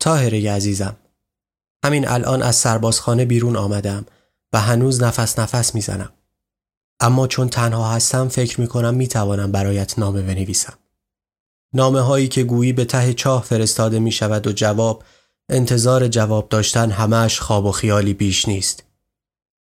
تاهره 0.00 0.52
عزیزم. 0.52 0.96
همین 1.84 2.08
الان 2.08 2.42
از 2.42 2.56
سربازخانه 2.56 3.24
بیرون 3.24 3.56
آمدم 3.56 4.06
و 4.52 4.60
هنوز 4.60 5.02
نفس 5.02 5.38
نفس 5.38 5.74
می‌زنم. 5.74 6.12
اما 7.00 7.26
چون 7.26 7.48
تنها 7.48 7.92
هستم 7.92 8.28
فکر 8.28 8.60
می 8.60 8.66
کنم 8.66 8.94
می 8.94 9.08
توانم 9.08 9.52
برایت 9.52 9.98
نامه 9.98 10.22
بنویسم. 10.22 10.78
نامه 11.74 12.00
هایی 12.00 12.28
که 12.28 12.44
گویی 12.44 12.72
به 12.72 12.84
ته 12.84 13.14
چاه 13.14 13.42
فرستاده 13.42 13.98
می 13.98 14.12
شود 14.12 14.46
و 14.46 14.52
جواب 14.52 15.04
انتظار 15.48 16.08
جواب 16.08 16.48
داشتن 16.48 16.90
همش 16.90 17.40
خواب 17.40 17.64
و 17.64 17.72
خیالی 17.72 18.14
بیش 18.14 18.48
نیست. 18.48 18.84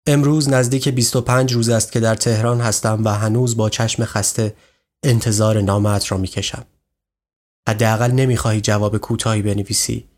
امروز 0.07 0.49
نزدیک 0.49 0.89
25 0.89 1.53
روز 1.53 1.69
است 1.69 1.91
که 1.91 1.99
در 1.99 2.15
تهران 2.15 2.61
هستم 2.61 3.01
و 3.05 3.09
هنوز 3.09 3.57
با 3.57 3.69
چشم 3.69 4.05
خسته 4.05 4.55
انتظار 5.03 5.61
نامت 5.61 6.11
را 6.11 6.17
می 6.17 6.27
کشم 6.27 6.65
حداقل 7.69 8.11
نمی‌خواهی 8.11 8.61
جواب 8.61 8.97
کوتاهی 8.97 9.41
بنویسی. 9.41 10.09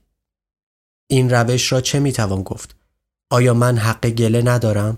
این 1.08 1.30
روش 1.30 1.72
را 1.72 1.82
چه 1.82 2.00
می‌توان 2.00 2.44
گفت؟ 2.44 2.76
آیا 3.30 3.54
من 3.54 3.78
حق 3.78 4.10
گله 4.10 4.42
ندارم؟ 4.42 4.98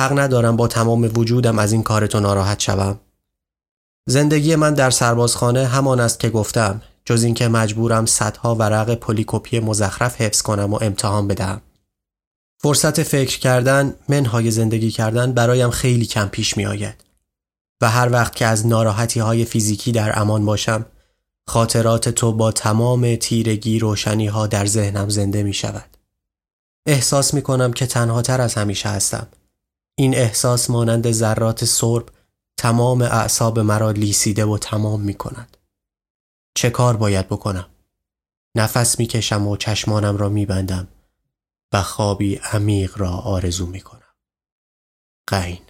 حق 0.00 0.18
ندارم 0.18 0.56
با 0.56 0.68
تمام 0.68 1.10
وجودم 1.14 1.58
از 1.58 1.72
این 1.72 1.82
کارتو 1.82 2.20
ناراحت 2.20 2.60
شوم؟ 2.60 3.00
زندگی 4.06 4.56
من 4.56 4.74
در 4.74 4.90
سربازخانه 4.90 5.66
همان 5.66 6.00
است 6.00 6.20
که 6.20 6.30
گفتم 6.30 6.82
جز 7.04 7.22
اینکه 7.22 7.48
مجبورم 7.48 8.06
صدها 8.06 8.54
ورق 8.54 8.94
پلیکوپی 8.94 9.60
مزخرف 9.60 10.20
حفظ 10.20 10.42
کنم 10.42 10.72
و 10.72 10.78
امتحان 10.82 11.28
بدهم. 11.28 11.60
فرصت 12.62 13.02
فکر 13.02 13.38
کردن 13.38 13.94
منهای 14.08 14.50
زندگی 14.50 14.90
کردن 14.90 15.32
برایم 15.32 15.70
خیلی 15.70 16.06
کم 16.06 16.28
پیش 16.28 16.56
می 16.56 16.66
آید 16.66 17.04
و 17.80 17.90
هر 17.90 18.12
وقت 18.12 18.36
که 18.36 18.46
از 18.46 18.66
ناراحتی 18.66 19.20
های 19.20 19.44
فیزیکی 19.44 19.92
در 19.92 20.18
امان 20.18 20.44
باشم 20.44 20.86
خاطرات 21.50 22.08
تو 22.08 22.32
با 22.32 22.52
تمام 22.52 23.16
تیرگی 23.16 23.78
روشنی 23.78 24.26
ها 24.26 24.46
در 24.46 24.66
ذهنم 24.66 25.08
زنده 25.08 25.42
می 25.42 25.52
شود. 25.52 25.96
احساس 26.86 27.34
می 27.34 27.42
کنم 27.42 27.72
که 27.72 27.86
تنها 27.86 28.22
تر 28.22 28.40
از 28.40 28.54
همیشه 28.54 28.88
هستم. 28.88 29.28
این 29.98 30.14
احساس 30.14 30.70
مانند 30.70 31.10
ذرات 31.12 31.64
سرب 31.64 32.08
تمام 32.58 33.02
اعصاب 33.02 33.58
مرا 33.58 33.90
لیسیده 33.90 34.44
و 34.44 34.58
تمام 34.58 35.00
می 35.00 35.14
کند. 35.14 35.56
چه 36.54 36.70
کار 36.70 36.96
باید 36.96 37.28
بکنم؟ 37.28 37.66
نفس 38.56 38.98
می 38.98 39.06
کشم 39.06 39.46
و 39.46 39.56
چشمانم 39.56 40.16
را 40.16 40.28
می 40.28 40.46
بندم 40.46 40.88
و 41.72 41.82
خوابی 41.82 42.34
عمیق 42.36 42.98
را 42.98 43.10
آرزو 43.10 43.66
می 43.66 43.80
کنم. 43.80 44.14
قین 45.26 45.60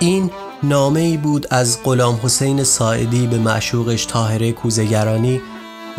این 0.00 0.30
نامه 0.62 1.00
ای 1.00 1.16
بود 1.16 1.46
از 1.50 1.82
غلام 1.84 2.20
حسین 2.22 2.64
ساعدی 2.64 3.26
به 3.26 3.38
معشوقش 3.38 4.04
تاهره 4.04 4.52
کوزگرانی 4.52 5.40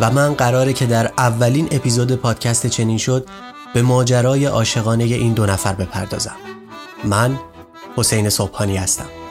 و 0.00 0.10
من 0.10 0.34
قراره 0.34 0.72
که 0.72 0.86
در 0.86 1.12
اولین 1.18 1.68
اپیزود 1.70 2.12
پادکست 2.12 2.66
چنین 2.66 2.98
شد 2.98 3.26
به 3.74 3.82
ماجرای 3.82 4.44
عاشقانه 4.44 5.04
این 5.04 5.32
دو 5.32 5.46
نفر 5.46 5.72
بپردازم. 5.72 6.36
من 7.04 7.38
حسین 7.96 8.28
صبحانی 8.28 8.76
هستم. 8.76 9.21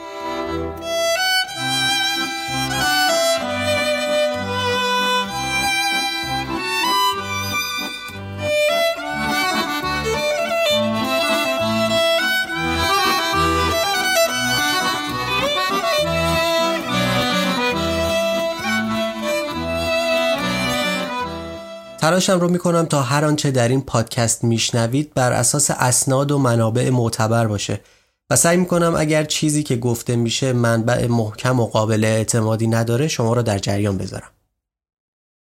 تلاشم 22.02 22.40
رو 22.40 22.50
می‌کنم 22.50 22.86
تا 22.86 23.02
هر 23.02 23.26
آنچه 23.26 23.52
در 23.52 23.68
این 23.68 23.82
پادکست 23.82 24.44
میشنوید 24.44 25.14
بر 25.14 25.34
اساس 25.34 25.72
اسناد 25.72 26.32
و 26.32 26.38
منابع 26.38 26.90
معتبر 26.90 27.48
باشه 27.48 27.82
و 28.30 28.36
سعی 28.36 28.58
می‌کنم 28.58 28.96
اگر 28.98 29.24
چیزی 29.24 29.64
که 29.64 29.76
گفته 29.76 30.16
میشه 30.16 30.54
منبع 30.54 31.08
محکم 31.08 31.60
و 31.60 31.66
قابل 31.66 32.04
اعتمادی 32.04 32.68
نداره 32.68 33.08
شما 33.08 33.34
را 33.34 33.42
در 33.42 33.60
جریان 33.60 33.98
بذارم. 33.98 34.32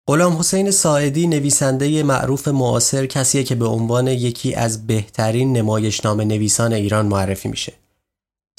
غلام 0.08 0.36
حسین 0.36 0.70
ساعدی 0.70 1.26
نویسنده 1.26 2.02
معروف 2.02 2.48
معاصر 2.48 3.06
کسیه 3.06 3.44
که 3.44 3.54
به 3.54 3.66
عنوان 3.66 4.06
یکی 4.06 4.54
از 4.54 4.86
بهترین 4.86 5.56
نمایشنامه 5.56 6.24
نویسان 6.24 6.72
ایران 6.72 7.06
معرفی 7.06 7.48
میشه. 7.48 7.72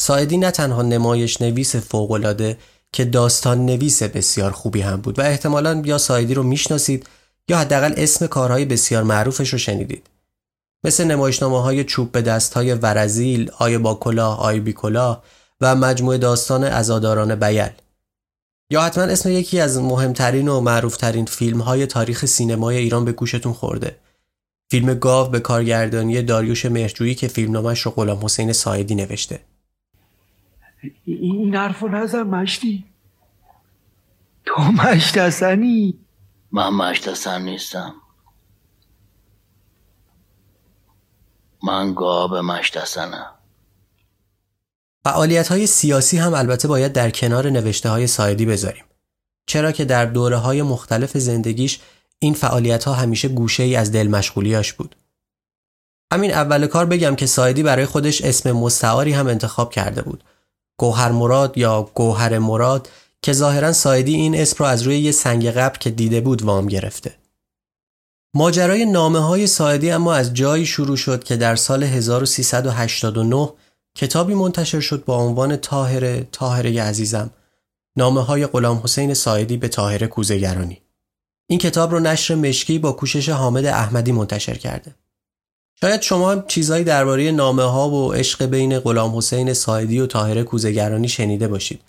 ساعدی 0.02 0.38
نه 0.38 0.52
تنها 0.52 0.82
نمایش 0.82 1.42
نویس 1.42 1.76
فوقالعاده 1.76 2.58
که 2.94 3.06
داستان 3.06 3.66
نویس 3.66 4.04
بسیار 4.04 4.52
خوبی 4.52 4.82
هم 4.82 5.02
بود 5.02 5.20
و 5.20 5.22
احتمالا 5.22 5.82
یا 5.86 5.98
ساعدی 5.98 6.34
رو 6.34 6.44
می‌شناسید 6.44 7.08
یا 7.48 7.58
حداقل 7.58 7.94
اسم 7.98 8.28
کارهای 8.28 8.66
بسیار 8.66 9.04
معروفش 9.04 9.50
رو 9.50 9.58
شنیدید. 9.58 10.08
مثل 10.84 11.04
نمایشنامه 11.04 11.62
های 11.62 11.84
چوب 11.84 12.12
به 12.12 12.22
دست 12.22 12.54
های 12.54 12.74
ورزیل، 12.74 13.52
آی 13.60 13.78
با 13.78 13.96
کلاه، 13.96 14.40
آی 14.40 14.60
بی 14.60 14.74
کلاه 14.74 15.24
و 15.62 15.76
مجموعه 15.76 16.18
داستان 16.18 16.64
عزاداران 16.64 17.36
بیل. 17.36 17.70
یا 18.70 18.82
حتما 18.82 19.04
اسم 19.04 19.30
یکی 19.30 19.60
از 19.60 19.80
مهمترین 19.80 20.48
و 20.48 20.62
معروفترین 20.62 21.26
فیلم 21.26 21.62
های 21.62 21.86
تاریخ 21.86 22.26
سینمای 22.26 22.78
ایران 22.78 23.06
به 23.06 23.12
گوشتون 23.12 23.54
خورده. 23.54 23.96
فیلم 24.72 24.94
گاو 24.94 25.30
به 25.30 25.40
کارگردانی 25.40 26.22
داریوش 26.22 26.66
مهرجویی 26.66 27.16
که 27.16 27.28
فیلمنامش 27.28 27.82
رو 27.82 27.92
غلام 27.92 28.26
حسین 28.26 28.54
ساعدی 28.54 28.96
نوشته. 28.96 29.40
این 31.06 31.56
حرفو 31.56 31.88
نزن 31.88 32.24
مشتی. 32.24 32.84
تو 34.46 34.62
مشت 34.62 35.18
من 36.52 36.70
مشتسن 36.70 37.42
نیستم. 37.42 37.94
من 41.64 41.94
گاب 41.94 42.36
مشتسنم 42.36 43.32
فعالیت 45.06 45.48
های 45.48 45.68
سیاسی 45.68 46.18
هم 46.18 46.34
البته 46.34 46.68
باید 46.68 46.94
در 46.94 47.10
کنار 47.10 47.50
نوشته 47.50 47.90
های 47.90 48.08
سایدی 48.08 48.46
بذاریم. 48.46 48.84
چرا 49.46 49.72
که 49.72 49.86
در 49.86 50.06
دوره 50.06 50.38
های 50.38 50.62
مختلف 50.62 51.18
زندگیش 51.18 51.80
این 52.20 52.34
فعالیت 52.34 52.84
ها 52.84 52.94
همیشه 52.94 53.28
گوشه 53.28 53.64
ای 53.64 53.76
از 53.76 53.92
دل 53.92 54.08
مشغولیاش 54.08 54.74
بود. 54.74 54.96
همین 56.14 56.32
اول 56.32 56.68
کار 56.68 56.86
بگم 56.86 57.16
که 57.16 57.26
ساعدی 57.26 57.64
برای 57.64 57.86
خودش 57.86 58.22
اسم 58.22 58.52
مستعاری 58.52 59.14
هم 59.14 59.28
انتخاب 59.28 59.72
کرده 59.72 60.02
بود. 60.02 60.24
گوهر 60.78 61.12
مراد 61.12 61.58
یا 61.58 61.82
گوهر 61.94 62.40
مراد 62.40 62.90
که 63.22 63.34
ظاهرا 63.34 63.74
ساعدی 63.74 64.16
این 64.16 64.36
اسم 64.36 64.56
را 64.64 64.70
از 64.70 64.82
روی 64.82 65.00
یه 65.00 65.12
سنگ 65.12 65.48
قبر 65.48 65.78
که 65.78 65.90
دیده 65.90 66.22
بود 66.22 66.42
وام 66.42 66.68
گرفته. 66.68 67.16
ماجرای 68.34 68.86
نامه 68.86 69.20
های 69.20 69.48
ساعدی 69.48 69.92
اما 69.92 70.14
از 70.14 70.34
جایی 70.34 70.66
شروع 70.66 70.98
شد 70.98 71.24
که 71.24 71.36
در 71.36 71.56
سال 71.56 71.84
1389 71.84 73.54
کتابی 73.96 74.34
منتشر 74.34 74.80
شد 74.80 75.06
با 75.06 75.16
عنوان 75.16 75.56
طاهره 75.56 76.28
طاهره 76.32 76.84
عزیزم 76.84 77.30
نامه 77.98 78.22
های 78.22 78.46
غلام 78.46 78.82
حسین 78.84 79.14
ساعدی 79.14 79.58
به 79.58 79.68
طاهره 79.68 80.08
کوزه‌گرانی 80.08 80.82
این 81.48 81.60
کتاب 81.60 81.92
رو 81.92 82.00
نشر 82.00 82.36
مشکی 82.36 82.80
با 82.80 82.92
کوشش 82.92 83.30
حامد 83.30 83.66
احمدی 83.66 84.12
منتشر 84.12 84.54
کرده. 84.54 84.96
شاید 85.82 86.02
شما 86.02 86.36
چیزهایی 86.36 86.84
درباره 86.84 87.32
نامه 87.32 87.64
ها 87.64 87.90
و 87.90 88.14
عشق 88.14 88.46
بین 88.46 88.80
غلام 88.80 89.18
حسین 89.18 89.54
سایدی 89.54 90.00
و 90.00 90.06
تاهره 90.06 90.44
کوزگرانی 90.44 91.08
شنیده 91.08 91.48
باشید. 91.48 91.82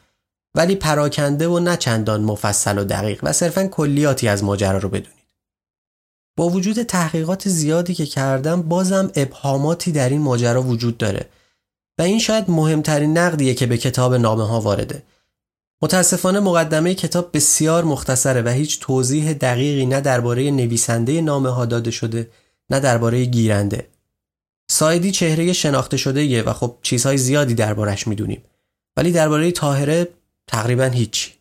ولی 0.55 0.75
پراکنده 0.75 1.49
و 1.49 1.59
نه 1.59 1.77
چندان 1.77 2.23
مفصل 2.23 2.79
و 2.79 2.85
دقیق 2.85 3.21
و 3.23 3.33
صرفا 3.33 3.67
کلیاتی 3.67 4.29
از 4.29 4.45
ماجرا 4.45 4.79
رو 4.79 4.89
بدونید. 4.89 5.23
با 6.37 6.49
وجود 6.49 6.83
تحقیقات 6.83 7.49
زیادی 7.49 7.95
که 7.95 8.07
کردم 8.07 8.63
بازم 8.63 9.11
ابهاماتی 9.17 9.93
در 9.93 10.09
این 10.09 10.21
ماجرا 10.21 10.63
وجود 10.63 10.99
داره 10.99 11.29
و 11.99 12.03
این 12.03 12.19
شاید 12.19 12.51
مهمترین 12.51 13.19
نقدیه 13.19 13.55
که 13.55 13.67
به 13.67 13.79
کتاب 13.79 14.15
نامه 14.15 14.49
ها 14.49 14.61
وارده. 14.61 15.03
متاسفانه 15.83 16.41
مقدمه 16.41 16.95
کتاب 16.95 17.31
بسیار 17.37 17.85
مختصره 17.85 18.43
و 18.43 18.49
هیچ 18.49 18.81
توضیح 18.81 19.33
دقیقی 19.33 19.87
نه 19.87 20.01
درباره 20.01 20.51
نویسنده 20.51 21.21
نامه 21.21 21.51
ها 21.51 21.67
داده 21.67 21.91
شده 21.91 22.31
نه 22.71 22.81
درباره 22.81 23.25
گیرنده. 23.25 23.89
سایدی 24.71 25.11
چهره 25.11 25.53
شناخته 25.53 25.97
شده 25.97 26.25
یه 26.25 26.43
و 26.43 26.53
خب 26.53 26.79
چیزهای 26.83 27.19
زیادی 27.19 27.55
دربارش 27.55 28.07
می‌دونیم. 28.07 28.43
ولی 28.97 29.13
درباره 29.13 29.53
تاهره 29.53 30.09
تقریبا 30.53 30.85
هیچی. 30.85 31.33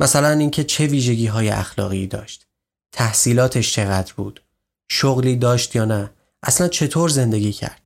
مثلا 0.00 0.28
اینکه 0.28 0.64
چه 0.64 0.86
ویژگی 0.86 1.26
های 1.26 1.48
اخلاقی 1.48 2.06
داشت. 2.06 2.46
تحصیلاتش 2.92 3.72
چقدر 3.72 4.12
بود. 4.16 4.42
شغلی 4.88 5.36
داشت 5.36 5.76
یا 5.76 5.84
نه. 5.84 6.10
اصلا 6.42 6.68
چطور 6.68 7.08
زندگی 7.08 7.52
کرد. 7.52 7.82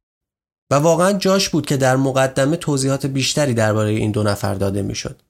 و 0.71 0.75
واقعا 0.75 1.13
جاش 1.13 1.49
بود 1.49 1.67
که 1.67 1.77
در 1.77 1.97
مقدمه 1.97 2.57
توضیحات 2.57 3.07
بیشتری 3.07 3.55
درباره 3.55 3.91
این 3.91 4.11
دو 4.11 4.23
نفر 4.23 4.55
داده 4.55 4.83
می‌شد. 4.83 5.23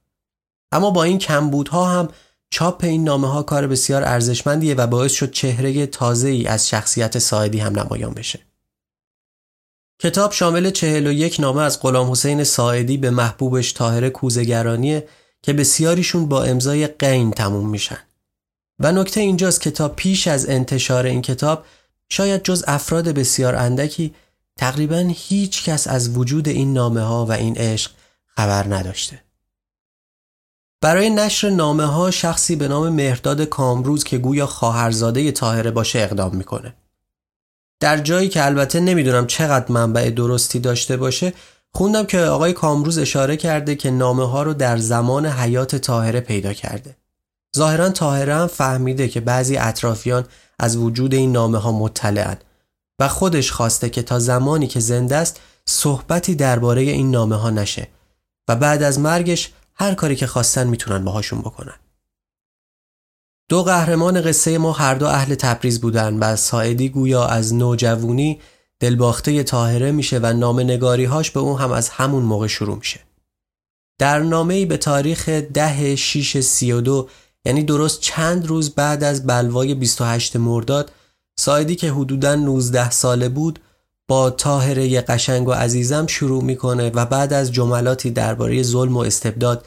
اما 0.73 0.91
با 0.91 1.03
این 1.03 1.19
کمبودها 1.19 1.85
هم 1.85 2.09
چاپ 2.51 2.85
این 2.85 3.05
نامه 3.05 3.29
ها 3.29 3.43
کار 3.43 3.67
بسیار 3.67 4.05
ارزشمندیه 4.05 4.75
و 4.75 4.87
باعث 4.87 5.13
شد 5.13 5.31
چهره 5.31 5.87
تازه 5.87 6.29
ای 6.29 6.47
از 6.47 6.69
شخصیت 6.69 7.19
ساعدی 7.19 7.59
هم 7.59 7.79
نمایان 7.79 8.15
بشه. 8.15 8.48
کتاب 10.01 10.33
شامل 10.33 10.71
41 10.71 11.41
نامه 11.41 11.63
از 11.63 11.81
غلام 11.81 12.11
حسین 12.11 12.45
ساعدی 12.45 12.97
به 12.97 13.11
محبوبش 13.11 13.73
تاهر 13.73 14.09
کوزگرانی 14.09 15.03
که 15.43 15.53
بسیاریشون 15.53 16.29
با 16.29 16.45
امضای 16.45 16.87
قین 16.87 17.31
تموم 17.31 17.69
میشن 17.69 17.99
و 18.79 18.93
نکته 18.93 19.21
اینجاست 19.21 19.61
که 19.61 19.71
تا 19.71 19.89
پیش 19.89 20.29
از 20.29 20.49
انتشار 20.49 21.07
این 21.07 21.23
کتاب 21.23 21.65
شاید 22.09 22.43
جز 22.43 22.65
افراد 22.67 23.09
بسیار 23.09 23.57
اندکی 23.57 24.15
تقریبا 24.57 25.13
هیچ 25.15 25.65
کس 25.65 25.87
از 25.89 26.17
وجود 26.17 26.49
این 26.49 26.73
نامه 26.73 27.03
ها 27.03 27.27
و 27.27 27.33
این 27.33 27.57
عشق 27.57 27.91
خبر 28.27 28.75
نداشته. 28.75 29.23
برای 30.81 31.11
نشر 31.11 31.51
نامه 31.51 31.85
ها 31.85 32.11
شخصی 32.11 32.57
به 32.57 32.69
نام 32.69 32.89
مهرداد 32.89 33.45
کامروز 33.45 34.05
که 34.05 34.19
گویا 34.19 34.47
خواهرزاده 34.47 35.33
طاهره 35.33 35.71
باشه 35.71 35.99
اقدام 35.99 36.37
می‌کنه. 36.37 36.75
در 37.81 37.99
جایی 37.99 38.29
که 38.29 38.47
البته 38.47 38.81
نمی‌دونم 38.81 39.27
چقدر 39.27 39.73
منبع 39.73 40.11
درستی 40.11 40.59
داشته 40.59 40.97
باشه 40.97 41.33
خوندم 41.73 42.07
که 42.07 42.21
آقای 42.21 42.53
کامروز 42.53 42.99
اشاره 42.99 43.37
کرده 43.37 43.77
که 43.77 43.91
نامه 43.91 44.29
ها 44.29 44.43
رو 44.43 44.55
در 44.55 44.77
زمان 44.77 45.27
حیات 45.27 45.77
طاهره 45.77 46.21
پیدا 46.21 46.53
کرده. 46.53 46.97
ظاهرا 47.57 47.89
طاهره 47.89 48.35
هم 48.35 48.47
فهمیده 48.47 49.09
که 49.09 49.21
بعضی 49.21 49.57
اطرافیان 49.57 50.25
از 50.59 50.77
وجود 50.77 51.15
این 51.15 51.33
نامه 51.33 51.59
ها 51.59 51.73
مطلعن 51.73 52.37
و 52.99 53.09
خودش 53.09 53.53
خواسته 53.53 53.91
که 53.91 54.03
تا 54.03 54.19
زمانی 54.19 54.67
که 54.67 54.81
زنده 54.81 55.17
است 55.17 55.41
صحبتی 55.67 56.35
درباره 56.35 56.83
این 56.83 57.11
نامه 57.11 57.37
ها 57.37 57.51
نشه 57.51 57.89
و 58.49 58.57
بعد 58.57 58.83
از 58.83 58.99
مرگش 58.99 59.53
هر 59.75 59.95
کاری 59.95 60.17
که 60.17 60.27
خواستن 60.27 60.67
می‌تونن 60.67 61.05
باهاشون 61.05 61.41
بکنن. 61.41 61.75
دو 63.49 63.63
قهرمان 63.63 64.21
قصه 64.23 64.59
ما 64.59 64.73
هر 64.73 64.95
دو 64.95 65.07
اهل 65.07 65.35
تبریز 65.35 65.81
بودن 65.81 66.19
و 66.19 66.37
ساعدی 66.37 66.89
گویا 66.89 67.27
از 67.27 67.55
نوجوونی 67.55 68.41
دلباخته 68.81 69.43
تاهره 69.43 69.93
میشه 69.93 70.19
و 70.23 70.33
نامه 70.33 70.65
نگاریهاش 70.65 71.31
به 71.31 71.41
اون 71.41 71.61
هم 71.61 71.73
از 71.73 71.89
همون 71.89 72.23
موقع 72.23 72.47
شروع 72.47 72.77
میشه. 72.77 73.01
در 73.99 74.19
نامه 74.19 74.67
به 74.67 74.77
تاریخ 74.77 75.29
ده 75.29 75.97
شیش 75.97 76.37
سی 76.41 76.73
و 76.73 76.81
دو 76.81 77.09
یعنی 77.45 77.63
درست 77.63 78.01
چند 78.01 78.47
روز 78.47 78.75
بعد 78.75 79.05
از 79.05 79.27
بلوای 79.27 79.75
28 79.75 80.37
مرداد 80.37 80.93
سایدی 81.39 81.77
که 81.77 81.91
حدوداً 81.91 82.35
19 82.35 82.91
ساله 82.91 83.29
بود 83.29 83.61
با 84.09 84.31
تاهره 84.31 85.01
قشنگ 85.01 85.49
و 85.49 85.53
عزیزم 85.53 86.07
شروع 86.07 86.45
می‌کنه 86.45 86.91
و 86.91 87.07
بعد 87.07 87.33
از 87.33 87.53
جملاتی 87.53 88.11
درباره 88.11 88.63
ظلم 88.63 88.97
و 88.97 89.01
استبداد 89.01 89.67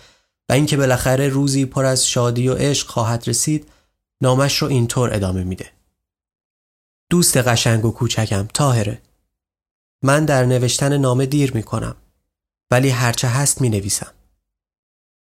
و 0.51 0.53
اینکه 0.53 0.77
بالاخره 0.77 1.27
روزی 1.27 1.65
پر 1.65 1.85
از 1.85 2.07
شادی 2.07 2.47
و 2.47 2.53
عشق 2.53 2.87
خواهد 2.87 3.27
رسید 3.27 3.71
نامش 4.21 4.57
رو 4.57 4.67
اینطور 4.67 5.13
ادامه 5.13 5.43
میده. 5.43 5.71
دوست 7.09 7.37
قشنگ 7.37 7.85
و 7.85 7.91
کوچکم 7.91 8.47
تاهره. 8.53 9.01
من 10.03 10.25
در 10.25 10.45
نوشتن 10.45 10.97
نامه 10.97 11.25
دیر 11.25 11.53
می‌کنم 11.53 11.95
ولی 12.71 12.89
هرچه 12.89 13.27
هست 13.27 13.61
می 13.61 13.69
نویسم. 13.69 14.11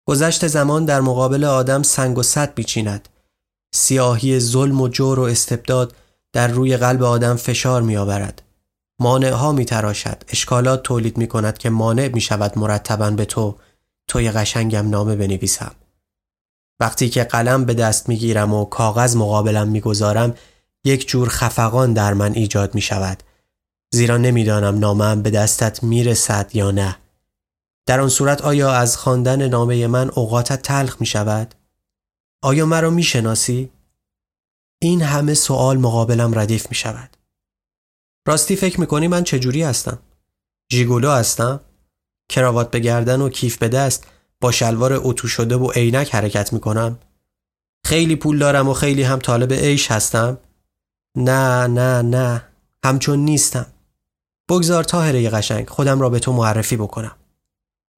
گذشت 0.07 0.47
زمان 0.47 0.85
در 0.85 1.01
مقابل 1.01 1.43
آدم 1.43 1.83
سنگ 1.83 2.17
و 2.17 2.23
صد 2.23 2.57
میچیند. 2.57 3.09
سیاهی 3.73 4.39
ظلم 4.39 4.81
و 4.81 4.87
جور 4.87 5.19
و 5.19 5.23
استبداد 5.23 5.95
در 6.33 6.47
روی 6.47 6.77
قلب 6.77 7.03
آدم 7.03 7.35
فشار 7.35 7.81
میآورد. 7.81 8.41
مانع 8.99 9.31
ها 9.31 9.51
می 9.51 9.65
تراشد 9.65 10.23
اشکالات 10.27 10.83
تولید 10.83 11.17
می 11.17 11.27
کند 11.27 11.57
که 11.57 11.69
مانع 11.69 12.07
می 12.07 12.21
شود 12.21 12.57
مرتبا 12.57 13.11
به 13.11 13.25
تو 13.25 13.55
توی 14.07 14.31
قشنگم 14.31 14.89
نامه 14.89 15.15
بنویسم 15.15 15.75
وقتی 16.79 17.09
که 17.09 17.23
قلم 17.23 17.65
به 17.65 17.73
دست 17.73 18.09
می 18.09 18.17
گیرم 18.17 18.53
و 18.53 18.65
کاغذ 18.65 19.15
مقابلم 19.15 19.67
می 19.67 19.81
گذارم 19.81 20.35
یک 20.85 21.07
جور 21.07 21.29
خفقان 21.29 21.93
در 21.93 22.13
من 22.13 22.33
ایجاد 22.33 22.75
می 22.75 22.81
شود 22.81 23.23
زیرا 23.93 24.17
نمی‌دانم 24.17 24.79
نامم 24.79 25.21
به 25.21 25.29
دستت 25.29 25.83
می 25.83 26.03
رسد 26.03 26.55
یا 26.55 26.71
نه 26.71 26.97
در 27.85 27.99
آن 27.99 28.09
صورت 28.09 28.41
آیا 28.41 28.71
از 28.73 28.97
خواندن 28.97 29.47
نامه 29.47 29.87
من 29.87 30.09
اوقاتت 30.09 30.61
تلخ 30.61 30.97
می 30.99 31.05
شود؟ 31.05 31.55
آیا 32.43 32.65
مرا 32.65 32.89
می 32.89 33.03
شناسی؟ 33.03 33.71
این 34.81 35.01
همه 35.01 35.33
سوال 35.33 35.77
مقابلم 35.77 36.39
ردیف 36.39 36.69
می 36.69 36.75
شود. 36.75 37.17
راستی 38.27 38.55
فکر 38.55 38.79
می 38.79 38.87
کنی 38.87 39.07
من 39.07 39.23
چجوری 39.23 39.63
هستم؟ 39.63 39.99
جیگولو 40.71 41.11
هستم؟ 41.11 41.61
کراوات 42.29 42.71
به 42.71 42.79
گردن 42.79 43.21
و 43.21 43.29
کیف 43.29 43.57
به 43.57 43.67
دست 43.67 44.07
با 44.41 44.51
شلوار 44.51 44.99
اتو 45.03 45.27
شده 45.27 45.55
و 45.55 45.71
عینک 45.71 46.15
حرکت 46.15 46.53
می 46.53 46.59
کنم؟ 46.59 46.99
خیلی 47.85 48.15
پول 48.15 48.39
دارم 48.39 48.69
و 48.69 48.73
خیلی 48.73 49.03
هم 49.03 49.19
طالب 49.19 49.53
عیش 49.53 49.91
هستم؟ 49.91 50.37
نه 51.15 51.67
نه 51.67 52.01
نه 52.01 52.43
همچون 52.85 53.19
نیستم. 53.19 53.65
بگذار 54.49 54.83
تاهره 54.83 55.29
قشنگ 55.29 55.69
خودم 55.69 56.01
را 56.01 56.09
به 56.09 56.19
تو 56.19 56.33
معرفی 56.33 56.77
بکنم. 56.77 57.15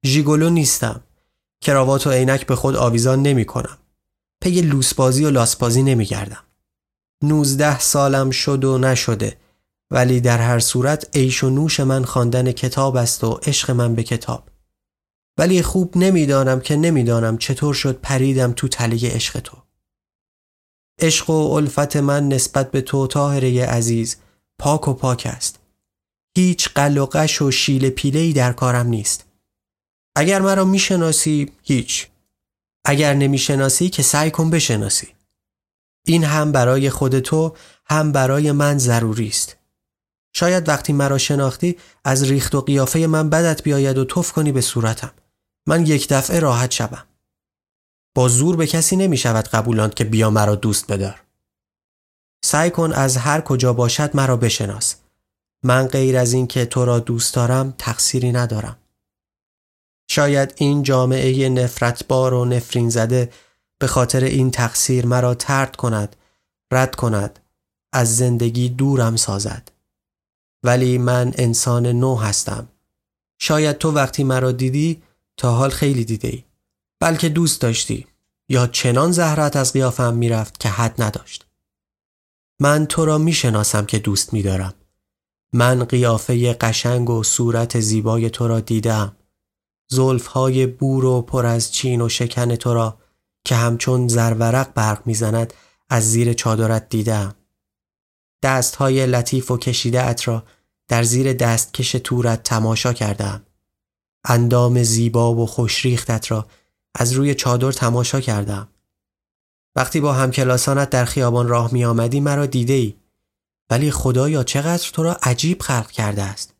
ژیگولو 0.06 0.50
نیستم. 0.50 1.00
کراوات 1.60 2.06
و 2.06 2.10
عینک 2.10 2.46
به 2.46 2.56
خود 2.56 2.76
آویزان 2.76 3.22
نمی 3.22 3.44
کنم. 3.44 3.78
پی 4.40 4.60
لوسبازی 4.60 5.24
و 5.24 5.30
لاسبازی 5.30 5.82
نمی 5.82 6.04
گردم. 6.04 6.42
نوزده 7.22 7.78
سالم 7.78 8.30
شد 8.30 8.64
و 8.64 8.78
نشده 8.78 9.36
ولی 9.90 10.20
در 10.20 10.38
هر 10.38 10.58
صورت 10.58 11.16
عیش 11.16 11.44
و 11.44 11.50
نوش 11.50 11.80
من 11.80 12.04
خواندن 12.04 12.52
کتاب 12.52 12.96
است 12.96 13.24
و 13.24 13.30
عشق 13.30 13.70
من 13.70 13.94
به 13.94 14.02
کتاب. 14.02 14.48
ولی 15.38 15.62
خوب 15.62 15.96
نمی‌دانم 15.96 16.60
که 16.60 16.76
نمی‌دانم 16.76 17.38
چطور 17.38 17.74
شد 17.74 18.00
پریدم 18.00 18.52
تو 18.52 18.68
تله 18.68 19.10
عشق 19.10 19.40
تو. 19.40 19.56
عشق 21.00 21.30
و 21.30 21.52
الفت 21.52 21.96
من 21.96 22.28
نسبت 22.28 22.70
به 22.70 22.80
تو 22.80 23.06
تاهره 23.06 23.66
عزیز 23.66 24.16
پاک 24.58 24.88
و 24.88 24.94
پاک 24.94 25.26
است. 25.30 25.58
هیچ 26.36 26.68
قل 26.68 26.98
و 26.98 27.06
قش 27.06 27.42
و 27.42 27.50
شیل 27.50 27.90
در 28.32 28.52
کارم 28.52 28.86
نیست. 28.86 29.24
اگر 30.16 30.42
مرا 30.42 30.64
می‌شناسی 30.64 31.52
هیچ 31.62 32.06
اگر 32.84 33.14
نمی‌شناسی 33.14 33.90
که 33.90 34.02
سعی 34.02 34.30
کن 34.30 34.50
بشناسی 34.50 35.08
این 36.06 36.24
هم 36.24 36.52
برای 36.52 36.90
خود 36.90 37.18
تو 37.18 37.56
هم 37.84 38.12
برای 38.12 38.52
من 38.52 38.78
ضروری 38.78 39.28
است 39.28 39.57
شاید 40.38 40.68
وقتی 40.68 40.92
مرا 40.92 41.18
شناختی 41.18 41.78
از 42.04 42.22
ریخت 42.22 42.54
و 42.54 42.60
قیافه 42.60 43.06
من 43.06 43.30
بدت 43.30 43.62
بیاید 43.62 43.98
و 43.98 44.04
توف 44.04 44.32
کنی 44.32 44.52
به 44.52 44.60
صورتم. 44.60 45.10
من 45.66 45.86
یک 45.86 46.08
دفعه 46.08 46.40
راحت 46.40 46.70
شوم. 46.70 47.04
با 48.14 48.28
زور 48.28 48.56
به 48.56 48.66
کسی 48.66 48.96
نمی 48.96 49.16
شود 49.16 49.48
قبولاند 49.48 49.94
که 49.94 50.04
بیا 50.04 50.30
مرا 50.30 50.54
دوست 50.54 50.92
بدار. 50.92 51.22
سعی 52.44 52.70
کن 52.70 52.92
از 52.92 53.16
هر 53.16 53.40
کجا 53.40 53.72
باشد 53.72 54.16
مرا 54.16 54.36
بشناس. 54.36 54.96
من 55.64 55.86
غیر 55.86 56.16
از 56.16 56.32
این 56.32 56.46
که 56.46 56.66
تو 56.66 56.84
را 56.84 56.98
دوست 56.98 57.34
دارم 57.34 57.74
تقصیری 57.78 58.32
ندارم. 58.32 58.76
شاید 60.10 60.54
این 60.56 60.82
جامعه 60.82 61.48
نفرتبار 61.48 62.34
و 62.34 62.44
نفرین 62.44 62.90
زده 62.90 63.32
به 63.78 63.86
خاطر 63.86 64.24
این 64.24 64.50
تقصیر 64.50 65.06
مرا 65.06 65.34
ترد 65.34 65.76
کند 65.76 66.16
رد 66.72 66.94
کند 66.94 67.38
از 67.92 68.16
زندگی 68.16 68.68
دورم 68.68 69.16
سازد. 69.16 69.77
ولی 70.62 70.98
من 70.98 71.32
انسان 71.36 71.86
نو 71.86 72.16
هستم. 72.16 72.68
شاید 73.38 73.78
تو 73.78 73.92
وقتی 73.92 74.24
مرا 74.24 74.52
دیدی 74.52 75.02
تا 75.36 75.52
حال 75.52 75.70
خیلی 75.70 76.04
دیده 76.04 76.28
ای. 76.28 76.44
بلکه 77.00 77.28
دوست 77.28 77.60
داشتی 77.60 78.06
یا 78.48 78.66
چنان 78.66 79.12
زهرت 79.12 79.56
از 79.56 79.72
قیافم 79.72 80.14
می‌رفت 80.14 80.60
که 80.60 80.68
حد 80.68 81.02
نداشت. 81.02 81.46
من 82.60 82.86
تو 82.86 83.04
را 83.04 83.18
می‌شناسم 83.18 83.86
که 83.86 83.98
دوست 83.98 84.32
میدارم. 84.32 84.74
من 85.52 85.84
قیافه 85.84 86.52
قشنگ 86.52 87.10
و 87.10 87.22
صورت 87.22 87.80
زیبای 87.80 88.30
تو 88.30 88.48
را 88.48 88.60
دیدم. 88.60 89.16
های 90.30 90.66
بور 90.66 91.04
و 91.04 91.22
پر 91.22 91.46
از 91.46 91.72
چین 91.72 92.00
و 92.00 92.08
شکن 92.08 92.56
تو 92.56 92.74
را 92.74 92.98
که 93.44 93.54
همچون 93.54 94.08
زرورق 94.08 94.74
برق 94.74 95.02
می‌زند 95.06 95.54
از 95.90 96.10
زیر 96.10 96.32
چادرت 96.32 96.88
دیدم. 96.88 97.34
های 98.78 99.06
لطیف 99.06 99.50
و 99.50 99.56
کشیده 99.56 100.06
ات 100.06 100.28
را 100.28 100.42
در 100.88 101.02
زیر 101.02 101.32
دستکش 101.32 101.92
تورت 101.92 102.42
تماشا 102.42 102.92
کردم. 102.92 103.42
اندام 104.24 104.82
زیبا 104.82 105.34
و 105.34 105.46
خوشریختت 105.46 106.30
را 106.30 106.46
از 106.94 107.12
روی 107.12 107.34
چادر 107.34 107.72
تماشا 107.72 108.20
کردم. 108.20 108.68
وقتی 109.76 110.00
با 110.00 110.12
همکلاسانت 110.12 110.90
در 110.90 111.04
خیابان 111.04 111.48
راه 111.48 111.72
می 111.72 111.84
آمدی 111.84 112.20
مرا 112.20 112.46
دیده 112.46 112.72
ای. 112.72 112.94
ولی 113.70 113.90
خدایا 113.90 114.44
چقدر 114.44 114.90
تو 114.92 115.02
را 115.02 115.16
عجیب 115.22 115.62
خلق 115.62 115.90
کرده 115.90 116.22
است. 116.22 116.54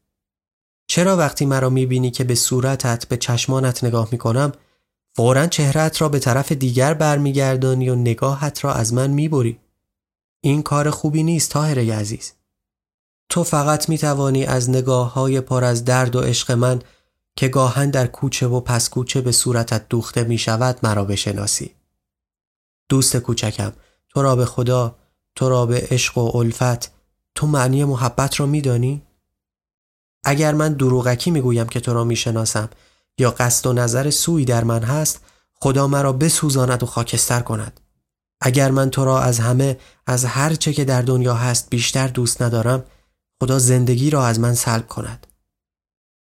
چرا 0.86 1.16
وقتی 1.16 1.46
مرا 1.46 1.70
می‌بینی 1.70 2.10
که 2.10 2.24
به 2.24 2.34
صورتت 2.34 3.08
به 3.08 3.16
چشمانت 3.16 3.84
نگاه 3.84 4.08
می‌کنم 4.12 4.52
فورا 5.16 5.46
چهرت 5.46 6.00
را 6.00 6.08
به 6.08 6.18
طرف 6.18 6.52
دیگر 6.52 6.94
برمیگردانی 6.94 7.88
و 7.88 7.94
نگاهت 7.94 8.64
را 8.64 8.74
از 8.74 8.92
من 8.92 9.10
می‌بری 9.10 9.60
این 10.40 10.62
کار 10.62 10.90
خوبی 10.90 11.22
نیست 11.22 11.50
تاهره 11.50 11.94
عزیز 11.94 12.32
تو 13.28 13.44
فقط 13.44 13.88
می‌توانی 13.88 14.44
از 14.44 14.70
نگاه 14.70 15.12
های 15.12 15.40
پر 15.40 15.64
از 15.64 15.84
درد 15.84 16.16
و 16.16 16.20
عشق 16.20 16.52
من 16.52 16.82
که 17.36 17.48
گاهن 17.48 17.90
در 17.90 18.06
کوچه 18.06 18.46
و 18.46 18.60
پس 18.60 18.88
کوچه 18.88 19.20
به 19.20 19.32
صورتت 19.32 19.88
دوخته 19.88 20.24
می 20.24 20.38
شود 20.38 20.78
مرا 20.82 21.04
بشناسی. 21.04 21.74
دوست 22.88 23.16
کوچکم 23.16 23.72
تو 24.08 24.22
را 24.22 24.36
به 24.36 24.44
خدا 24.44 24.96
تو 25.34 25.48
را 25.48 25.66
به 25.66 25.86
عشق 25.90 26.18
و 26.18 26.36
الفت 26.36 26.92
تو 27.34 27.46
معنی 27.46 27.84
محبت 27.84 28.40
را 28.40 28.46
میدانی؟ 28.46 29.02
اگر 30.24 30.54
من 30.54 30.72
دروغکی 30.72 31.30
می‌گویم 31.30 31.66
که 31.66 31.80
تو 31.80 31.94
را 31.94 32.04
می‌شناسم 32.04 32.70
یا 33.18 33.30
قصد 33.30 33.66
و 33.66 33.72
نظر 33.72 34.10
سوی 34.10 34.44
در 34.44 34.64
من 34.64 34.82
هست 34.82 35.20
خدا 35.54 35.86
مرا 35.86 36.12
بسوزاند 36.12 36.82
و 36.82 36.86
خاکستر 36.86 37.40
کند. 37.40 37.80
اگر 38.40 38.70
من 38.70 38.90
تو 38.90 39.04
را 39.04 39.20
از 39.20 39.38
همه 39.38 39.78
از 40.06 40.24
هر 40.24 40.54
چه 40.54 40.72
که 40.72 40.84
در 40.84 41.02
دنیا 41.02 41.34
هست 41.34 41.70
بیشتر 41.70 42.08
دوست 42.08 42.42
ندارم 42.42 42.84
خدا 43.42 43.58
زندگی 43.58 44.10
را 44.10 44.26
از 44.26 44.40
من 44.40 44.54
سلب 44.54 44.86
کند. 44.86 45.26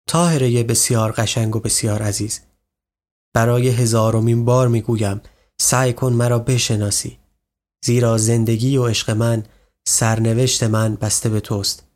تاهره 0.06 0.62
بسیار 0.62 1.12
قشنگ 1.12 1.56
و 1.56 1.60
بسیار 1.60 2.02
عزیز. 2.02 2.40
برای 3.34 3.68
هزارمین 3.68 4.44
بار 4.44 4.68
می‌گویم 4.68 5.20
سعی 5.60 5.92
کن 5.92 6.12
مرا 6.12 6.38
بشناسی. 6.38 7.18
زیرا 7.84 8.18
زندگی 8.18 8.76
و 8.76 8.86
عشق 8.86 9.10
من 9.10 9.44
سرنوشت 9.88 10.62
من 10.62 10.94
بسته 10.94 11.28
به 11.28 11.40
توست. 11.40 11.86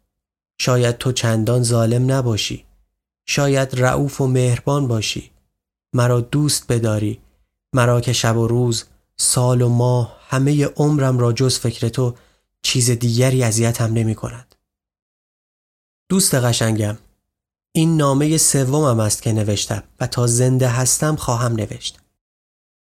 شاید 0.61 0.99
تو 0.99 1.13
چندان 1.13 1.63
ظالم 1.63 2.13
نباشی. 2.13 2.65
شاید 3.27 3.81
رعوف 3.81 4.21
و 4.21 4.27
مهربان 4.27 4.89
باشی. 4.89 5.31
مرا 5.93 6.21
دوست 6.21 6.73
بداری. 6.73 7.21
مرا 7.73 8.01
که 8.01 8.13
شب 8.13 8.37
و 8.37 8.47
روز 8.47 8.85
سال 9.17 9.63
و 9.63 9.69
ماه 9.69 10.17
همه 10.29 10.67
عمرم 10.67 11.19
را 11.19 11.33
جز 11.33 11.59
فکر 11.59 11.89
تو 11.89 12.15
چیز 12.63 12.91
دیگری 12.91 13.43
اذیتم 13.43 13.93
نمی 13.93 14.15
کند. 14.15 14.55
دوست 16.09 16.35
قشنگم 16.35 16.99
این 17.73 17.97
نامه 17.97 18.39
سومم 18.39 19.01
است 19.01 19.23
که 19.23 19.33
نوشتم 19.33 19.83
و 20.01 20.07
تا 20.07 20.27
زنده 20.27 20.69
هستم 20.69 21.17
خواهم 21.17 21.53
نوشت. 21.53 22.01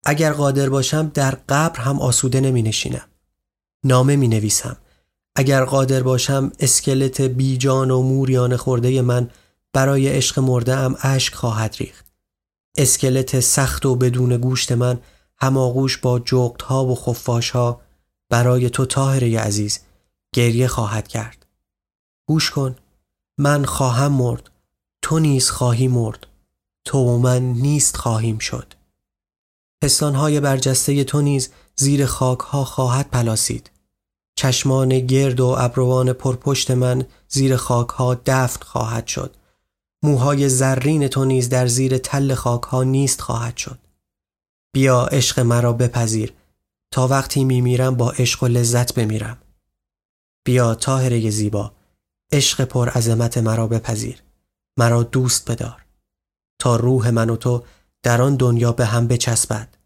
اگر 0.05 0.33
قادر 0.33 0.69
باشم 0.69 1.11
در 1.13 1.37
قبر 1.49 1.79
هم 1.79 1.99
آسوده 1.99 2.39
نمی 2.39 2.61
نشینم. 2.61 3.07
نامه 3.83 4.15
می 4.15 4.27
نویسم. 4.27 4.77
اگر 5.35 5.65
قادر 5.65 6.03
باشم 6.03 6.51
اسکلت 6.59 7.21
بیجان 7.21 7.91
و 7.91 8.01
موریان 8.01 8.57
خورده 8.57 9.01
من 9.01 9.29
برای 9.73 10.09
عشق 10.09 10.39
مرده 10.39 11.05
اشک 11.07 11.33
خواهد 11.33 11.75
ریخت. 11.79 12.05
اسکلت 12.77 13.39
سخت 13.39 13.85
و 13.85 13.95
بدون 13.95 14.37
گوشت 14.37 14.71
من 14.71 14.99
هماغوش 15.43 15.97
با 15.97 16.19
جغت 16.19 16.61
ها 16.61 16.85
و 16.85 16.95
خفاش 16.95 17.49
ها 17.49 17.81
برای 18.29 18.69
تو 18.69 18.85
تاهره 18.85 19.39
عزیز 19.39 19.79
گریه 20.33 20.67
خواهد 20.67 21.07
کرد. 21.07 21.45
گوش 22.27 22.51
کن 22.51 22.75
من 23.37 23.65
خواهم 23.65 24.11
مرد 24.11 24.49
تو 25.01 25.19
نیز 25.19 25.49
خواهی 25.49 25.87
مرد 25.87 26.27
تو 26.85 26.97
و 26.97 27.17
من 27.17 27.43
نیست 27.43 27.97
خواهیم 27.97 28.37
شد. 28.37 28.73
پستانهای 29.81 30.39
برجسته 30.39 31.03
تو 31.03 31.21
نیز 31.21 31.49
زیر 31.75 32.05
خاک 32.05 32.39
ها 32.39 32.65
خواهد 32.65 33.09
پلاسید. 33.09 33.71
چشمان 34.35 34.99
گرد 34.99 35.39
و 35.39 35.55
ابروان 35.59 36.13
پرپشت 36.13 36.71
من 36.71 37.05
زیر 37.27 37.55
خاک 37.55 37.89
ها 37.89 38.15
دفن 38.25 38.65
خواهد 38.65 39.07
شد. 39.07 39.35
موهای 40.03 40.49
زرین 40.49 41.07
تو 41.07 41.25
نیز 41.25 41.49
در 41.49 41.67
زیر 41.67 41.97
تل 41.97 42.33
خاک 42.33 42.63
ها 42.63 42.83
نیست 42.83 43.21
خواهد 43.21 43.57
شد. 43.57 43.82
بیا 44.73 45.05
عشق 45.05 45.39
مرا 45.39 45.73
بپذیر. 45.73 46.33
تا 46.91 47.07
وقتی 47.07 47.43
میمیرم 47.43 47.95
با 47.95 48.11
عشق 48.11 48.43
و 48.43 48.47
لذت 48.47 48.93
بمیرم. 48.93 49.37
بیا 50.45 50.75
تاهره 50.75 51.29
زیبا 51.29 51.71
عشق 52.31 52.65
پر 52.65 52.89
عظمت 52.89 53.37
مرا 53.37 53.67
بپذیر. 53.67 54.23
مرا 54.77 55.03
دوست 55.03 55.51
بدار. 55.51 55.85
تا 56.59 56.75
روح 56.75 57.09
من 57.09 57.29
و 57.29 57.35
تو 57.35 57.63
در 58.03 58.21
آن 58.21 58.35
دنیا 58.35 58.71
به 58.71 58.85
هم 58.85 59.07
بچسبد. 59.07 59.77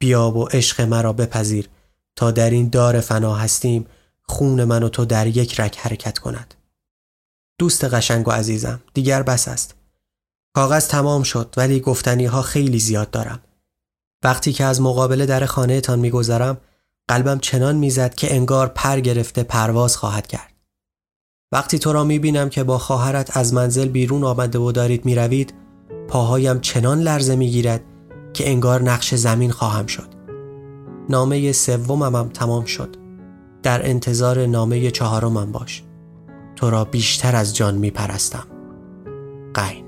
بیا 0.00 0.30
و 0.30 0.48
عشق 0.48 0.80
مرا 0.80 1.12
بپذیر. 1.12 1.68
تا 2.16 2.30
در 2.30 2.50
این 2.50 2.68
دار 2.68 3.00
فنا 3.00 3.34
هستیم 3.34 3.86
خون 4.22 4.64
من 4.64 4.82
و 4.82 4.88
تو 4.88 5.04
در 5.04 5.26
یک 5.26 5.60
رک 5.60 5.78
حرکت 5.78 6.18
کند. 6.18 6.54
دوست 7.58 7.84
قشنگ 7.84 8.28
و 8.28 8.30
عزیزم 8.30 8.80
دیگر 8.94 9.22
بس 9.22 9.48
است. 9.48 9.74
کاغذ 10.54 10.88
تمام 10.88 11.22
شد 11.22 11.54
ولی 11.56 11.80
گفتنی 11.80 12.26
ها 12.26 12.42
خیلی 12.42 12.78
زیاد 12.78 13.10
دارم. 13.10 13.42
وقتی 14.24 14.52
که 14.52 14.64
از 14.64 14.80
مقابل 14.80 15.26
در 15.26 15.46
خانه 15.46 15.80
تان 15.80 15.98
میگذرم 15.98 16.58
قلبم 17.08 17.38
چنان 17.38 17.76
می‌زد 17.76 18.14
که 18.14 18.34
انگار 18.34 18.66
پر 18.66 19.00
گرفته 19.00 19.42
پرواز 19.42 19.96
خواهد 19.96 20.26
کرد. 20.26 20.54
وقتی 21.52 21.78
تو 21.78 21.92
را 21.92 22.04
می‌بینم 22.04 22.48
که 22.48 22.64
با 22.64 22.78
خواهرت 22.78 23.36
از 23.36 23.54
منزل 23.54 23.88
بیرون 23.88 24.24
آمده 24.24 24.58
و 24.58 24.72
دارید 24.72 25.04
می‌روید 25.04 25.54
پاهایم 26.08 26.60
چنان 26.60 27.00
لرزه 27.00 27.36
می‌گیرد 27.36 27.80
که 28.32 28.50
انگار 28.50 28.82
نقش 28.82 29.14
زمین 29.14 29.50
خواهم 29.50 29.86
شد. 29.86 30.08
نامه 31.08 31.52
سومم 31.52 32.28
تمام 32.28 32.64
شد. 32.64 32.96
در 33.62 33.86
انتظار 33.86 34.46
نامه 34.46 34.90
چهارمم 34.90 35.52
باش. 35.52 35.82
تو 36.56 36.70
را 36.70 36.84
بیشتر 36.84 37.36
از 37.36 37.56
جان 37.56 37.74
میپرستم. 37.74 38.46
قین. 39.54 39.79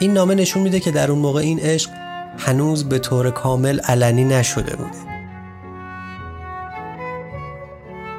این 0.00 0.12
نامه 0.12 0.34
نشون 0.34 0.62
میده 0.62 0.80
که 0.80 0.90
در 0.90 1.10
اون 1.10 1.18
موقع 1.20 1.40
این 1.40 1.60
عشق 1.60 1.90
هنوز 2.38 2.84
به 2.84 2.98
طور 2.98 3.30
کامل 3.30 3.80
علنی 3.80 4.24
نشده 4.24 4.76
بوده. 4.76 5.08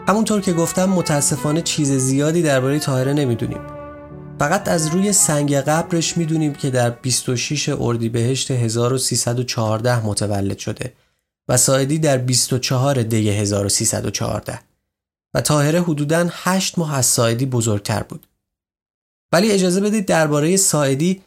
همونطور 0.07 0.41
که 0.41 0.53
گفتم 0.53 0.89
متاسفانه 0.89 1.61
چیز 1.61 1.91
زیادی 1.91 2.41
درباره 2.41 2.79
تاهره 2.79 3.13
نمی‌دونیم. 3.13 3.61
فقط 4.39 4.67
از 4.67 4.87
روی 4.87 5.13
سنگ 5.13 5.55
قبرش 5.55 6.17
می‌دونیم 6.17 6.53
که 6.53 6.69
در 6.69 6.89
26 6.89 7.69
اردیبهشت 7.69 8.51
1314 8.51 10.05
متولد 10.05 10.57
شده 10.57 10.93
و 11.47 11.57
ساعدی 11.57 11.99
در 11.99 12.17
24 12.17 13.03
دی 13.03 13.29
1314 13.29 14.59
و 15.33 15.41
تاهره 15.41 15.81
حدوداً 15.81 16.27
8 16.31 16.77
ماه 16.77 16.95
از 16.95 17.05
ساعدی 17.05 17.45
بزرگتر 17.45 18.03
بود. 18.03 18.27
ولی 19.33 19.51
اجازه 19.51 19.81
بدید 19.81 20.05
درباره 20.05 20.57
ساعدی 20.57 21.21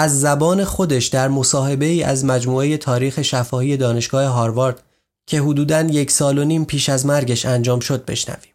از 0.00 0.20
زبان 0.20 0.64
خودش 0.64 1.06
در 1.06 1.28
مصاحبه 1.28 1.84
ای 1.84 2.02
از 2.02 2.24
مجموعه 2.24 2.76
تاریخ 2.76 3.22
شفاهی 3.22 3.76
دانشگاه 3.76 4.24
هاروارد 4.24 4.82
که 5.26 5.38
حدوداً 5.38 5.80
یک 5.80 6.10
سال 6.10 6.38
و 6.38 6.44
نیم 6.44 6.64
پیش 6.64 6.88
از 6.88 7.06
مرگش 7.06 7.46
انجام 7.46 7.80
شد 7.80 8.04
بشنویم. 8.04 8.52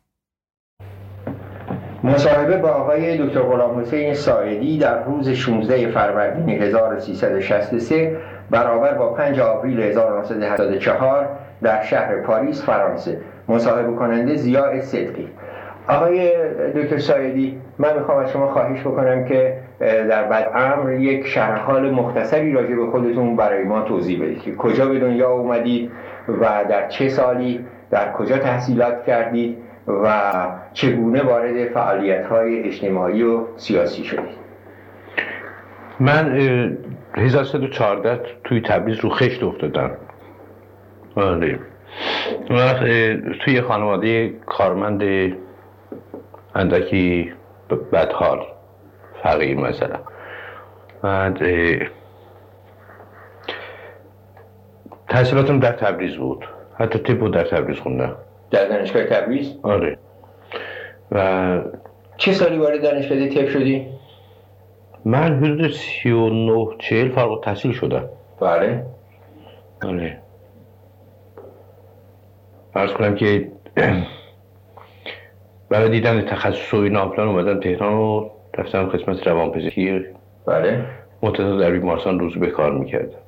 مصاحبه 2.03 2.57
با 2.57 2.69
آقای 2.69 3.17
دکتر 3.17 3.41
غلام 3.41 3.79
حسین 3.79 4.13
ساعدی 4.13 4.77
در 4.77 5.03
روز 5.03 5.29
16 5.29 5.91
فروردین 5.91 6.49
1363 6.49 8.17
برابر 8.51 8.93
با 8.93 9.13
5 9.13 9.39
آوریل 9.39 9.79
1974 9.79 11.29
در 11.61 11.83
شهر 11.83 12.21
پاریس 12.21 12.61
فرانسه 12.61 13.21
مصاحبه 13.47 13.95
کننده 13.95 14.35
زیاد 14.35 14.81
صدقی 14.81 15.27
آقای 15.87 16.31
دکتر 16.75 16.97
سایدی 16.97 17.61
من 17.77 17.99
می‌خوام 17.99 18.17
از 18.17 18.31
شما 18.31 18.53
خواهش 18.53 18.81
بکنم 18.81 19.25
که 19.25 19.62
در 19.79 20.23
بعد 20.23 20.51
امر 20.55 20.91
یک 20.93 21.27
شرحال 21.27 21.91
مختصری 21.91 22.51
راجع 22.51 22.75
به 22.75 22.85
خودتون 22.85 23.35
برای 23.35 23.63
ما 23.63 23.81
توضیح 23.81 24.23
بدید 24.23 24.41
که 24.41 24.55
کجا 24.55 24.85
به 24.85 24.99
دنیا 24.99 25.29
اومدید 25.29 25.91
و 26.27 26.65
در 26.69 26.87
چه 26.87 27.09
سالی 27.09 27.65
در 27.91 28.11
کجا 28.11 28.37
تحصیلات 28.37 29.05
کردید 29.05 29.57
و 29.87 30.31
چگونه 30.73 31.23
وارد 31.23 31.67
فعالیت 31.67 32.25
های 32.25 32.63
اجتماعی 32.63 33.23
و 33.23 33.39
سیاسی 33.57 34.03
شدید. 34.03 34.43
من 35.99 36.37
1314 37.17 38.21
توی 38.43 38.61
تبریز 38.61 38.99
رو 38.99 39.09
خشت 39.09 39.43
افتادم. 39.43 39.91
آره. 41.15 41.59
توی 43.45 43.61
خانواده 43.61 44.29
کارمند 44.45 45.03
اندکی 46.55 47.31
بدحال. 47.91 48.39
فقیر 49.23 49.57
مثلا 49.57 49.99
بعد 51.01 51.39
تحصیلاتم 55.07 55.59
در 55.59 55.71
تبریز 55.71 56.15
بود. 56.15 56.45
حتی 56.79 56.99
تیپ 56.99 57.19
بود 57.19 57.33
در 57.33 57.43
تبریز 57.43 57.79
خوندم. 57.79 58.15
در 58.51 58.67
دانشگاه 58.67 59.03
تبریز؟ 59.03 59.55
آره. 59.63 59.97
و 61.11 61.61
چه 62.17 62.31
سالی 62.31 62.57
وارد 62.57 62.83
دانشگاه 62.83 63.27
تیپ 63.27 63.49
شدی؟ 63.49 63.87
من 65.05 65.37
حدود 65.37 65.71
سی 65.71 66.11
و 66.11 66.29
نه 66.29 66.67
چهل 66.79 67.09
فارغ 67.09 67.43
تحصیل 67.43 67.71
شدم. 67.71 68.09
بله. 68.41 68.85
آره. 69.83 70.17
ارز 72.75 72.93
کنم 72.93 73.15
که 73.15 73.51
برای 75.69 75.89
دیدن 75.89 76.21
تخصص 76.21 76.73
و 76.73 76.77
این 76.77 76.95
آفلان 76.95 77.27
اومدم 77.27 77.59
تهران 77.59 77.93
و 77.93 78.29
رفتم 78.57 78.89
قسمت 78.89 79.27
روانپزشکی 79.27 80.01
بله 80.47 80.85
متدا 81.21 81.57
در 81.57 81.71
بیمارستان 81.71 82.19
روز 82.19 82.37
به 82.37 82.51
کار 82.51 82.71
می‌کردم 82.71 83.19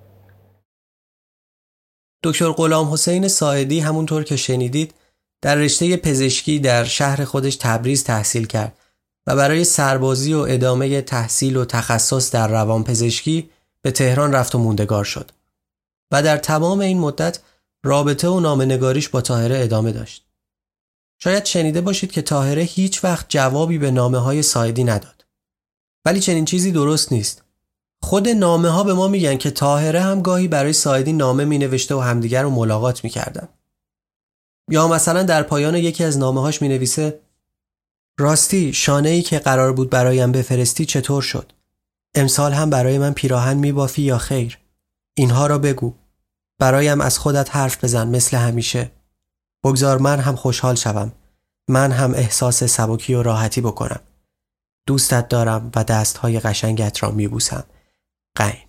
دکتر 2.23 2.51
غلام 2.51 2.93
حسین 2.93 3.27
ساعدی 3.27 3.79
همونطور 3.79 4.23
که 4.23 4.35
شنیدید 4.35 4.93
در 5.41 5.55
رشته 5.55 5.97
پزشکی 5.97 6.59
در 6.59 6.83
شهر 6.83 7.23
خودش 7.23 7.55
تبریز 7.55 8.03
تحصیل 8.03 8.45
کرد 8.45 8.77
و 9.27 9.35
برای 9.35 9.63
سربازی 9.63 10.33
و 10.33 10.39
ادامه 10.49 11.01
تحصیل 11.01 11.57
و 11.57 11.65
تخصص 11.65 12.31
در 12.31 12.47
روانپزشکی 12.47 13.49
به 13.81 13.91
تهران 13.91 14.33
رفت 14.33 14.55
و 14.55 14.59
موندگار 14.59 15.03
شد 15.03 15.31
و 16.11 16.23
در 16.23 16.37
تمام 16.37 16.79
این 16.79 16.99
مدت 16.99 17.39
رابطه 17.83 18.27
و 18.27 18.39
نامنگاریش 18.39 19.09
با 19.09 19.21
تاهره 19.21 19.59
ادامه 19.59 19.91
داشت. 19.91 20.25
شاید 21.19 21.45
شنیده 21.45 21.81
باشید 21.81 22.11
که 22.11 22.21
تاهره 22.21 22.61
هیچ 22.61 23.03
وقت 23.03 23.25
جوابی 23.29 23.77
به 23.77 23.91
نامه 23.91 24.17
های 24.17 24.41
سایدی 24.41 24.83
نداد. 24.83 25.14
ولی 26.05 26.19
چنین 26.19 26.45
چیزی 26.45 26.71
درست 26.71 27.11
نیست. 27.11 27.43
خود 28.03 28.29
نامه 28.29 28.69
ها 28.69 28.83
به 28.83 28.93
ما 28.93 29.07
میگن 29.07 29.37
که 29.37 29.51
تاهره 29.51 30.01
هم 30.01 30.21
گاهی 30.21 30.47
برای 30.47 30.73
سایدی 30.73 31.13
نامه 31.13 31.45
می 31.45 31.57
نوشته 31.57 31.95
و 31.95 31.99
همدیگر 31.99 32.43
رو 32.43 32.49
ملاقات 32.49 33.03
می 33.03 33.09
کردن. 33.09 33.47
یا 34.71 34.87
مثلا 34.87 35.23
در 35.23 35.43
پایان 35.43 35.75
یکی 35.75 36.03
از 36.03 36.17
نامه 36.17 36.41
هاش 36.41 36.61
می 36.61 36.67
نویسه 36.67 37.19
راستی 38.19 38.73
شانه 38.73 39.09
ای 39.09 39.21
که 39.21 39.39
قرار 39.39 39.73
بود 39.73 39.89
برایم 39.89 40.31
بفرستی 40.31 40.85
چطور 40.85 41.21
شد؟ 41.21 41.51
امسال 42.15 42.53
هم 42.53 42.69
برای 42.69 42.97
من 42.97 43.13
پیراهن 43.13 43.57
می 43.57 43.71
بافی 43.71 44.01
یا 44.01 44.17
خیر؟ 44.17 44.59
اینها 45.17 45.47
را 45.47 45.57
بگو. 45.57 45.93
برایم 46.59 47.01
از 47.01 47.17
خودت 47.17 47.55
حرف 47.55 47.83
بزن 47.83 48.07
مثل 48.07 48.37
همیشه. 48.37 48.91
بگذار 49.63 49.97
من 49.97 50.19
هم 50.19 50.35
خوشحال 50.35 50.75
شوم. 50.75 51.11
من 51.69 51.91
هم 51.91 52.13
احساس 52.13 52.63
سبکی 52.63 53.13
و 53.13 53.23
راحتی 53.23 53.61
بکنم. 53.61 53.99
دوستت 54.87 55.27
دارم 55.27 55.71
و 55.75 55.83
دستهای 55.83 56.39
قشنگت 56.39 57.03
را 57.03 57.11
میبوسم. 57.11 57.63
قین 58.35 58.65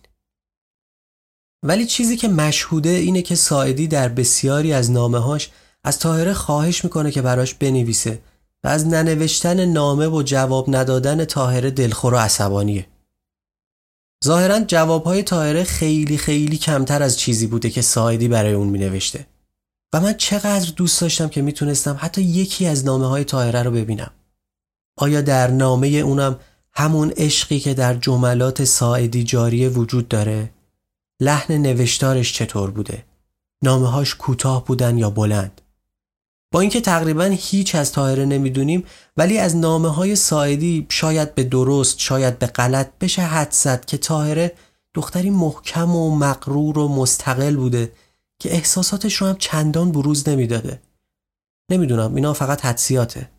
ولی 1.63 1.87
چیزی 1.87 2.17
که 2.17 2.29
مشهوده 2.29 2.89
اینه 2.89 3.23
که 3.23 3.35
ساعدی 3.35 3.89
در 3.89 4.09
بسیاری 4.09 4.73
از 4.73 4.91
نامه 4.91 5.19
هاش 5.19 5.51
از 5.85 5.99
تاهره 5.99 6.33
خواهش 6.35 6.85
می‌کنه 6.85 7.11
که 7.11 7.23
براش 7.23 7.55
بنویسه 7.55 8.23
و 8.65 8.69
از 8.69 8.87
ننوشتن 8.87 9.65
نامه 9.65 10.07
و 10.07 10.23
جواب 10.23 10.77
ندادن 10.77 11.25
تاهره 11.25 11.71
دلخور 11.71 12.15
و 12.15 12.17
عصبانیه. 12.17 12.87
ظاهرا 14.25 14.61
جوابهای 14.61 15.23
تاهره 15.23 15.65
خیلی 15.65 16.19
خیلی 16.19 16.57
کمتر 16.57 17.03
از 17.03 17.19
چیزی 17.19 17.47
بوده 17.47 17.71
که 17.71 17.83
ساعدی 17.83 18.29
برای 18.29 18.53
اون 18.53 18.69
می 18.69 18.79
نوشته. 18.79 19.27
و 19.93 20.01
من 20.01 20.15
چقدر 20.15 20.73
دوست 20.77 21.01
داشتم 21.01 21.29
که 21.29 21.43
می‌تونستم 21.43 21.97
حتی 22.01 22.23
یکی 22.23 22.67
از 22.67 22.85
نامه 22.85 23.07
های 23.07 23.25
تاهره 23.25 23.63
رو 23.63 23.71
ببینم. 23.71 24.11
آیا 24.97 25.21
در 25.21 25.51
نامه 25.51 25.89
اونم 25.89 26.39
همون 26.73 27.13
عشقی 27.17 27.61
که 27.61 27.75
در 27.75 27.95
جملات 27.95 28.65
ساعدی 28.65 29.25
جاری 29.25 29.69
وجود 29.69 30.09
داره؟ 30.09 30.51
لحن 31.21 31.55
نوشتارش 31.55 32.33
چطور 32.33 32.71
بوده؟ 32.71 33.05
نامه 33.63 33.89
هاش 33.89 34.15
کوتاه 34.15 34.65
بودن 34.65 34.99
یا 34.99 35.11
بلند؟ 35.11 35.61
با 36.53 36.61
اینکه 36.61 36.81
تقریبا 36.81 37.25
هیچ 37.25 37.75
از 37.75 37.93
تاهره 37.93 38.25
نمی‌دونیم 38.25 38.85
ولی 39.17 39.39
از 39.39 39.57
نامه 39.57 39.89
های 39.89 40.17
سایدی 40.17 40.87
شاید 40.89 41.35
به 41.35 41.45
درست 41.45 41.99
شاید 41.99 42.39
به 42.39 42.47
غلط 42.47 42.91
بشه 43.01 43.23
حد 43.23 43.53
زد 43.53 43.85
که 43.85 43.99
تاهره 43.99 44.53
دختری 44.95 45.31
محکم 45.31 45.97
و 45.97 46.17
مقرور 46.17 46.79
و 46.79 46.89
مستقل 46.89 47.57
بوده 47.57 47.93
که 48.39 48.55
احساساتش 48.55 49.15
رو 49.15 49.27
هم 49.27 49.37
چندان 49.37 49.93
بروز 49.93 50.29
نمی‌داده 50.29 50.83
نمی‌دونم 51.71 52.15
اینا 52.15 52.33
فقط 52.33 52.65
حدسیاته 52.65 53.31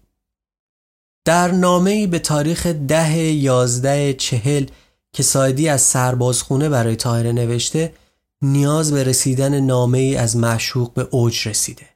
در 1.27 1.51
نامه 1.51 2.07
به 2.07 2.19
تاریخ 2.19 2.67
ده 2.67 3.17
یازده 3.17 4.13
چهل 4.13 4.65
که 5.13 5.23
سایدی 5.23 5.69
از 5.69 5.81
سربازخونه 5.81 6.69
برای 6.69 6.95
تاهره 6.95 7.31
نوشته 7.31 7.93
نیاز 8.41 8.91
به 8.91 9.03
رسیدن 9.03 9.59
نامه 9.59 9.97
ای 9.97 10.15
از 10.15 10.37
معشوق 10.37 10.93
به 10.93 11.07
اوج 11.11 11.47
رسیده. 11.47 11.89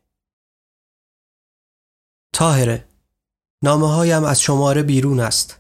تاهره 2.34 2.86
نامه 3.64 3.88
هایم 3.94 4.24
از 4.24 4.42
شماره 4.42 4.84
بیرون 4.84 5.20
است. 5.20 5.58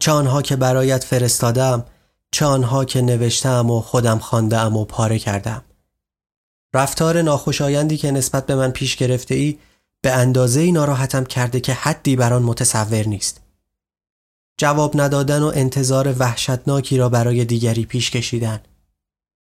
چه 0.00 0.12
آنها 0.12 0.42
که 0.42 0.56
برایت 0.56 1.04
فرستادم 1.04 1.86
چه 2.32 2.44
آنها 2.44 2.84
که 2.84 3.00
نوشتم 3.00 3.70
و 3.70 3.80
خودم 3.80 4.18
خواندم 4.18 4.76
و 4.76 4.84
پاره 4.84 5.18
کردم 5.18 5.64
رفتار 6.74 7.22
ناخوشایندی 7.22 7.96
که 7.96 8.10
نسبت 8.10 8.46
به 8.46 8.54
من 8.54 8.70
پیش 8.70 8.96
گرفته 8.96 9.34
ای 9.34 9.58
به 10.02 10.12
اندازه 10.12 10.60
ای 10.60 10.72
ناراحتم 10.72 11.24
کرده 11.24 11.60
که 11.60 11.72
حدی 11.72 12.16
بر 12.16 12.32
آن 12.32 12.42
متصور 12.42 13.06
نیست 13.06 13.40
جواب 14.58 15.00
ندادن 15.00 15.42
و 15.42 15.52
انتظار 15.54 16.14
وحشتناکی 16.18 16.96
را 16.96 17.08
برای 17.08 17.44
دیگری 17.44 17.84
پیش 17.84 18.10
کشیدن 18.10 18.60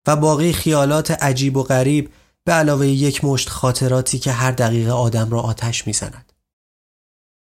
و 0.06 0.16
باقی 0.16 0.52
خیالات 0.52 1.10
عجیب 1.10 1.56
و 1.56 1.62
غریب 1.62 2.10
به 2.44 2.52
علاوه 2.52 2.86
یک 2.86 3.24
مشت 3.24 3.48
خاطراتی 3.48 4.18
که 4.18 4.32
هر 4.32 4.52
دقیقه 4.52 4.90
آدم 4.90 5.30
را 5.30 5.40
آتش 5.40 5.86
می‌زند. 5.86 6.32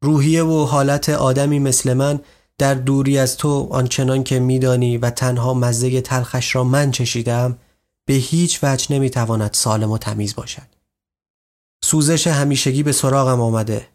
روحیه 0.05 0.43
و 0.45 0.65
حالت 0.65 1.09
آدمی 1.09 1.59
مثل 1.59 1.93
من 1.93 2.21
در 2.59 2.75
دوری 2.75 3.19
از 3.19 3.37
تو 3.37 3.69
آنچنان 3.71 4.25
که 4.25 4.39
میدانی 4.39 4.99
و 4.99 5.11
تنها 5.11 5.55
مزه 5.55 6.01
تلخش 6.01 6.55
را 6.55 6.65
من 6.65 6.91
چشیدم 6.91 7.59
به 8.07 8.15
هیچ 8.15 8.61
وجه 8.63 8.95
نمی‌تواند 8.95 9.53
سالم 9.53 9.91
و 9.91 9.99
تمیز 9.99 10.35
باشد. 10.35 10.74
سوزش 11.85 12.27
همیشگی 12.27 12.83
به 12.83 12.93
سراغم 12.93 13.41
آمده. 13.41 13.89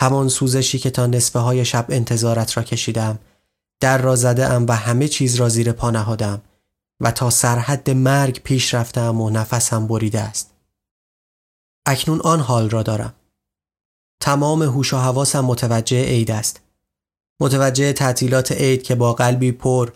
همان 0.00 0.28
سوزشی 0.28 0.78
که 0.78 0.90
تا 0.90 1.06
نصفه 1.06 1.38
های 1.38 1.64
شب 1.64 1.86
انتظارت 1.88 2.56
را 2.56 2.62
کشیدم. 2.62 3.18
در 3.80 3.98
را 3.98 4.16
زده 4.16 4.46
ام 4.46 4.66
و 4.68 4.72
همه 4.72 5.08
چیز 5.08 5.34
را 5.36 5.48
زیر 5.48 5.72
پا 5.72 5.90
نهادم 5.90 6.42
و 7.00 7.10
تا 7.10 7.30
سرحد 7.30 7.90
مرگ 7.90 8.42
پیش 8.42 8.74
رفتم 8.74 9.20
و 9.20 9.30
نفسم 9.30 9.86
بریده 9.86 10.20
است. 10.20 10.50
اکنون 11.86 12.20
آن 12.20 12.40
حال 12.40 12.70
را 12.70 12.82
دارم. 12.82 13.14
تمام 14.20 14.62
هوش 14.62 14.94
و 14.94 14.96
حواسم 14.96 15.40
متوجه 15.40 16.04
عید 16.04 16.30
است. 16.30 16.60
متوجه 17.40 17.92
تعطیلات 17.92 18.52
عید 18.52 18.82
که 18.82 18.94
با 18.94 19.12
قلبی 19.12 19.52
پر 19.52 19.90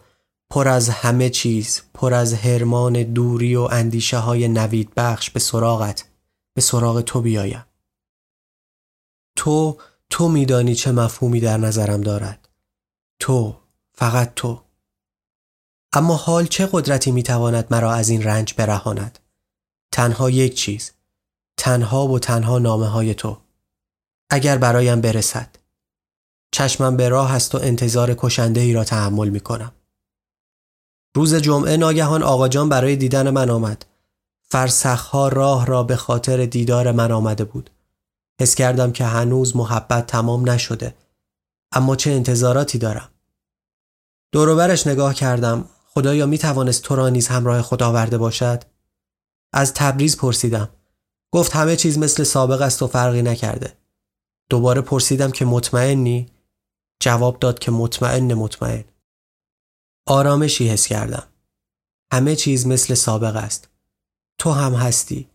پر 0.50 0.68
از 0.68 0.88
همه 0.88 1.30
چیز 1.30 1.82
پر 1.94 2.14
از 2.14 2.34
هرمان 2.34 3.02
دوری 3.02 3.56
و 3.56 3.62
اندیشه 3.62 4.18
های 4.18 4.48
نوید 4.48 4.94
بخش 4.94 5.30
به 5.30 5.40
سراغت 5.40 6.04
به 6.56 6.62
سراغ 6.62 7.00
تو 7.00 7.20
بیایم. 7.20 7.64
تو 9.36 9.78
تو 10.10 10.28
میدانی 10.28 10.74
چه 10.74 10.92
مفهومی 10.92 11.40
در 11.40 11.56
نظرم 11.56 12.00
دارد. 12.00 12.48
تو 13.20 13.56
فقط 13.92 14.34
تو. 14.34 14.62
اما 15.92 16.16
حال 16.16 16.46
چه 16.46 16.68
قدرتی 16.72 17.10
می‌تواند 17.10 17.66
مرا 17.70 17.92
از 17.92 18.08
این 18.08 18.22
رنج 18.22 18.54
برهاند؟ 18.54 19.18
تنها 19.92 20.30
یک 20.30 20.54
چیز 20.54 20.92
تنها 21.56 22.06
و 22.06 22.18
تنها 22.18 22.58
نامه 22.58 22.86
های 22.86 23.14
تو. 23.14 23.40
اگر 24.30 24.58
برایم 24.58 25.00
برسد 25.00 25.56
چشمم 26.52 26.96
به 26.96 27.08
راه 27.08 27.32
است 27.32 27.54
و 27.54 27.58
انتظار 27.58 28.14
کشنده 28.14 28.60
ای 28.60 28.72
را 28.72 28.84
تحمل 28.84 29.28
می 29.28 29.40
کنم. 29.40 29.72
روز 31.16 31.34
جمعه 31.34 31.76
ناگهان 31.76 32.22
آقا 32.22 32.48
جان 32.48 32.68
برای 32.68 32.96
دیدن 32.96 33.30
من 33.30 33.50
آمد. 33.50 33.86
فرسخها 34.48 35.28
راه 35.28 35.66
را 35.66 35.82
به 35.82 35.96
خاطر 35.96 36.46
دیدار 36.46 36.92
من 36.92 37.12
آمده 37.12 37.44
بود. 37.44 37.70
حس 38.40 38.54
کردم 38.54 38.92
که 38.92 39.04
هنوز 39.04 39.56
محبت 39.56 40.06
تمام 40.06 40.50
نشده. 40.50 40.94
اما 41.72 41.96
چه 41.96 42.10
انتظاراتی 42.10 42.78
دارم. 42.78 43.10
دوروبرش 44.32 44.86
نگاه 44.86 45.14
کردم. 45.14 45.68
خدایا 45.86 46.26
می 46.26 46.38
توانست 46.38 46.82
تو 46.82 46.96
را 46.96 47.08
نیز 47.08 47.28
همراه 47.28 47.62
خدا 47.62 47.88
آورده 47.88 48.18
باشد؟ 48.18 48.64
از 49.52 49.74
تبریز 49.74 50.16
پرسیدم. 50.16 50.68
گفت 51.32 51.52
همه 51.56 51.76
چیز 51.76 51.98
مثل 51.98 52.24
سابق 52.24 52.62
است 52.62 52.82
و 52.82 52.86
فرقی 52.86 53.22
نکرده. 53.22 53.76
دوباره 54.50 54.80
پرسیدم 54.80 55.30
که 55.30 55.44
مطمئنی؟ 55.44 56.26
جواب 57.00 57.38
داد 57.38 57.58
که 57.58 57.70
مطمئن 57.70 58.34
مطمئن. 58.34 58.84
آرامشی 60.06 60.68
حس 60.68 60.86
کردم. 60.86 61.28
همه 62.12 62.36
چیز 62.36 62.66
مثل 62.66 62.94
سابق 62.94 63.36
است. 63.36 63.68
تو 64.38 64.50
هم 64.50 64.74
هستی. 64.74 65.28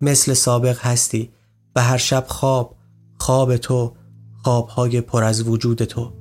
مثل 0.00 0.34
سابق 0.34 0.78
هستی 0.80 1.32
و 1.76 1.82
هر 1.82 1.96
شب 1.96 2.24
خواب 2.28 2.76
خواب 3.18 3.56
تو 3.56 3.92
خوابهای 4.42 5.00
پر 5.00 5.24
از 5.24 5.48
وجود 5.48 5.84
تو. 5.84 6.12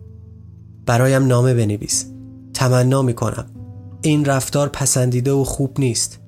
برایم 0.86 1.28
نامه 1.28 1.54
بنویس. 1.54 2.06
تمنا 2.54 3.02
می 3.02 3.13
کنم 3.13 3.46
این 4.02 4.26
رفتار 4.26 4.70
پسندیده 4.70 5.32
و 5.32 5.44
خوب 5.44 5.80
نیست. 5.80 6.20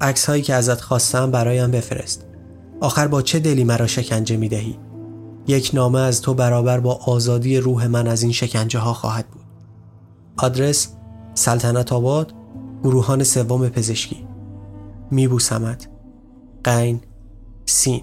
عکس 0.00 0.26
هایی 0.26 0.42
که 0.42 0.54
ازت 0.54 0.80
خواستم 0.80 1.30
برایم 1.30 1.70
بفرست. 1.70 2.24
آخر 2.80 3.08
با 3.08 3.22
چه 3.22 3.38
دلی 3.38 3.64
مرا 3.64 3.86
شکنجه 3.86 4.36
می 4.36 4.48
دهی 4.48 4.78
یک 5.46 5.70
نامه 5.74 6.00
از 6.00 6.22
تو 6.22 6.34
برابر 6.34 6.80
با 6.80 6.94
آزادی 6.94 7.58
روح 7.58 7.86
من 7.86 8.06
از 8.06 8.22
این 8.22 8.32
شکنجه 8.32 8.78
ها 8.78 8.94
خواهد 8.94 9.28
بود. 9.28 9.44
آدرس 10.36 10.88
سلطنت 11.34 11.92
آباد 11.92 12.32
گروهان 12.82 13.24
سوم 13.24 13.68
پزشکی. 13.68 14.27
میبوسمت. 15.10 15.88
قین 16.64 17.00
سین. 17.66 18.02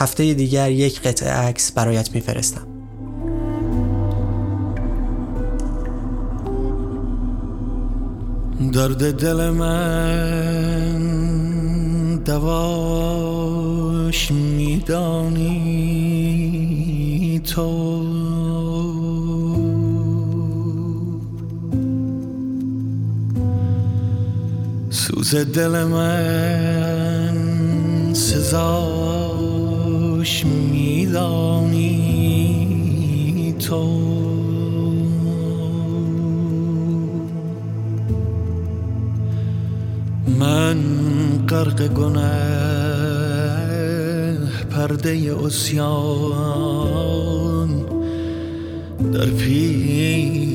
هفته 0.00 0.34
دیگر 0.34 0.70
یک 0.70 1.00
قطعه 1.02 1.30
عکس 1.30 1.72
برایت 1.72 2.14
میفرستم. 2.14 2.66
درد 8.72 9.12
دل 9.20 9.50
من 9.50 11.00
دواش 12.24 13.50
میدانی 14.30 15.50
تو؟ 17.44 18.29
سوز 25.22 25.34
دل 25.34 25.84
من 25.84 27.34
سزاش 28.14 29.54
میدانی 30.46 31.86
تو. 33.58 34.00
من 40.38 40.78
غرق 41.48 41.86
گناه 41.86 42.30
پرده 44.70 45.36
اسیان 45.44 46.50
در 49.12 49.26
پیش 49.26 50.49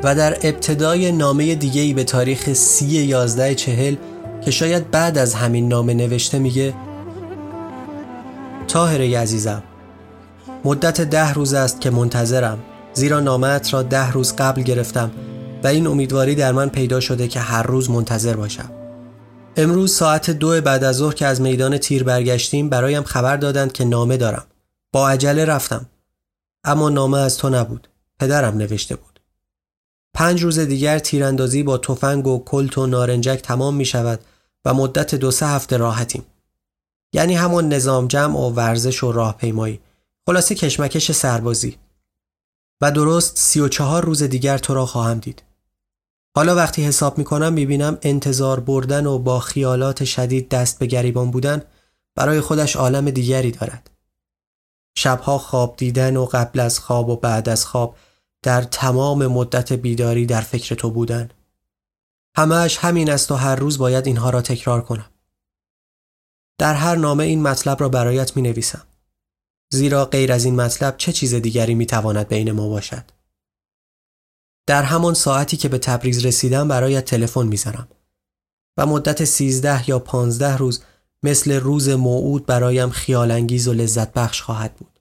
و 0.03 0.15
در 0.15 0.33
ابتدای 0.43 1.11
نامه 1.11 1.55
دیگه 1.55 1.81
ای 1.81 1.93
به 1.93 2.03
تاریخ 2.03 2.53
سی 2.53 2.85
یازده 2.85 3.55
چهل 3.55 3.95
که 4.45 4.51
شاید 4.51 4.91
بعد 4.91 5.17
از 5.17 5.33
همین 5.33 5.67
نامه 5.67 5.93
نوشته 5.93 6.39
میگه 6.39 6.73
تاهره 8.67 9.19
عزیزم 9.19 9.63
مدت 10.65 11.01
ده 11.01 11.33
روز 11.33 11.53
است 11.53 11.81
که 11.81 11.89
منتظرم 11.89 12.59
زیرا 12.93 13.19
نامت 13.19 13.73
را 13.73 13.83
ده 13.83 14.11
روز 14.11 14.35
قبل 14.35 14.61
گرفتم 14.61 15.11
و 15.63 15.67
این 15.67 15.87
امیدواری 15.87 16.35
در 16.35 16.51
من 16.51 16.69
پیدا 16.69 16.99
شده 16.99 17.27
که 17.27 17.39
هر 17.39 17.63
روز 17.63 17.89
منتظر 17.89 18.35
باشم. 18.35 18.71
امروز 19.57 19.95
ساعت 19.95 20.29
دو 20.29 20.61
بعد 20.61 20.83
از 20.83 20.95
ظهر 20.95 21.13
که 21.13 21.25
از 21.25 21.41
میدان 21.41 21.77
تیر 21.77 22.03
برگشتیم 22.03 22.69
برایم 22.69 23.03
خبر 23.03 23.37
دادند 23.37 23.71
که 23.71 23.85
نامه 23.85 24.17
دارم. 24.17 24.45
با 24.93 25.09
عجله 25.09 25.45
رفتم. 25.45 25.85
اما 26.63 26.89
نامه 26.89 27.17
از 27.17 27.37
تو 27.37 27.49
نبود 27.49 27.89
پدرم 28.19 28.57
نوشته 28.57 28.95
بود. 28.95 29.08
پنج 30.13 30.43
روز 30.43 30.59
دیگر 30.59 30.99
تیراندازی 30.99 31.63
با 31.63 31.77
تفنگ 31.77 32.27
و 32.27 32.43
کلت 32.43 32.77
و 32.77 32.87
نارنجک 32.87 33.41
تمام 33.43 33.75
می 33.75 33.85
شود 33.85 34.19
و 34.65 34.73
مدت 34.73 35.15
دو 35.15 35.31
سه 35.31 35.47
هفته 35.47 35.77
راحتیم. 35.77 36.25
یعنی 37.13 37.35
همون 37.35 37.73
نظام 37.73 38.07
جمع 38.07 38.39
و 38.39 38.49
ورزش 38.49 39.03
و 39.03 39.11
راهپیمایی. 39.11 39.79
خلاصه 40.27 40.55
کشمکش 40.55 41.11
سربازی. 41.11 41.77
و 42.81 42.91
درست 42.91 43.37
سی 43.37 43.59
و 43.59 43.67
چهار 43.67 44.05
روز 44.05 44.23
دیگر 44.23 44.57
تو 44.57 44.73
را 44.73 44.85
خواهم 44.85 45.19
دید. 45.19 45.43
حالا 46.35 46.55
وقتی 46.55 46.83
حساب 46.83 47.17
می 47.17 47.23
کنم 47.23 47.53
می 47.53 47.65
بینم 47.65 47.97
انتظار 48.01 48.59
بردن 48.59 49.05
و 49.05 49.19
با 49.19 49.39
خیالات 49.39 50.05
شدید 50.05 50.49
دست 50.49 50.79
به 50.79 50.85
گریبان 50.85 51.31
بودن 51.31 51.61
برای 52.15 52.41
خودش 52.41 52.75
عالم 52.75 53.09
دیگری 53.09 53.51
دارد. 53.51 53.89
شبها 54.97 55.37
خواب 55.37 55.75
دیدن 55.77 56.17
و 56.17 56.25
قبل 56.25 56.59
از 56.59 56.79
خواب 56.79 57.09
و 57.09 57.15
بعد 57.15 57.49
از 57.49 57.65
خواب 57.65 57.95
در 58.43 58.61
تمام 58.61 59.27
مدت 59.27 59.73
بیداری 59.73 60.25
در 60.25 60.41
فکر 60.41 60.75
تو 60.75 60.89
بودن. 60.91 61.29
همهش 62.37 62.77
همین 62.77 63.09
است 63.09 63.31
و 63.31 63.35
هر 63.35 63.55
روز 63.55 63.77
باید 63.77 64.07
اینها 64.07 64.29
را 64.29 64.41
تکرار 64.41 64.81
کنم. 64.81 65.09
در 66.57 66.73
هر 66.73 66.95
نامه 66.95 67.23
این 67.23 67.41
مطلب 67.41 67.81
را 67.81 67.89
برایت 67.89 68.35
می 68.35 68.41
نویسم 68.41 68.87
زیرا 69.71 70.05
غیر 70.05 70.31
از 70.31 70.45
این 70.45 70.55
مطلب 70.55 70.97
چه 70.97 71.13
چیز 71.13 71.33
دیگری 71.33 71.75
می 71.75 71.85
تواند 71.85 72.27
بین 72.27 72.51
ما 72.51 72.69
باشد؟ 72.69 73.03
در 74.67 74.83
همان 74.83 75.13
ساعتی 75.13 75.57
که 75.57 75.69
به 75.69 75.77
تبریز 75.77 76.25
رسیدم 76.25 76.67
برایت 76.67 77.05
تلفن 77.05 77.47
می‌زنم 77.47 77.87
و 78.77 78.85
مدت 78.85 79.25
سیزده 79.25 79.89
یا 79.89 79.99
پانزده 79.99 80.57
روز 80.57 80.83
مثل 81.23 81.51
روز 81.51 81.89
موعود 81.89 82.45
برایم 82.45 82.89
خیالانگیز 82.89 83.67
و 83.67 83.73
لذت 83.73 84.13
بخش 84.13 84.41
خواهد 84.41 84.75
بود. 84.75 84.98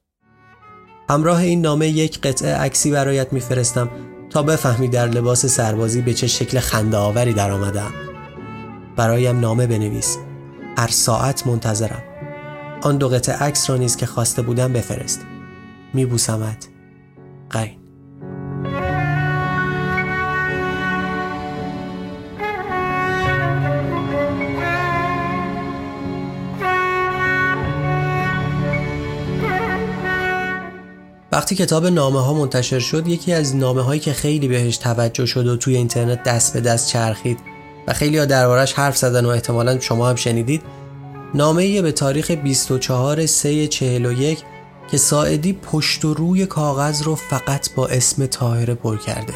همراه 1.11 1.39
این 1.39 1.61
نامه 1.61 1.89
یک 1.89 2.21
قطعه 2.21 2.55
عکسی 2.55 2.91
برایت 2.91 3.33
میفرستم 3.33 3.91
تا 4.31 4.43
بفهمی 4.43 4.89
در 4.89 5.07
لباس 5.09 5.47
سربازی 5.47 6.03
به 6.03 6.15
چه 6.15 6.27
شکل 6.27 6.59
خنده 6.59 6.97
آوری 6.97 7.33
در 7.33 7.51
آمدم. 7.51 7.93
برایم 8.97 9.41
نامه 9.41 9.67
بنویس. 9.67 10.19
هر 10.79 10.89
ساعت 10.89 11.47
منتظرم. 11.47 12.03
آن 12.83 12.97
دو 12.99 13.09
قطعه 13.09 13.37
عکس 13.37 13.71
را 13.71 13.77
نیز 13.77 13.97
که 13.97 14.07
خواسته 14.07 14.43
بودم 14.43 14.73
بفرست. 14.73 15.21
میبوسمت. 15.95 16.69
قین. 17.51 17.78
وقتی 31.39 31.55
کتاب 31.55 31.87
نامه 31.87 32.21
ها 32.21 32.35
منتشر 32.35 32.79
شد 32.79 33.09
یکی 33.09 33.33
از 33.33 33.57
نامه 33.57 33.83
هایی 33.83 34.01
که 34.01 34.13
خیلی 34.13 34.49
بهش 34.49 34.77
توجه 34.77 35.27
شد 35.27 35.47
و 35.47 35.57
توی 35.57 35.77
اینترنت 35.77 36.23
دست 36.23 36.53
به 36.53 36.61
دست 36.61 36.89
چرخید 36.89 37.39
و 37.87 37.93
خیلی 37.93 38.19
ها 38.19 38.25
دربارش 38.25 38.73
حرف 38.73 38.97
زدن 38.97 39.25
و 39.25 39.29
احتمالا 39.29 39.81
شما 39.81 40.09
هم 40.09 40.17
شنیدید 40.17 40.63
نامه 41.35 41.83
به 41.83 41.93
تاریخ 41.93 42.31
24 42.31 43.27
3 43.27 43.67
41 43.67 44.43
که 44.91 44.97
ساعدی 44.97 45.53
پشت 45.53 46.05
و 46.05 46.15
روی 46.15 46.47
کاغذ 46.47 47.03
رو 47.03 47.15
فقط 47.15 47.75
با 47.75 47.87
اسم 47.87 48.27
تاهره 48.27 48.75
پر 48.75 48.97
کرده. 48.97 49.35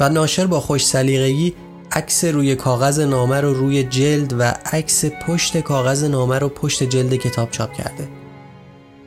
و 0.00 0.08
ناشر 0.08 0.46
با 0.46 0.60
خوش 0.60 0.86
سلیقگی 0.86 1.54
عکس 1.92 2.24
روی 2.24 2.54
کاغذ 2.54 3.00
نامه 3.00 3.40
رو 3.40 3.54
روی 3.54 3.82
جلد 3.82 4.34
و 4.38 4.42
عکس 4.72 5.04
پشت 5.04 5.60
کاغذ 5.60 6.04
نامه 6.04 6.38
رو 6.38 6.48
پشت 6.48 6.82
جلد 6.82 7.14
کتاب 7.14 7.50
چاپ 7.50 7.72
کرده. 7.72 8.25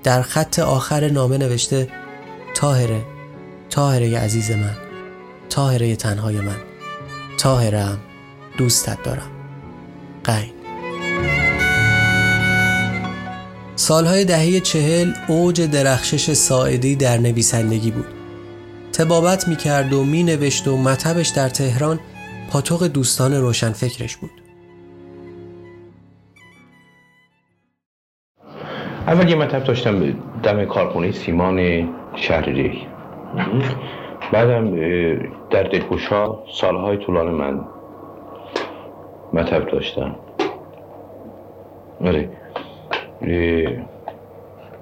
در 0.04 0.22
خط 0.22 0.60
آخر 0.60 1.10
نامه 1.10 1.38
نوشته 1.38 1.88
تاهره 2.56 3.06
تاهره 3.70 4.20
عزیز 4.20 4.52
من 4.52 4.78
تاهره 5.50 5.96
تنهای 5.96 6.36
من 6.42 6.58
تاهرم 7.38 8.00
دوستت 8.58 9.04
دارم. 9.04 9.32
قین. 10.24 10.54
سالهای 13.76 14.26
دهه 14.26 14.60
چهل 14.60 15.14
اوج 15.28 15.62
درخشش 15.62 16.34
ساعدی 16.34 16.96
در 16.96 17.18
نویسندگی 17.18 17.92
بود. 17.92 18.08
تبابت 18.94 19.48
می 19.48 19.56
کرد 19.56 19.94
و 19.94 20.04
می 20.04 20.24
نوشت 20.24 20.68
و 20.68 20.78
مطبش 20.78 21.28
در 21.28 21.50
تهران 21.50 22.00
پاتوق 22.52 22.88
دوستان 22.88 23.34
روشنفکرش 23.34 24.18
بود. 24.18 24.39
اول 29.10 29.30
یه 29.30 29.36
مطب 29.36 29.64
داشتم 29.64 30.14
دم 30.44 30.66
کارخونه 30.66 31.12
سیمان 31.12 31.90
شهر 32.16 32.46
ریگ. 32.46 32.74
بعدم 34.32 34.76
در 35.50 35.64
دلگوشا 35.64 36.40
سالهای 36.52 36.98
طولان 36.98 37.28
من 37.28 37.62
مطب 39.34 39.66
داشتم. 39.72 40.16
آره. 42.06 42.30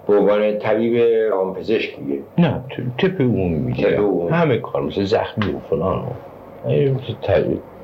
به 0.08 0.16
عنوان 0.18 0.60
طبیب 0.60 0.98
روانپزشک 1.32 2.00
دیگه. 2.00 2.20
نه 2.38 2.62
تپ 2.98 3.22
اون 3.22 3.52
میگه 3.52 4.02
همه 4.32 4.58
کار 4.58 4.82
مثل 4.82 5.04
زخمی 5.04 5.54
و 5.54 5.60
فلان. 5.70 6.00
و 6.00 6.12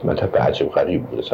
مطب 0.04 0.38
عجب 0.38 0.70
غریب 0.70 1.04
بود. 1.04 1.26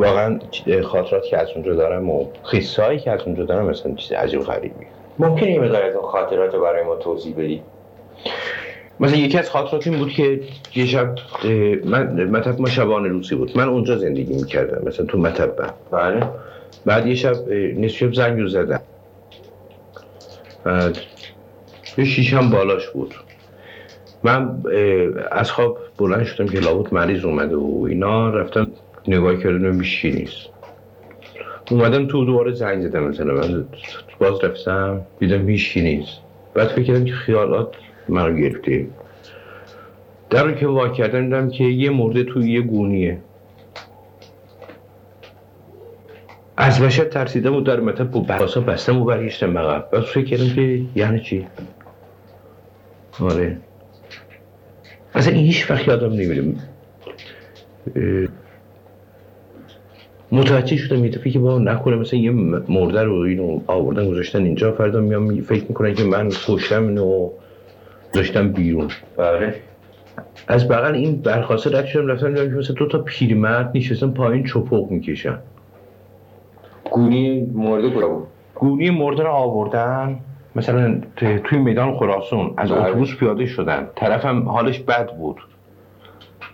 واقعا 0.00 0.38
خاطراتی 0.82 1.30
که 1.30 1.38
از 1.38 1.48
اونجا 1.54 1.74
دارم 1.74 2.10
و 2.10 2.26
خیصایی 2.44 2.98
که 2.98 3.10
از 3.10 3.20
اونجا 3.20 3.44
دارم 3.44 3.66
مثلا 3.66 3.94
چیز 3.94 4.12
عجیب 4.12 4.40
غریبی 4.40 4.86
ممکنه 5.18 5.50
یه 5.50 5.60
مقدار 5.60 5.82
از 5.82 5.94
اون 5.94 6.04
خاطرات 6.04 6.56
برای 6.56 6.84
ما 6.84 6.96
توضیح 6.96 7.34
بدی؟ 7.34 7.62
مثلا 9.00 9.18
یکی 9.18 9.38
از 9.38 9.50
خاطرات 9.50 9.86
این 9.86 9.98
بود 9.98 10.10
که 10.10 10.40
یه 10.74 10.86
شب 10.86 11.14
من 11.84 12.24
مطب 12.24 12.60
ما 12.60 12.68
شبانه 12.68 13.08
روزی 13.08 13.34
بود. 13.34 13.58
من 13.58 13.68
اونجا 13.68 13.96
زندگی 13.96 14.34
می‌کردم 14.34 14.88
مثلا 14.88 15.06
تو 15.06 15.18
مطب 15.18 15.52
بله. 15.90 16.22
بعد 16.86 17.06
یه 17.06 17.14
شب 17.14 17.48
نصف 17.52 18.14
زنگ 18.14 18.46
زدم. 18.46 18.80
بعد 20.64 20.98
یه 21.98 22.04
شیشم 22.04 22.50
بالاش 22.50 22.88
بود. 22.88 23.14
من 24.22 24.62
از 25.30 25.50
خواب 25.50 25.78
بلند 25.98 26.24
شدم 26.24 26.48
که 26.48 26.60
لابد 26.60 26.94
مریض 26.94 27.24
اومده 27.24 27.56
و 27.56 27.86
اینا 27.88 28.30
رفتم 28.30 28.66
نگاه 29.08 29.36
کردم 29.36 29.80
هیچی 29.80 30.10
نیست. 30.10 30.48
اومدم 31.70 32.06
تو 32.06 32.24
دوباره 32.24 32.52
زنگ 32.52 32.88
زدم 32.88 33.02
مثلا. 33.02 33.34
من 33.34 33.64
باز 34.18 34.44
رفتم 34.44 35.00
دیدم 35.18 35.48
هیچی 35.48 35.82
نیست. 35.82 36.18
بعد 36.54 36.68
فکر 36.68 36.82
کردم 36.82 37.04
که 37.04 37.12
خیالات 37.12 37.74
منو 38.08 38.36
گرفته. 38.36 38.86
در 40.30 40.44
رو 40.44 40.52
که 40.52 40.66
وا 40.66 40.88
کردم 40.88 41.24
دیدم 41.24 41.50
که 41.50 41.64
یه 41.64 41.90
مرده 41.90 42.24
توی 42.24 42.52
یه 42.52 42.60
گونیه. 42.60 43.18
از 46.56 46.80
وحشت 46.80 47.08
ترسیدم 47.08 47.54
و 47.54 47.60
در 47.60 47.80
مطب 47.80 48.10
با 48.10 48.20
بحثا 48.20 48.60
بستم 48.60 49.02
و 49.02 49.04
برگشتم 49.04 49.58
عقب. 49.58 49.90
بعد 49.90 50.02
فکر 50.02 50.24
کردم 50.24 50.54
که 50.54 50.82
یعنی 50.94 51.20
چی؟ 51.20 51.46
آره. 53.20 53.56
اصلا 55.14 55.34
این 55.34 55.44
هیچ 55.44 55.70
وقت 55.70 55.88
یادم 55.88 56.12
نمیره. 56.12 56.44
متوجه 60.32 60.76
شدم 60.76 61.04
یه 61.04 61.10
دفعه 61.10 61.32
که 61.32 61.38
با 61.38 61.58
نکنه 61.58 61.96
مثلا 61.96 62.20
یه 62.20 62.30
مرده 62.68 63.02
رو 63.02 63.14
اینو 63.14 63.60
آوردن 63.66 64.08
گذاشتن 64.10 64.44
اینجا. 64.44 64.72
فردا 64.72 65.00
میام 65.00 65.40
فکر 65.40 65.64
می‌کنن 65.68 65.94
که 65.94 66.04
من 66.04 66.28
کشتم 66.28 66.86
اینو 66.86 67.30
گذاشتم 68.14 68.52
بیرون. 68.52 68.88
بله. 69.16 69.54
از 70.48 70.68
بغل 70.68 70.94
این 70.94 71.16
برخواسته 71.16 71.78
رد 71.78 71.86
شدم 71.86 72.06
رفتم 72.06 72.28
دیدم 72.28 72.50
که 72.50 72.56
مثلا 72.56 72.74
دو 72.74 72.86
تا 72.86 72.98
پیرمرد 72.98 73.70
نشستن 73.74 74.10
پایین 74.10 74.44
چپق 74.44 74.90
می‌کشن. 74.90 75.38
گونی 76.90 77.40
مرده 77.54 77.90
کجا 77.90 78.08
بود؟ 78.08 78.26
گونی 78.54 78.90
مرده 78.90 79.22
رو 79.22 79.30
آوردن 79.30 80.18
مثلا 80.56 81.00
توی 81.16 81.58
میدان 81.58 81.96
خراسون 81.96 82.54
از 82.56 82.72
بله. 82.72 82.82
اتوبوس 82.84 83.16
پیاده 83.16 83.46
شدن. 83.46 83.88
طرفم 83.96 84.48
حالش 84.48 84.78
بد 84.78 85.16
بود. 85.16 85.36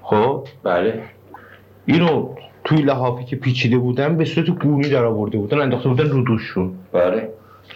خب؟ 0.02 0.44
بله. 0.62 1.02
اینو 1.86 2.28
توی 2.66 2.82
لحافی 2.82 3.24
که 3.24 3.36
پیچیده 3.36 3.78
بودن 3.78 4.16
به 4.16 4.24
صورت 4.24 4.50
گونی 4.50 4.88
در 4.88 5.04
آورده 5.04 5.38
بودن 5.38 5.60
انداخته 5.60 5.88
بودن 5.88 6.10
رو 6.10 6.22
دوششون 6.22 6.74
بله. 6.92 7.28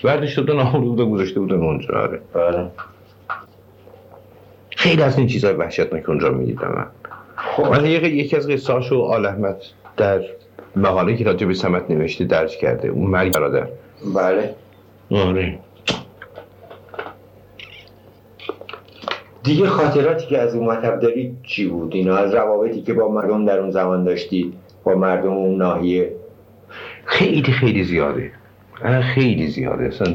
بردش 0.04 0.38
بودن 0.38 0.58
آورده 0.58 0.78
بودن 0.78 1.10
گذاشته 1.10 1.40
بودن 1.40 1.56
اونجا 1.56 1.88
آره. 1.94 2.20
بله. 2.34 2.70
خیلی 4.70 5.02
از 5.02 5.18
این 5.18 5.26
چیزهای 5.26 5.54
وحشتناک 5.54 6.08
اونجا 6.08 6.30
می‌دیدم 6.30 6.72
من. 6.76 6.86
خب. 7.36 7.66
من 7.66 7.86
یکی 7.86 8.36
از 8.36 8.48
قصه 8.48 8.72
هاشو 8.72 8.96
آل 8.96 9.26
احمد 9.26 9.56
در 9.96 10.20
مقاله 10.76 11.16
که 11.16 11.24
راجع 11.24 11.46
به 11.46 11.54
سمت 11.54 11.90
نوشته 11.90 12.24
درج 12.24 12.56
کرده 12.56 12.88
اون 12.88 13.10
مرگ 13.10 13.34
برادر. 13.34 13.68
بله. 14.14 14.54
آره. 15.10 15.58
دیگه 19.42 19.66
خاطراتی 19.66 20.26
که 20.26 20.38
از 20.38 20.54
اون 20.54 20.66
مطب 20.66 21.00
دارید 21.00 21.36
چی 21.42 21.66
بود؟ 21.68 21.94
اینا 21.94 22.16
از 22.16 22.34
روابطی 22.34 22.82
که 22.82 22.94
با 22.94 23.08
مردم 23.08 23.44
در 23.44 23.58
اون 23.58 23.70
زمان 23.70 24.04
داشتید 24.04 24.54
با 24.84 24.94
مردم 24.94 25.32
اون 25.32 25.58
ناحیه. 25.58 26.12
خیلی 27.04 27.52
خیلی 27.52 27.84
زیاده. 27.84 28.32
خیلی 29.14 29.46
زیاده. 29.46 29.84
اصلا 29.84 30.14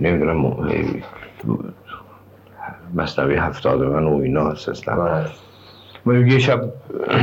نمی‌دونم 0.00 0.54
مصنوی 2.94 3.34
هفتاد 3.34 3.82
من 3.82 4.04
و 4.04 4.16
اینا 4.16 4.50
هست 4.50 4.68
اصلا. 4.68 5.24
من 6.04 6.26
یه 6.26 6.38
شب 6.38 6.72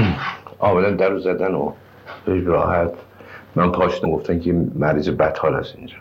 آمدن 0.60 0.96
در 0.96 1.10
رو 1.10 1.20
زدن 1.20 1.54
و 1.54 1.72
راحت. 2.28 2.92
من 3.56 3.72
پاشتم 3.72 4.12
گفتن 4.12 4.40
که 4.40 4.54
مریض 4.76 5.10
بدحال 5.10 5.56
هست 5.56 5.76
اینجا. 5.76 5.96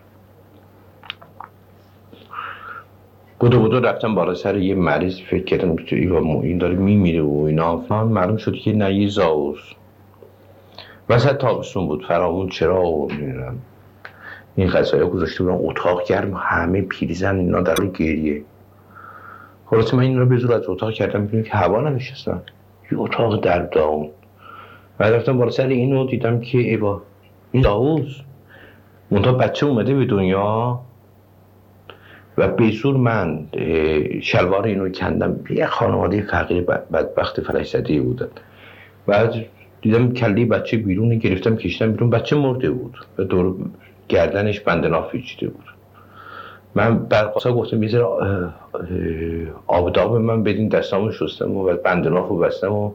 بودو 3.40 3.60
بودو 3.60 3.80
رفتم 3.80 4.14
بالا 4.14 4.34
سر 4.34 4.56
یه 4.56 4.74
مریض 4.74 5.20
فکر 5.20 5.44
کردم 5.44 5.76
که 5.76 5.96
این 5.96 6.12
این 6.12 6.58
داره 6.58 6.74
میمیره 6.74 7.22
و 7.22 7.44
اینا. 7.46 7.84
من 7.90 8.02
معلوم 8.02 8.36
شد 8.36 8.54
که 8.54 8.72
نه 8.72 8.94
یه 8.94 9.08
زاوز 9.08 9.58
وسط 11.08 11.36
تابستون 11.36 11.86
بود 11.86 12.04
فرامون 12.04 12.48
چرا 12.48 12.86
و 12.86 13.12
نمی‌دونم 13.12 13.58
این 14.56 14.68
غذایا 14.68 15.06
گذاشته 15.06 15.44
بودن 15.44 15.58
اتاق 15.60 16.06
گرم 16.06 16.34
همه 16.36 16.82
پیریزن 16.82 17.38
اینا 17.38 17.60
در 17.60 17.86
گریه. 17.86 18.42
خلاصه 19.66 19.96
من 19.96 20.02
این 20.02 20.18
رو 20.18 20.26
به 20.26 20.36
زور 20.36 20.52
از 20.52 20.68
اتاق 20.68 20.92
کردم 20.92 21.26
بیرون 21.26 21.42
که 21.42 21.52
هوا 21.52 21.80
ننشستن. 21.80 22.42
یه 22.92 22.98
اتاق 22.98 23.40
در 23.40 23.58
داون. 23.58 24.10
بعد 24.98 25.14
رفتم 25.14 25.38
بالا 25.38 25.50
سر 25.50 25.66
اینو 25.66 26.06
دیدم 26.06 26.40
که 26.40 26.58
ای 26.58 26.76
با 26.76 27.02
این 27.52 27.62
داوز 27.62 28.16
منتها 29.10 29.32
بچه 29.32 29.66
اومده 29.66 29.94
به 29.94 30.04
دنیا. 30.04 30.80
و 32.38 32.48
به 32.48 32.70
زور 32.70 32.96
من 32.96 33.46
شلوار 34.22 34.64
اینو 34.66 34.88
کندم. 34.88 35.40
یه 35.50 35.66
خانواده 35.66 36.22
فقیر 36.22 36.62
بد- 36.62 36.88
بدبخت 36.92 37.40
فلش 37.40 37.70
زده 37.70 38.00
بودن. 38.00 38.28
بعد 39.06 39.34
دیدم 39.82 40.12
کلی 40.12 40.44
بچه 40.44 40.76
بیرون 40.76 41.18
گرفتم 41.18 41.56
کشتم 41.56 41.92
بیرون. 41.92 42.10
بچه 42.10 42.36
مرده 42.36 42.70
بود 42.70 42.98
و 43.18 43.24
دور 43.24 43.56
گردنش 44.08 44.60
بند 44.60 44.86
ناف 44.86 45.10
پیچیده 45.10 45.48
بود. 45.48 45.64
من 46.74 46.98
برقاسا 46.98 47.52
گفتم 47.52 47.82
یه 47.82 48.04
آبداب 49.66 50.16
من 50.16 50.42
بدین 50.42 50.68
دستامو 50.68 51.12
شستم 51.12 51.56
و 51.56 51.64
بعد 51.64 51.82
بند 51.82 52.08
ناف 52.08 52.28
رو 52.28 52.38
بستم 52.38 52.72
و 52.72 52.92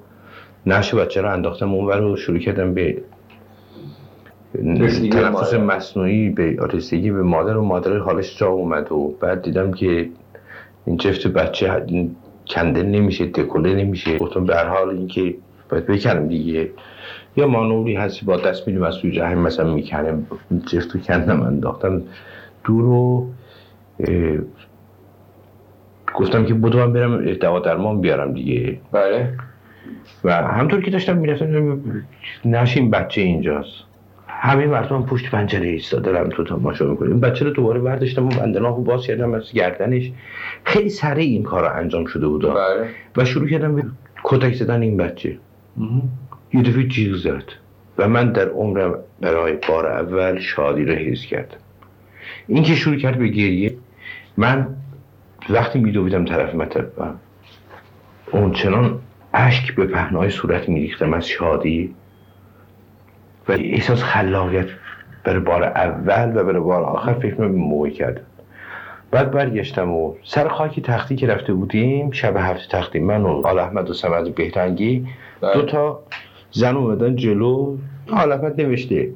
نش 0.65 0.93
بچه 0.95 1.21
رو 1.21 1.31
انداختم 1.33 1.73
اون 1.73 1.91
رو 1.91 2.15
شروع 2.15 2.39
کردم 2.39 2.73
به 2.73 2.97
تنفس. 5.11 5.53
مصنوعی 5.53 6.29
به 6.29 6.57
رسیدگی 6.73 7.11
به 7.11 7.23
مادر 7.23 7.57
و 7.57 7.65
مادر 7.65 7.97
حالش 7.97 8.37
جا 8.37 8.47
اومد 8.47 8.91
و 8.91 9.15
بعد 9.19 9.41
دیدم 9.41 9.71
که 9.71 10.09
این 10.85 10.97
جفت 10.97 11.27
بچه 11.27 11.85
کنده 12.47 12.83
نمیشه 12.83 13.25
دکوله 13.25 13.75
نمیشه. 13.75 14.17
گفتم 14.17 14.45
به 14.45 14.55
هر 14.55 14.67
حال 14.67 14.89
اینکه 14.89 15.35
باید 15.69 15.85
بکنم 15.85 16.27
دیگه. 16.27 16.69
یا 17.37 17.47
مانوری 17.47 17.95
هستی 17.95 18.25
با 18.25 18.37
دست 18.37 18.67
میدیم 18.67 18.83
از 18.83 18.95
توی 18.97 19.11
رحم 19.11 19.37
مثلا 19.37 19.73
می‌کنم 19.73 20.27
جفت 20.71 20.95
رو 20.95 21.01
کندم 21.01 21.41
انداختم 21.41 22.01
دور 22.63 22.85
و 22.85 23.27
گفتم 26.15 26.45
که 26.45 26.53
بدو 26.53 26.77
من 26.77 26.93
برم 26.93 27.33
دوا 27.33 27.59
درمان 27.59 28.01
بیارم 28.01 28.33
دیگه. 28.33 28.79
بله. 28.91 29.33
و 30.23 30.33
همطور 30.33 30.81
که 30.81 30.91
داشتم 30.91 31.17
می‌رفتم 31.17 31.81
نشین 32.45 32.91
بچه 32.91 33.21
اینجاست. 33.21 33.92
همه 34.45 34.67
مردم 34.67 35.05
پشت 35.05 35.31
پنجره 35.31 35.67
ایستاده 35.67 36.11
دارم 36.11 36.29
تو 36.29 36.43
تماشا 36.43 36.85
می‌کنیم. 36.85 37.19
بچه 37.19 37.45
رو 37.45 37.51
دوباره 37.51 37.79
برداشتم 37.79 38.25
و 38.25 38.29
بندناه 38.29 38.75
رو 38.75 38.83
باز 38.83 39.07
کردم 39.07 39.33
از 39.33 39.51
گردنش. 39.51 40.11
خیلی 40.63 40.89
سریع 40.89 41.29
این 41.29 41.43
کار 41.43 41.69
رو 41.69 41.75
انجام 41.75 42.05
شده 42.05 42.27
بود. 42.27 42.41
بله. 42.41 42.89
و 43.17 43.25
شروع 43.25 43.49
کردم 43.49 43.75
به 43.75 43.83
کتک 44.23 44.53
زدن 44.53 44.81
این 44.81 44.97
بچه. 44.97 45.37
یه 46.53 46.61
دفعه 46.61 46.83
جیغ 46.83 47.15
زد 47.15 47.43
و 47.97 48.09
من 48.09 48.31
در 48.31 48.49
عمرم 48.49 48.95
برای 49.21 49.57
بار 49.67 49.87
اول 49.87 50.39
شادی 50.39 50.85
رو 50.85 50.93
حس 50.93 51.25
کردم. 51.25 51.57
این 52.47 52.63
که 52.63 52.75
شروع 52.75 52.95
کرد 52.95 53.17
به 53.17 53.27
گریه 53.27 53.75
من 54.37 54.67
وقتی 55.49 55.79
میدویدم 55.79 56.25
طرف 56.25 56.55
مطبم 56.55 57.15
اون 58.31 58.51
چنان 58.51 58.99
اشک 59.33 59.75
به 59.75 59.85
پهنای 59.85 60.29
صورت 60.29 60.69
میریختم 60.69 61.13
از 61.13 61.27
شادی. 61.27 61.95
و 63.49 63.51
احساس 63.51 64.03
خلاقیت 64.03 64.67
برای 65.23 65.39
بار 65.39 65.63
اول 65.63 66.37
و 66.37 66.43
برای 66.43 66.59
بار 66.59 66.83
آخر 66.83 67.13
فکر 67.13 67.41
من 67.41 67.47
موقع 67.47 67.89
کردم 67.89 68.21
بعد 69.11 69.31
برگشتم 69.31 69.91
و 69.91 70.13
سر 70.23 70.47
خاک 70.47 70.79
تختی 70.79 71.15
که 71.15 71.27
رفته 71.27 71.53
بودیم 71.53 72.11
شب 72.11 72.37
هفت 72.37 72.71
تختی 72.71 72.99
من 72.99 73.21
و 73.21 73.47
آل 73.47 73.59
احمد 73.59 73.89
و 73.89 73.93
سمد 73.93 74.35
بهرنگی 74.35 75.07
بله. 75.41 75.53
دو 75.53 75.61
تا 75.61 75.99
زن 76.51 76.75
اومدن 76.75 77.15
جلو 77.15 77.77
آل 78.11 78.31
احمد 78.31 78.61
نوشته. 78.61 79.09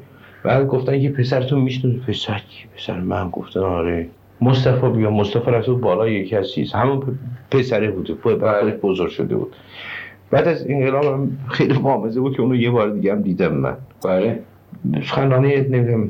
بعد 0.43 0.67
گفتن 0.67 1.01
که 1.01 1.09
پسرتون 1.09 1.59
میشنوه. 1.61 1.99
پسر 2.07 2.37
کی؟ 2.37 2.65
پسر 2.77 2.99
من. 2.99 3.29
گفتن 3.29 3.59
آره. 3.59 4.07
مصطفی 4.41 4.89
بیا. 4.89 5.09
مصطفی 5.09 5.51
رفته 5.51 5.71
بالا 5.71 6.07
یکی 6.07 6.35
از 6.35 6.51
چیز. 6.51 6.73
همون 6.73 7.19
پسره 7.51 7.91
بوده 7.91 8.13
بله. 8.13 8.59
خودش 8.59 8.73
بزرگ 8.73 9.09
شده 9.09 9.35
بود. 9.35 9.55
بعد 10.31 10.47
از 10.47 10.65
انقلاب 10.69 11.05
هم 11.05 11.37
خیلی 11.49 11.79
معامزه 11.79 12.19
بود 12.19 12.35
که 12.35 12.41
اونو 12.41 12.55
یه 12.55 12.69
بار 12.69 12.89
دیگه 12.89 13.11
هم 13.11 13.21
دیدم 13.21 13.53
من. 13.53 13.77
بله. 14.05 14.39
خندانه 15.03 15.67
نمی‌دونم 15.69 16.09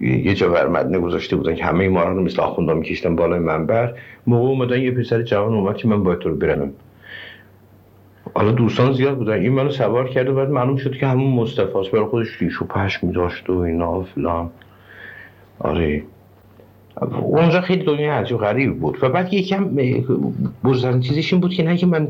یه 0.00 0.34
جا 0.34 0.48
بر 0.48 0.68
مدنه 0.68 0.98
گذاشته 0.98 1.36
بودن 1.36 1.54
که 1.54 1.64
همه 1.64 1.88
ما 1.88 2.04
رو 2.04 2.22
مثل 2.22 2.42
آخوندا 2.42 2.74
میکشتن 2.74 3.16
بالای 3.16 3.38
منبر. 3.38 3.94
موقع 4.26 4.48
اومدن 4.48 4.80
یه 4.80 4.90
پسر 4.90 5.22
جوان 5.22 5.54
اومد 5.54 5.76
که 5.76 5.88
من 5.88 6.02
باید 6.02 6.18
تو 6.18 6.28
رو 6.28 6.36
برنم 6.36 6.70
حالا 8.34 8.52
دوستان 8.52 8.92
زیاد 8.92 9.16
بودن. 9.16 9.32
این 9.32 9.52
منو 9.52 9.70
سوار 9.70 10.08
کرد 10.08 10.28
و 10.28 10.34
بعد 10.34 10.50
معلوم 10.50 10.76
شد 10.76 10.92
که 10.92 11.06
همون 11.06 11.32
مصطفی 11.32 11.78
است 11.78 11.90
برای 11.90 12.04
خودش 12.04 12.42
ریش 12.42 12.62
و 12.62 12.66
پشم 12.66 13.12
داشت 13.12 13.50
و 13.50 13.58
اینا 13.58 14.00
و 14.00 14.02
فلان. 14.02 14.50
آره. 15.58 16.02
اونجا 17.22 17.60
خیلی 17.60 17.84
دنیا 17.84 18.14
عجیب 18.14 18.38
غریب 18.38 18.80
بود. 18.80 18.98
و 19.02 19.08
بعد 19.08 19.34
یکم 19.34 19.70
بزرگترین 20.64 21.00
چیزش 21.00 21.32
این 21.32 21.40
بود 21.42 21.54
که 21.54 21.62
نه 21.62 21.76
که 21.76 21.86
من 21.86 22.08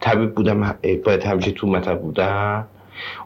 طبیب 0.00 0.34
بودم 0.34 0.74
باید 1.04 1.22
همیشه 1.22 1.50
تو 1.50 1.66
مطب 1.66 2.00
بودم. 2.00 2.64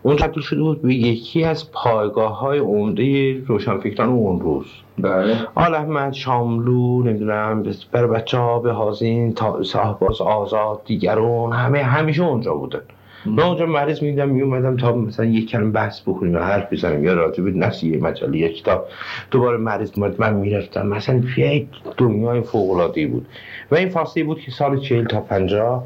اون 0.03 0.17
تبدیل 0.17 0.43
شده 0.43 0.63
بود 0.63 0.83
به 0.83 0.95
یکی 0.95 1.45
از 1.45 1.73
پایگاه 1.73 2.39
های 2.39 2.59
عمده 2.59 3.39
روشنفکران 3.47 4.09
اون 4.09 4.41
روز. 4.41 4.67
بله. 4.99 5.37
آل 5.55 5.75
احمد 5.75 6.13
شاملو 6.13 7.03
نمی‌دونم 7.03 7.63
برای 7.93 8.09
بچه 8.11 8.39
ها 8.39 8.59
به 8.59 8.73
حاضین 8.73 9.35
تا 9.35 9.63
صاحباز 9.63 10.21
آزاد 10.21 10.81
دیگرون 10.85 11.53
همه 11.53 11.83
همیشه 11.83 12.23
اونجا 12.23 12.55
بودن. 12.55 12.81
من 13.27 13.43
اونجا 13.43 13.67
مریض 13.67 14.03
میدم 14.03 14.29
میومدم 14.29 14.77
تا 14.77 14.97
مثلا 14.97 15.27
یک 15.27 15.51
کلم 15.51 15.73
بحث 15.73 16.01
بکنیم 16.01 16.35
و 16.35 16.39
حرف 16.39 16.73
بزنیم. 16.73 17.05
یا 17.05 17.15
راجع 17.15 17.45
به 17.45 17.51
نسی 17.51 17.89
یه 17.91 17.99
مجله 17.99 18.39
یا 18.39 18.49
کتاب. 18.49 18.87
دوباره 19.31 19.57
مریض 19.57 19.91
اومد 19.97 20.21
من 20.21 20.35
می‌رفتم. 20.35 20.87
مثلا 20.87 21.23
یک 21.37 21.67
دنیای 21.97 22.41
فوق 22.41 22.71
العاده 22.71 23.07
بود. 23.07 23.27
و 23.71 23.75
این 23.75 23.89
فاصله 23.89 24.25
بود 24.25 24.41
که 24.41 24.51
سال 24.51 24.81
چهل 24.81 25.05
تا 25.05 25.21
پنجاه 25.21 25.85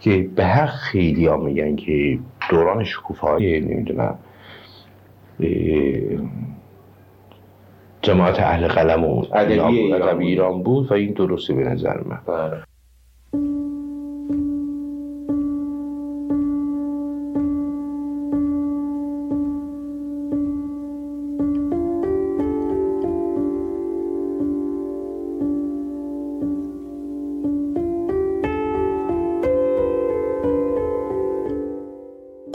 که 0.00 0.28
به 0.36 0.44
حق 0.44 0.70
خیلی 0.70 1.26
ها 1.26 1.36
میگن 1.36 1.76
که 1.76 2.18
دوران 2.50 2.84
شکوفایی 2.84 3.60
نمی‌دونم 3.60 4.18
جماعت 8.02 8.40
اهل 8.40 8.68
قلم 8.68 9.04
و 9.04 9.24
ادبی 9.34 9.52
ایران 9.52 10.12
بود. 10.12 10.22
ایران 10.22 10.62
بود 10.62 10.90
و 10.90 10.94
این 10.94 11.12
درسته 11.12 11.54
به 11.54 11.62
نظر 11.62 12.00
من. 12.06 12.62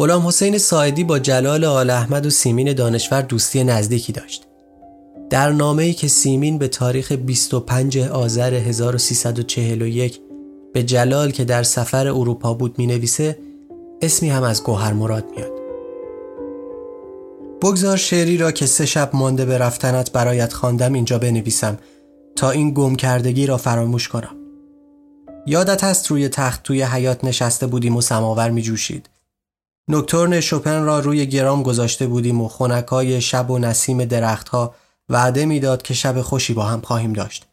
غلام 0.06 0.28
حسین 0.28 0.58
سایدی 0.58 1.04
با 1.04 1.20
جلال 1.20 1.64
آل 1.64 1.90
احمد 1.90 2.26
و 2.26 2.30
سیمین 2.30 2.74
دانشور 2.74 3.22
دوستی 3.22 3.64
نزدیکی 3.64 4.14
داشت. 4.14 4.48
در 5.30 5.52
نامه‌ای 5.52 5.94
که 5.94 6.08
سیمین 6.08 6.58
به 6.58 6.68
تاریخ 6.68 7.12
25 7.12 7.98
آذر 7.98 8.54
1341 8.54 10.20
به 10.74 10.84
جلال 10.84 11.32
که 11.32 11.44
در 11.44 11.64
سفر 11.64 12.08
اروپا 12.08 12.54
بود 12.54 12.80
می 12.80 12.88
نویسه 12.88 13.40
اسمی 14.02 14.30
هم 14.30 14.44
از 14.44 14.64
گوهر 14.64 14.94
مراد 14.94 15.26
میاد. 15.36 15.52
بگذار 17.62 17.98
شعری 17.98 18.38
را 18.38 18.52
که 18.52 18.66
سه 18.66 18.86
شب 18.86 19.10
مانده 19.14 19.46
به 19.46 19.58
رفتنت 19.58 20.12
برایت 20.12 20.54
خواندم 20.54 20.94
اینجا 20.94 21.20
بنویسم 21.20 21.78
تا 22.36 22.52
این 22.52 22.74
گم 22.74 22.96
کردگی 22.96 23.46
را 23.46 23.58
فراموش 23.58 24.08
کنم. 24.08 24.36
یادت 25.48 25.84
هست 25.84 26.08
روی 26.08 26.30
تخت 26.30 26.64
توی 26.64 26.84
حیات 26.84 27.24
نشسته 27.24 27.68
بودیم 27.68 27.96
و 27.96 28.02
سماور 28.02 28.50
می 28.50 28.62
جوشید. 28.62 29.15
نکترن 29.88 30.40
شوپن 30.40 30.84
را 30.84 31.00
روی 31.00 31.26
گرام 31.26 31.64
گذاشته 31.64 32.08
بودیم 32.08 32.42
و 32.42 32.48
خونکای 32.48 33.22
شب 33.22 33.52
و 33.52 33.60
نسیم 33.60 34.06
درختها 34.06 34.76
وعده 35.10 35.46
می‌داد 35.46 35.82
که 35.82 35.94
شب 35.94 36.22
خوشی 36.22 36.54
با 36.54 36.64
هم 36.64 36.82
خواهیم 36.82 37.14
داشت. 37.14 37.46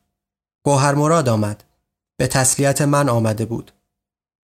گوهر 0.64 0.94
مراد 0.94 1.28
آمد. 1.28 1.64
به 2.16 2.26
تسلیت 2.26 2.82
من 2.82 3.08
آمده 3.08 3.44
بود. 3.44 3.72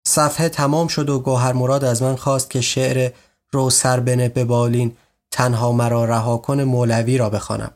صفحه 0.07 0.49
تمام 0.49 0.87
شد 0.87 1.09
و 1.09 1.19
گوهر 1.19 1.53
مراد 1.53 1.83
از 1.83 2.03
من 2.03 2.15
خواست 2.15 2.49
که 2.49 2.61
شعر 2.61 3.11
رو 3.51 3.69
سر 3.69 3.99
بنه 3.99 4.29
به 4.29 4.45
بالین 4.45 4.97
تنها 5.31 5.71
مرا 5.71 6.05
رها 6.05 6.37
کن 6.37 6.61
مولوی 6.61 7.17
را 7.17 7.29
بخوانم. 7.29 7.71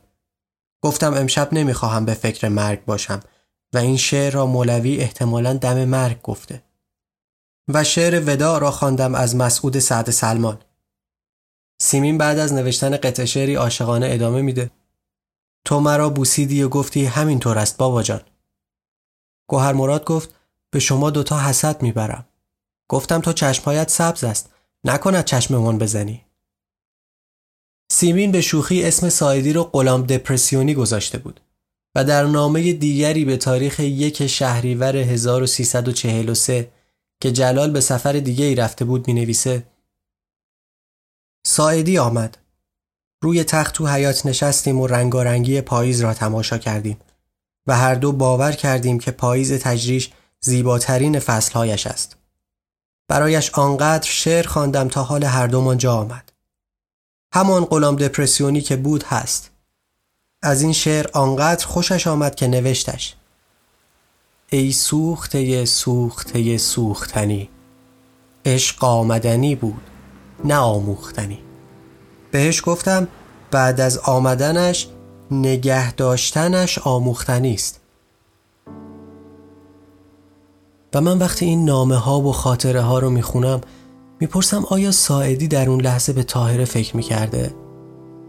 گفتم 0.82 1.14
امشب 1.14 1.54
نمی‌خواهم 1.54 2.06
به 2.06 2.14
فکر 2.14 2.48
مرگ 2.48 2.86
باشم 2.86 3.20
و 3.74 3.78
این 3.78 3.98
شعر 3.98 4.34
را 4.34 4.46
مولوی 4.46 4.98
احتمالاً 4.98 5.54
دم 5.54 5.86
مرگ 5.86 6.22
گفته. 6.22 6.64
و 7.68 7.84
شعر 7.84 8.24
وداع 8.26 8.60
را 8.60 8.72
خواندم 8.72 9.16
از 9.16 9.36
مسعود 9.36 9.80
سعد 9.80 10.10
سلمان. 10.10 10.62
سیمین 11.82 12.18
بعد 12.18 12.40
از 12.40 12.54
نوشتن 12.54 12.98
قطع 12.98 13.26
شعری 13.26 13.56
عاشقانه 13.56 14.08
ادامه 14.10 14.42
میده. 14.42 14.72
تو 15.66 15.80
مرا 15.80 16.10
بوسیدی 16.10 16.64
و 16.64 16.70
گفتی 16.70 17.06
همینطور 17.06 17.58
است 17.58 17.78
بابا 17.78 18.04
جان. 18.04 18.22
گوهر 19.48 19.74
مراد 19.74 20.06
گفت 20.06 20.36
به 20.70 20.80
شما 20.80 21.10
دوتا 21.10 21.40
حسد 21.40 21.82
می‌برم. 21.82 22.26
گفتم 22.88 23.22
تو 23.22 23.34
چشمهایت 23.34 23.90
سبز 23.90 24.24
است. 24.24 24.50
نکند 24.84 25.26
چشممان 25.26 25.78
بزنی. 25.78 26.26
سیمین 27.92 28.32
به 28.32 28.42
شوخی 28.42 28.84
اسم 28.84 29.10
سایدی 29.10 29.54
رو 29.54 29.64
غلام 29.64 30.04
دپرسیونی 30.04 30.74
گذاشته 30.74 31.18
بود 31.18 31.40
و 31.96 32.04
در 32.04 32.24
نامه 32.24 32.74
دیگری 32.74 33.26
به 33.26 33.38
تاریخ 33.38 33.80
یک 33.80 34.28
شهریور 34.28 34.98
1343 34.98 36.72
که 37.22 37.32
جلال 37.32 37.72
به 37.72 37.82
سفر 37.82 38.14
دیگه 38.14 38.46
ای 38.46 38.56
رفته 38.56 38.86
بود 38.86 39.08
می 39.08 39.14
نویسه 39.14 39.64
ساعدی 41.46 41.98
آمد. 41.98 42.38
روی 43.24 43.44
تخت 43.44 43.76
تو 43.76 43.88
حیات 43.88 44.26
نشستیم 44.26 44.80
و 44.80 44.88
رنگارنگی 44.88 45.62
پاییز 45.62 46.02
را 46.02 46.14
تماشا 46.14 46.58
کردیم 46.58 46.98
و 47.68 47.78
هر 47.78 47.96
دو 47.96 48.12
باور 48.12 48.52
کردیم 48.52 49.00
که 49.00 49.12
پاییز 49.12 49.54
تجریش 49.54 50.12
زیباترین 50.40 51.20
فصلهایش 51.20 51.88
است. 51.88 52.18
برایش 53.08 53.52
آنقدر 53.54 54.08
شعر 54.08 54.48
خواندم 54.48 54.88
تا 54.88 55.04
حال 55.04 55.24
هر 55.24 55.48
دومان 55.48 55.78
جا 55.78 55.96
آمد. 55.96 56.32
همان 57.34 57.66
غلام 57.66 57.96
دپرسیونی 57.96 58.62
که 58.62 58.76
بود 58.76 59.04
هست. 59.04 59.52
از 60.42 60.62
این 60.62 60.74
شعر 60.74 61.08
آنقدر 61.14 61.66
خوشش 61.66 62.08
آمد 62.08 62.36
که 62.36 62.48
نوشتش. 62.48 63.16
ای 64.54 64.72
سوخته 64.72 65.66
سوخته 65.66 66.58
سوختنی 66.58 67.50
عشق 68.46 68.84
آمدنی 68.84 69.56
بود 69.56 69.82
نه 70.46 70.56
آموختنی 70.56 71.40
بهش 72.32 72.62
گفتم 72.66 73.08
بعد 73.52 73.82
از 73.82 73.98
آمدنش 73.98 74.88
نگه 75.32 75.94
داشتنش 75.94 76.80
آموختنی 76.80 77.54
است 77.54 77.82
و 80.94 81.02
من 81.02 81.18
وقتی 81.18 81.46
این 81.46 81.66
نامه 81.66 81.96
ها 81.96 82.22
و 82.22 82.32
خاطره 82.32 82.82
ها 82.82 83.00
رو 83.00 83.10
می‌خونم 83.10 83.62
می‌پرسم 84.20 84.66
آیا 84.70 84.92
ساعدی 84.92 85.48
در 85.48 85.70
اون 85.70 85.82
لحظه 85.82 86.14
به 86.14 86.24
تاهره 86.24 86.66
فکر 86.66 86.96
می‌کرده؟ 86.98 87.54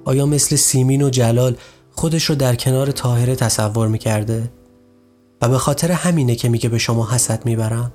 آیا 0.04 0.26
مثل 0.26 0.56
سیمین 0.56 1.02
و 1.02 1.10
جلال 1.10 1.56
خودش 1.92 2.24
رو 2.24 2.34
در 2.34 2.54
کنار 2.54 2.90
تاهره 2.90 3.36
تصور 3.36 3.88
می‌کرده؟ 3.88 4.50
و 5.44 5.48
به 5.48 5.58
خاطر 5.58 5.92
همینه 5.92 6.34
که 6.34 6.48
میگه 6.48 6.68
به 6.68 6.78
شما 6.78 7.10
حسد 7.10 7.46
می‌برم؟ 7.46 7.92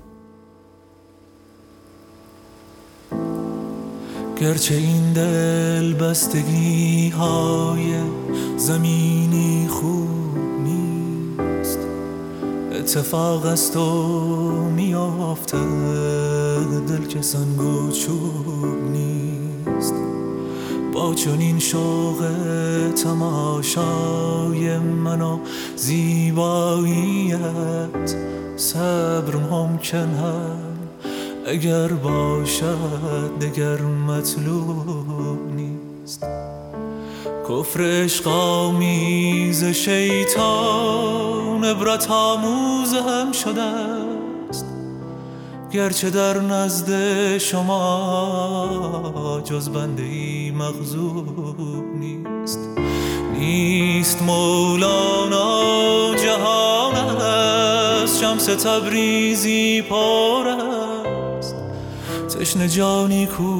گرچه 4.42 4.76
این 4.76 5.14
دل 5.14 5.94
بستگی 5.94 7.10
های 7.10 7.96
زمینی 8.58 9.68
خوب 9.68 10.38
نیست 10.64 11.80
اتفاق 12.72 13.46
است 13.46 13.78
و 13.78 13.90
میافته 14.76 15.58
دل 16.88 17.06
که 17.06 17.22
سنگ 17.22 17.62
و 17.62 17.92
نیست. 18.92 20.09
با 20.94 21.14
چنین 21.14 21.60
شوق 21.60 22.28
تماشای 23.04 24.78
من 24.78 25.22
و 25.22 25.40
زیباییت 25.76 27.38
صبر 28.56 29.36
ممکن 29.36 29.98
هم 29.98 30.60
اگر 31.46 31.88
باشد 31.88 33.32
دگر 33.42 33.82
مطلوب 33.82 35.56
نیست. 35.56 36.26
کفر 37.50 37.82
عشق 37.82 38.28
آمیز 38.28 39.64
شیطان 39.64 41.66
عبرت 41.66 42.12
آموز 42.12 42.94
هم 42.94 43.34
است 43.34 44.19
گرچه 45.72 46.10
در 46.10 46.42
نزد 46.42 47.38
شما 47.38 49.42
جز 49.46 49.70
بنده 49.70 50.04
ای 50.04 50.52
مغزوب 50.52 51.62
نیست. 51.96 52.60
نیست 53.40 54.22
مولانا 54.22 56.16
جهان 56.16 56.96
است 56.96 58.22
شمس 58.22 58.46
تبریزی 58.46 59.82
پر 59.82 60.48
است. 60.48 61.56
تشنه 62.40 62.68
جانی 62.68 63.26
کو 63.26 63.54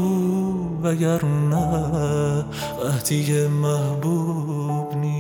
وگر 0.84 1.26
نه 1.26 2.46
قحطی 2.84 3.48
محبوب 3.48 4.96
نیست. 4.96 5.19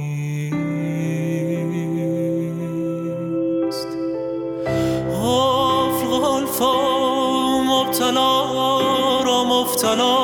مبتلا 8.00 9.24
را 9.24 9.44
مبتلا 9.44 10.18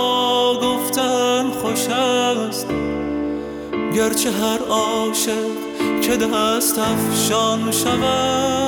گفتن 0.59 1.51
خوش 1.61 1.87
است. 1.87 2.67
گرچه 3.95 4.31
هر 4.31 4.59
عاشق 4.69 5.51
که 6.01 6.17
دست 6.17 6.79
افشان 6.79 7.71
شود 7.71 8.65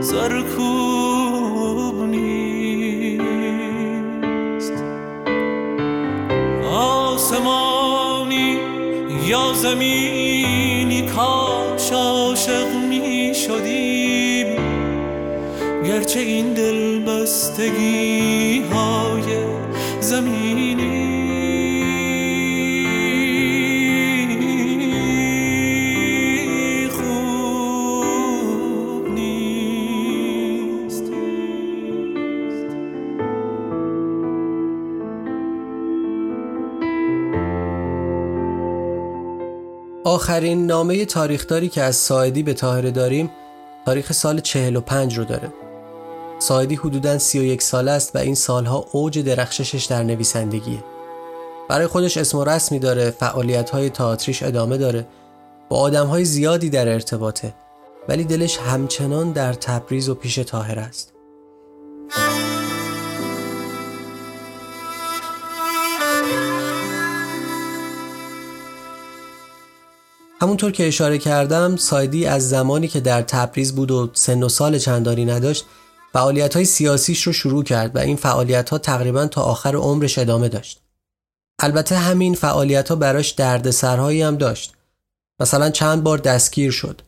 زرکوب 0.00 2.04
نیست. 2.04 3.22
آسمانی 6.72 8.58
یا 9.26 9.52
زمینی 9.52 10.09
گرچه 16.10 16.20
این 16.20 16.54
دل 16.54 16.98
بستگی 16.98 18.62
های 18.72 19.22
زمینی. 20.00 21.10
آخرین 40.04 40.66
نامه 40.66 41.04
تاریخداری 41.04 41.68
که 41.68 41.82
از 41.82 41.96
ساعدی 41.96 42.42
به 42.42 42.54
طاهره 42.54 42.90
داریم 42.90 43.30
تاریخ 43.86 44.12
سال 44.12 44.40
45 44.40 45.18
رو 45.18 45.24
داره. 45.24 45.59
ساعدی 46.40 46.74
حدوداً 46.74 47.18
31 47.18 47.62
ساله 47.62 47.90
است 47.90 48.16
و 48.16 48.18
این 48.18 48.34
سالها 48.34 48.86
اوج 48.92 49.18
درخششش 49.18 49.84
در 49.84 50.02
نویسندگیه. 50.02 50.84
برای 51.68 51.86
خودش 51.86 52.16
اسم 52.16 52.38
و 52.38 52.44
رسمی 52.44 52.78
داره 52.78 53.10
فعالیت 53.10 53.70
های 53.70 53.90
تئاتریش 53.90 54.42
ادامه 54.42 54.76
داره. 54.76 55.06
با 55.68 55.76
آدم 55.76 56.06
های 56.06 56.24
زیادی 56.24 56.70
در 56.70 56.88
ارتباطه 56.88 57.54
ولی 58.08 58.24
دلش 58.24 58.58
همچنان 58.58 59.32
در 59.32 59.52
تبریز 59.52 60.08
و 60.08 60.14
پیش 60.14 60.34
تاهر 60.34 60.78
است. 60.78 61.12
همونطور 70.42 70.72
که 70.72 70.88
اشاره 70.88 71.18
کردم 71.18 71.76
سایدی 71.76 72.26
از 72.26 72.48
زمانی 72.48 72.88
که 72.88 73.00
در 73.00 73.22
تبریز 73.22 73.74
بود 73.74 73.90
و 73.90 74.10
سن 74.12 74.42
و 74.42 74.48
سال 74.48 74.78
چندانی 74.78 75.24
نداشت 75.24 75.66
فعالیت 76.12 76.54
های 76.54 76.64
سیاسیش 76.64 77.22
رو 77.22 77.32
شروع 77.32 77.64
کرد 77.64 77.96
و 77.96 77.98
این 77.98 78.16
فعالیت 78.16 78.70
ها 78.70 78.78
تقریبا 78.78 79.26
تا 79.26 79.42
آخر 79.42 79.76
عمرش 79.76 80.18
ادامه 80.18 80.48
داشت. 80.48 80.80
البته 81.58 81.96
همین 81.96 82.34
فعالیت 82.34 82.88
ها 82.88 82.96
براش 82.96 83.30
دردسرهایی 83.30 84.22
هم 84.22 84.36
داشت. 84.36 84.72
مثلا 85.40 85.70
چند 85.70 86.02
بار 86.02 86.18
دستگیر 86.18 86.70
شد. 86.70 87.02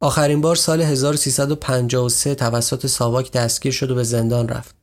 آخرین 0.00 0.40
بار 0.40 0.56
سال 0.56 0.80
1353 0.80 2.34
توسط 2.34 2.86
ساواک 2.86 3.32
دستگیر 3.32 3.72
شد 3.72 3.90
و 3.90 3.94
به 3.94 4.04
زندان 4.04 4.48
رفت. 4.48 4.74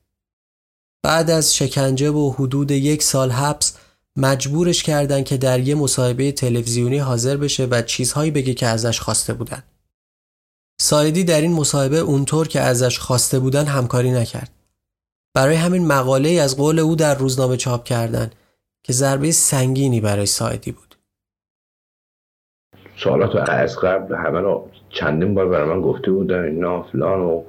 بعد 1.03 1.29
از 1.29 1.55
شکنجه 1.55 2.11
و 2.11 2.31
حدود 2.31 2.71
یک 2.71 3.03
سال 3.03 3.31
حبس 3.31 3.73
مجبورش 4.15 4.83
کردن 4.83 5.23
که 5.23 5.37
در 5.37 5.59
یه 5.59 5.75
مصاحبه 5.75 6.31
تلویزیونی 6.31 6.97
حاضر 6.97 7.37
بشه 7.37 7.65
و 7.65 7.81
چیزهایی 7.81 8.31
بگه 8.31 8.53
که 8.53 8.67
ازش 8.67 8.99
خواسته 8.99 9.33
بودن. 9.33 9.63
سایدی 10.85 11.23
در 11.23 11.41
این 11.41 11.53
مصاحبه 11.53 11.97
اونطور 11.99 12.47
که 12.47 12.59
ازش 12.61 12.99
خواسته 12.99 13.39
بودن 13.39 13.65
همکاری 13.65 14.11
نکرد. 14.11 14.51
برای 15.35 15.55
همین 15.55 15.87
مقاله 15.87 16.29
از 16.29 16.57
قول 16.57 16.79
او 16.79 16.95
در 16.95 17.15
روزنامه 17.15 17.57
چاپ 17.57 17.83
کردن 17.83 18.31
که 18.83 18.93
ضربه 18.93 19.31
سنگینی 19.31 20.01
برای 20.01 20.25
سایدی 20.25 20.71
بود. 20.71 20.95
سوالات 22.97 23.35
رو 23.35 23.41
از 23.41 23.79
قبل 23.79 24.15
همه 24.15 24.39
رو 24.39 24.69
چندین 24.89 25.33
بار 25.33 25.49
برای 25.49 25.69
من 25.69 25.81
گفته 25.81 26.11
بودن 26.11 26.43
اینا 26.43 26.83
فلان 26.83 27.19
و 27.19 27.43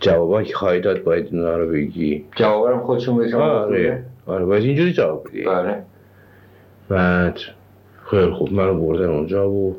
جوابایی 0.00 0.48
که 0.48 0.54
خواهی 0.54 0.80
داد 0.80 1.02
باید 1.02 1.26
اینا 1.26 1.56
رو 1.56 1.72
بگی 1.72 2.24
جوابم 2.36 2.80
خودشون 2.86 3.16
به 3.16 3.30
شما 3.30 3.50
آره 3.50 4.04
آره 4.26 4.44
باید 4.44 4.64
اینجوری 4.64 4.92
جواب 4.92 5.28
بدی 5.28 5.44
بله 5.44 5.82
بعد 6.88 7.38
خیلی 8.10 8.32
خوب 8.32 8.52
منو 8.52 8.74
بردن 8.74 9.08
اونجا 9.08 9.50
و 9.50 9.76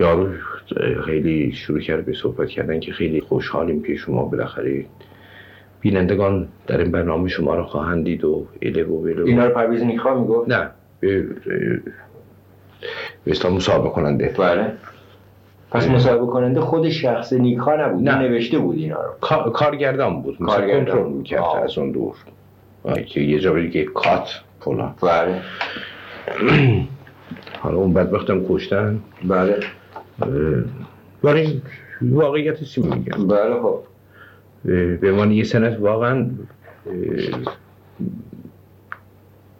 یارو 0.00 0.28
خیلی 1.06 1.52
شروع 1.52 1.80
کرد 1.80 2.06
به 2.06 2.12
صحبت 2.12 2.48
کردن 2.48 2.80
که 2.80 2.92
خیلی 2.92 3.20
خوشحالیم 3.20 3.82
که 3.82 3.96
شما 3.96 4.24
بالاخره 4.24 4.84
بینندگان 5.80 6.48
در 6.66 6.78
این 6.80 6.90
برنامه 6.90 7.28
شما 7.28 7.54
رو 7.54 7.64
خواهند 7.64 8.04
دید 8.04 8.24
و 8.24 8.46
اله 8.62 8.84
و 8.84 9.00
بله 9.02 9.22
اینا 9.24 9.46
رو 9.46 9.54
پرویز 9.54 9.82
نیکا 9.82 10.14
می‌گفت؟ 10.20 10.48
نه. 10.48 10.70
به 11.00 11.26
اصطلاح 13.26 13.54
مصاحبه 13.54 13.88
کننده. 13.88 14.34
بله. 14.38 14.72
پس 15.70 15.88
مصاحبه 15.88 16.26
کننده 16.26 16.60
خود 16.60 16.88
شخص 16.88 17.32
نیکا 17.32 17.76
نبود 17.76 18.08
نه. 18.08 18.18
نوشته 18.18 18.58
بود 18.58 18.76
اینا 18.76 19.02
رو. 19.02 19.10
کار- 19.20 19.50
کارگردان 19.52 20.22
بود. 20.22 20.42
مثلا 20.42 20.56
کارگردان. 20.56 20.84
کنترل 20.96 21.12
می‌کرد. 21.12 21.42
از 21.64 21.78
اون 21.78 21.90
دور. 21.92 22.14
که 23.06 23.20
یه 23.20 23.38
جا 23.40 23.52
بگه 23.52 23.84
کات 23.84 24.40
فلان. 24.60 24.94
بله. 25.02 25.40
حالا 27.62 27.76
اون 27.76 27.92
بدبختم 27.92 28.44
کشتن. 28.48 29.00
بله. 29.24 29.60
برای 31.22 31.60
واقعیت 32.02 32.64
چی 32.64 32.82
میگم 32.82 33.26
بله 33.26 33.60
خب 33.62 33.80
به 35.00 35.10
عنوان 35.12 35.32
یه 35.32 35.44
سنت 35.44 35.80
واقعا 35.80 36.26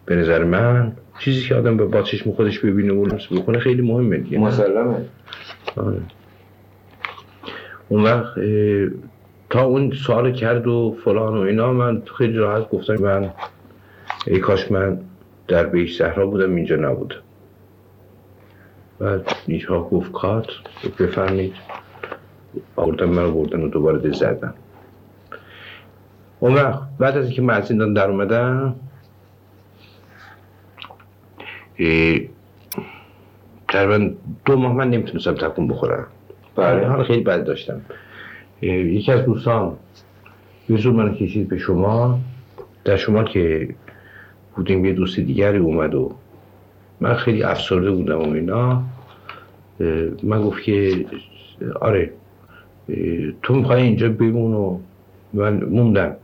به 0.07 0.17
نظر 0.17 0.45
من 0.45 0.93
چیزی 1.19 1.49
که 1.49 1.55
آدم 1.55 1.77
به 1.77 1.85
با 1.85 2.03
چشم 2.03 2.33
خودش 2.33 2.59
ببینه 2.59 2.93
و 2.93 3.07
نفس 3.07 3.33
بکنه 3.33 3.59
خیلی 3.59 3.83
مهمه 3.83 4.19
دیگه؟ 4.19 4.39
مسلمه 4.39 4.97
آره. 5.77 6.01
اون 7.89 8.03
وقت 8.03 8.39
تا 9.51 9.65
اون 9.65 9.93
سوال 9.93 10.33
کرد 10.33 10.67
و 10.67 10.97
فلان 11.05 11.37
و 11.37 11.41
اینا 11.41 11.73
من 11.73 12.03
خیلی 12.19 12.37
راحت 12.37 12.71
گفتم 12.71 12.97
من 12.97 13.31
ای 14.27 14.39
کاش 14.39 14.71
من 14.71 15.01
در 15.49 15.67
بیش 15.67 15.99
صحرا 15.99 16.27
بودم 16.27 16.55
اینجا 16.55 16.77
نبودم 16.77 17.17
بعد 19.05 19.33
نیشا 19.49 19.81
گفت 19.81 20.13
کات 20.13 20.47
بفرمید 20.99 21.55
آوردن 22.77 23.05
من 23.05 23.35
بردن 23.35 23.63
و 23.63 23.69
دوباره 23.69 23.99
دل 23.99 24.13
زدن 24.13 24.55
اون 26.41 26.55
وقت 26.55 26.83
بعد 26.99 27.17
از 27.17 27.27
اینکه 27.27 27.43
من 27.43 27.55
از 27.55 27.67
زندان 27.67 27.95
در 27.95 28.11
اومدم 28.11 28.75
تقریبا 33.69 34.11
دو 34.45 34.57
ماه 34.57 34.73
من 34.73 34.91
نمی‌تونستم 34.91 35.35
تکون 35.35 35.69
بخورم. 35.69 36.07
بله. 36.57 36.87
حال 36.87 37.05
خیلی 37.05 37.23
بد 37.23 37.45
داشتم. 37.45 37.81
یکی 38.63 39.13
از 39.13 39.25
دوستان 39.25 39.77
یه 40.69 40.91
من 40.91 41.15
کشید 41.15 41.49
به 41.49 41.59
شما. 41.59 42.21
در 42.85 42.97
شما 42.97 43.25
که 43.25 43.75
بودیم 44.57 44.85
یه 44.85 44.93
دوست 44.93 45.21
دیگری 45.21 45.59
اومد 45.59 45.95
و 45.95 46.13
من 47.01 47.15
خیلی 47.15 47.43
افسرده 47.43 47.91
بودم 47.91 48.19
و 48.19 48.33
اینا. 48.33 48.83
من 50.23 50.43
گفت 50.43 50.63
که 50.63 51.05
آره 51.81 52.11
تو 53.43 53.55
می‌خوای 53.55 53.83
اینجا 53.83 54.09
بمون 54.09 54.55
و 54.55 54.79
من 55.33 55.65
موندم 55.65 56.17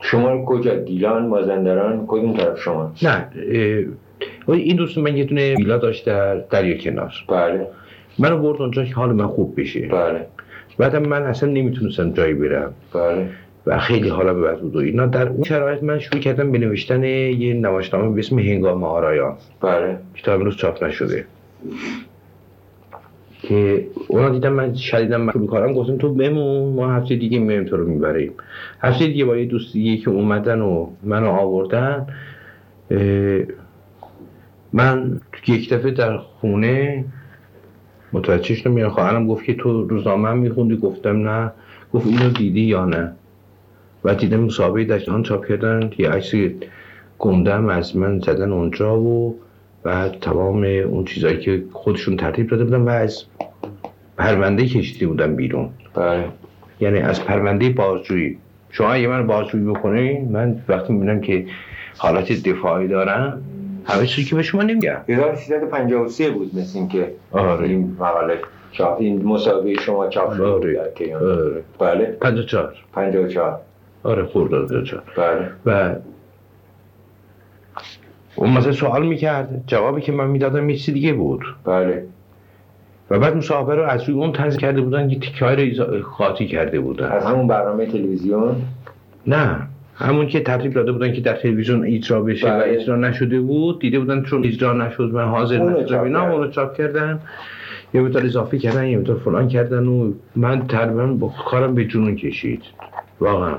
شما 0.00 0.44
کجا 0.44 0.76
گیلان 0.76 1.26
مازندران 1.26 2.04
کدوم 2.06 2.36
طرف 2.36 2.60
شما 2.60 2.92
نه 3.02 3.28
این 4.48 4.76
دوست 4.76 4.98
من 4.98 5.16
یه 5.16 5.24
دونه 5.24 5.54
ویلا 5.54 5.78
داشت 5.78 6.06
در 6.06 6.36
دریا 6.36 6.76
کنار 6.76 7.12
بله 7.28 7.66
منو 8.18 8.38
برد 8.38 8.62
اونجا 8.62 8.84
که 8.84 8.94
حال 8.94 9.12
من 9.12 9.26
خوب 9.26 9.60
بشه 9.60 9.88
بله 9.88 10.26
بعدم 10.78 11.02
من 11.02 11.22
اصلا 11.22 11.50
نمی‌تونستم 11.50 12.12
جایی 12.12 12.34
برم 12.34 12.74
بله 12.94 13.28
و 13.66 13.78
خیلی 13.78 14.08
حالا 14.08 14.34
به 14.34 14.40
بد 14.40 14.58
بود 14.58 14.76
و 14.76 14.78
اینا 14.78 15.06
در 15.06 15.28
اون 15.28 15.42
شرایط 15.42 15.82
من 15.82 15.98
شروع 15.98 16.20
کردم 16.20 16.52
به 16.52 16.58
نوشتن 16.58 17.04
یه 17.04 17.54
نمایشنامه 17.54 18.14
به 18.14 18.18
اسم 18.18 18.38
هنگام 18.38 18.84
آرایان 18.84 19.36
بله 19.60 19.98
کتاب 20.14 20.40
هنوز 20.40 20.56
چاپ 20.56 20.84
نشده 20.84 21.24
که 23.42 23.86
اونا 24.08 24.28
دیدم 24.28 24.52
من 24.52 24.74
شدیدم 24.74 25.20
مشغول 25.20 25.46
کارم 25.46 25.72
گفتم 25.72 25.96
تو 25.96 26.14
بمون 26.14 26.72
ما 26.72 26.92
هفته 26.92 27.16
دیگه 27.16 27.38
میایم 27.38 27.64
تو 27.64 27.76
رو 27.76 27.86
می‌بریم. 27.86 28.32
هفته 28.80 29.06
دیگه 29.06 29.24
با 29.24 29.36
یه 29.36 29.44
دوست 29.44 29.72
دیگه 29.72 29.96
که 29.96 30.10
اومدن 30.10 30.60
و 30.60 30.86
منو 31.02 31.30
آوردن 31.30 32.06
من 34.72 35.20
یک 35.48 35.72
دفعه 35.72 35.90
در 35.90 36.16
خونه 36.16 37.04
متوجه 38.12 38.54
شدم 38.54 38.72
میرم 38.72 38.88
خواهرم 38.88 39.26
گفت 39.26 39.44
که 39.44 39.54
تو 39.54 39.84
روزنامه 39.84 40.28
هم 40.28 40.38
میخوندی؟ 40.38 40.76
گفتم 40.76 41.28
نه. 41.28 41.52
گفت 41.92 42.06
اینو 42.06 42.30
دیدی 42.30 42.60
یا 42.60 42.84
نه؟ 42.84 43.12
و 44.04 44.14
دیدم 44.14 44.40
مسابقه 44.40 44.84
در 44.84 44.98
جهان 44.98 45.22
چاپ 45.22 45.46
کردن 45.46 45.90
یه 45.98 46.10
عکس 46.10 46.34
گندم 47.18 47.68
از 47.68 47.96
من 47.96 48.18
زدن 48.18 48.52
اونجا 48.52 49.00
و 49.00 49.38
بعد 49.86 50.18
تمام 50.20 50.64
اون 50.64 51.04
چیزایی 51.04 51.38
که 51.38 51.64
خودشون 51.72 52.16
ترتیب 52.16 52.50
داده 52.50 52.64
بودن 52.64 52.80
و 52.80 52.88
از 52.88 53.24
پرونده 54.18 54.66
کشیده 54.66 55.06
بودن 55.06 55.36
بیرون. 55.36 55.70
بله. 55.94 56.24
یعنی 56.80 56.98
از 56.98 57.24
پرونده 57.24 57.70
بازجویی. 57.70 58.38
شما 58.70 58.92
اگه 58.92 59.08
من 59.08 59.26
بازجویی 59.26 59.64
بکنین 59.64 60.28
من 60.32 60.62
وقتی 60.68 60.92
می‌بینم 60.92 61.20
که 61.20 61.46
حالت 61.96 62.48
دفاعی 62.48 62.88
دارم 62.88 63.42
همه 63.84 64.06
چیزی 64.06 64.28
که 64.28 64.36
به 64.36 64.42
شما 64.42 64.62
نمیگم 64.62 64.96
1353 65.08 66.30
بود 66.30 66.58
مثل 66.58 66.78
این 66.78 66.88
که 66.88 67.12
آره. 67.32 67.68
این 67.68 67.96
مقاله 68.00 68.38
چاپ 68.72 69.00
این 69.00 69.24
مسابقه 69.24 69.74
شما 69.74 70.08
چاپ 70.08 70.34
شده 70.34 70.46
آره. 70.46 70.92
کیهان. 70.94 71.22
آره. 71.22 71.62
بله. 71.78 72.04
پنجاه 72.04 72.46
چهار. 72.46 72.74
54 72.92 73.60
آره 74.02 74.24
خورده 74.24 74.84
چهار. 74.84 75.02
بله. 75.16 75.50
و 75.66 75.94
اون 78.36 78.50
مثلا 78.50 78.72
سوال 78.72 79.06
می‌کرد 79.06 79.64
جوابی 79.66 80.00
که 80.00 80.12
من 80.12 80.26
می‌دادم 80.28 80.70
یه 80.70 80.76
چیز 80.76 80.94
دیگه 80.94 81.12
بود. 81.12 81.42
بله. 81.64 82.04
و 83.10 83.18
بعد 83.18 83.36
مصاحبه 83.36 83.74
رو 83.74 83.82
از 83.82 84.08
روی 84.08 84.18
اون 84.18 84.32
تنظیم 84.32 84.60
کرده 84.60 84.80
بودن 84.80 85.10
یه 85.10 85.18
تیکه 85.18 85.46
رو 85.46 86.02
قاطی 86.18 86.46
کرده 86.46 86.80
بودن. 86.80 87.06
از 87.06 87.24
همون 87.24 87.46
برنامه 87.46 87.86
تلویزیون؟ 87.86 88.56
نه. 89.26 89.56
همون 89.94 90.26
که 90.26 90.40
ترتیب 90.40 90.72
داده 90.72 90.92
بودن 90.92 91.12
که 91.12 91.20
در 91.20 91.36
تلویزیون 91.36 91.86
اجرا 91.86 92.22
بشه 92.22 92.48
و 92.48 92.50
بله. 92.50 92.72
اجرا 92.72 92.96
نشده 92.96 93.40
بود 93.40 93.80
دیده 93.80 93.98
بودن 93.98 94.22
چون 94.22 94.44
اجرا 94.44 94.72
نشد 94.72 95.14
و 95.14 95.20
حاضر 95.20 95.62
اونو 95.62 95.78
نشد. 95.78 95.86
چاپ 95.86 96.04
اینا 96.04 96.20
کردن. 96.20 96.32
اونو 96.32 96.50
چاپ 96.50 96.76
کردن. 96.76 97.20
یه 97.94 98.00
مقدار 98.00 98.24
اضافه 98.24 98.58
کردن 98.58 98.86
یه 98.86 98.98
مقدار 98.98 99.16
فلان 99.16 99.48
کردن 99.48 99.86
و 99.86 100.12
من 100.36 100.66
تقریبا 100.66 101.06
با 101.06 101.32
کارم 101.44 101.74
به 101.74 101.84
جنون 101.84 102.16
کشید. 102.16 102.62
واقعا. 103.20 103.54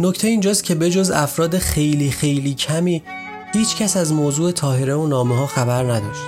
نکته 0.00 0.28
اینجاست 0.28 0.64
که 0.64 0.74
بجز 0.74 1.10
افراد 1.10 1.58
خیلی 1.58 2.10
خیلی 2.10 2.54
کمی 2.54 3.02
هیچ 3.52 3.76
کس 3.76 3.96
از 3.96 4.12
موضوع 4.12 4.52
تاهره 4.52 4.94
و 4.94 5.06
نامه 5.06 5.36
ها 5.36 5.46
خبر 5.46 5.82
نداشت. 5.82 6.20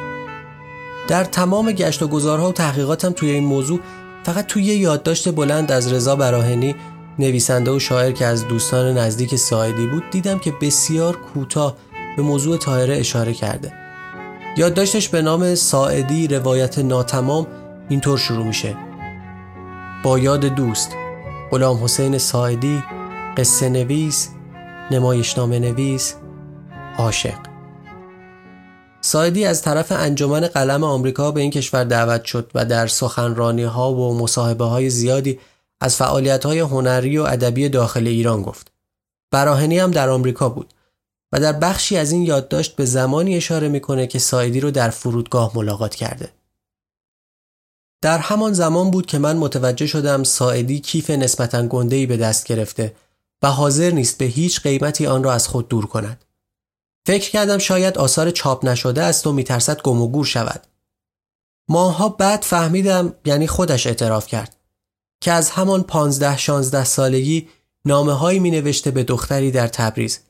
در 1.08 1.24
تمام 1.24 1.72
گشت 1.72 2.02
و 2.02 2.08
گذارها 2.08 2.48
و 2.48 2.52
تحقیقاتم 2.52 3.12
توی 3.12 3.30
این 3.30 3.44
موضوع 3.44 3.80
فقط 4.24 4.46
توی 4.46 4.62
یه 4.62 4.76
یادداشت 4.76 5.34
بلند 5.34 5.72
از 5.72 5.92
رضا 5.92 6.16
براهنی 6.16 6.74
نویسنده 7.18 7.70
و 7.70 7.78
شاعر 7.78 8.12
که 8.12 8.26
از 8.26 8.48
دوستان 8.48 8.98
نزدیک 8.98 9.36
ساعدی 9.36 9.86
بود 9.86 10.10
دیدم 10.10 10.38
که 10.38 10.52
بسیار 10.60 11.16
کوتاه 11.16 11.76
به 12.16 12.22
موضوع 12.22 12.56
تاهره 12.56 12.96
اشاره 12.96 13.32
کرده. 13.32 13.72
یادداشتش 14.56 15.08
به 15.08 15.22
نام 15.22 15.54
ساعدی 15.54 16.28
روایت 16.28 16.78
ناتمام 16.78 17.46
اینطور 17.88 18.18
شروع 18.18 18.46
میشه. 18.46 18.76
با 20.02 20.18
یاد 20.18 20.44
دوست 20.44 20.90
غلام 21.50 21.84
حسین 21.84 22.18
ساعدی 22.18 22.82
قصه 23.36 23.68
نویس 23.68 24.28
نمایشنامه 24.90 25.58
نویس 25.58 26.14
عاشق 26.98 27.38
سایدی 29.00 29.44
از 29.44 29.62
طرف 29.62 29.92
انجمن 29.92 30.40
قلم 30.40 30.84
آمریکا 30.84 31.30
به 31.30 31.40
این 31.40 31.50
کشور 31.50 31.84
دعوت 31.84 32.24
شد 32.24 32.50
و 32.54 32.64
در 32.64 32.86
سخنرانی 32.86 33.62
ها 33.62 33.94
و 33.94 34.18
مصاحبه 34.18 34.64
های 34.64 34.90
زیادی 34.90 35.40
از 35.80 35.96
فعالیت 35.96 36.46
های 36.46 36.58
هنری 36.58 37.18
و 37.18 37.22
ادبی 37.22 37.68
داخل 37.68 38.06
ایران 38.06 38.42
گفت. 38.42 38.72
براهنی 39.30 39.78
هم 39.78 39.90
در 39.90 40.08
آمریکا 40.08 40.48
بود 40.48 40.74
و 41.32 41.40
در 41.40 41.52
بخشی 41.52 41.96
از 41.96 42.12
این 42.12 42.22
یادداشت 42.22 42.76
به 42.76 42.84
زمانی 42.84 43.36
اشاره 43.36 43.68
می‌کنه 43.68 44.06
که 44.06 44.18
سایدی 44.18 44.60
رو 44.60 44.70
در 44.70 44.90
فرودگاه 44.90 45.52
ملاقات 45.54 45.94
کرده. 45.94 46.28
در 48.02 48.18
همان 48.18 48.52
زمان 48.52 48.90
بود 48.90 49.06
که 49.06 49.18
من 49.18 49.36
متوجه 49.36 49.86
شدم 49.86 50.22
ساعدی 50.22 50.80
کیف 50.80 51.10
نسبتا 51.10 51.66
گنده‌ای 51.66 52.06
به 52.06 52.16
دست 52.16 52.46
گرفته 52.46 52.94
و 53.42 53.48
حاضر 53.48 53.90
نیست 53.90 54.18
به 54.18 54.24
هیچ 54.24 54.60
قیمتی 54.60 55.06
آن 55.06 55.24
را 55.24 55.32
از 55.32 55.48
خود 55.48 55.68
دور 55.68 55.86
کند. 55.86 56.24
فکر 57.06 57.30
کردم 57.30 57.58
شاید 57.58 57.98
آثار 57.98 58.30
چاپ 58.30 58.64
نشده 58.64 59.02
است 59.02 59.26
و 59.26 59.32
میترسد 59.32 59.82
گم 59.82 60.02
و 60.02 60.08
گور 60.08 60.24
شود. 60.24 60.66
ماها 61.68 62.08
بعد 62.08 62.42
فهمیدم 62.42 63.14
یعنی 63.24 63.46
خودش 63.46 63.86
اعتراف 63.86 64.26
کرد 64.26 64.56
که 65.20 65.32
از 65.32 65.50
همان 65.50 65.82
پانزده 65.82 66.36
شانزده 66.36 66.84
سالگی 66.84 67.48
نامه 67.84 68.12
هایی 68.12 68.38
می 68.38 68.50
نوشته 68.50 68.90
به 68.90 69.04
دختری 69.04 69.50
در 69.50 69.68
تبریز 69.68 70.20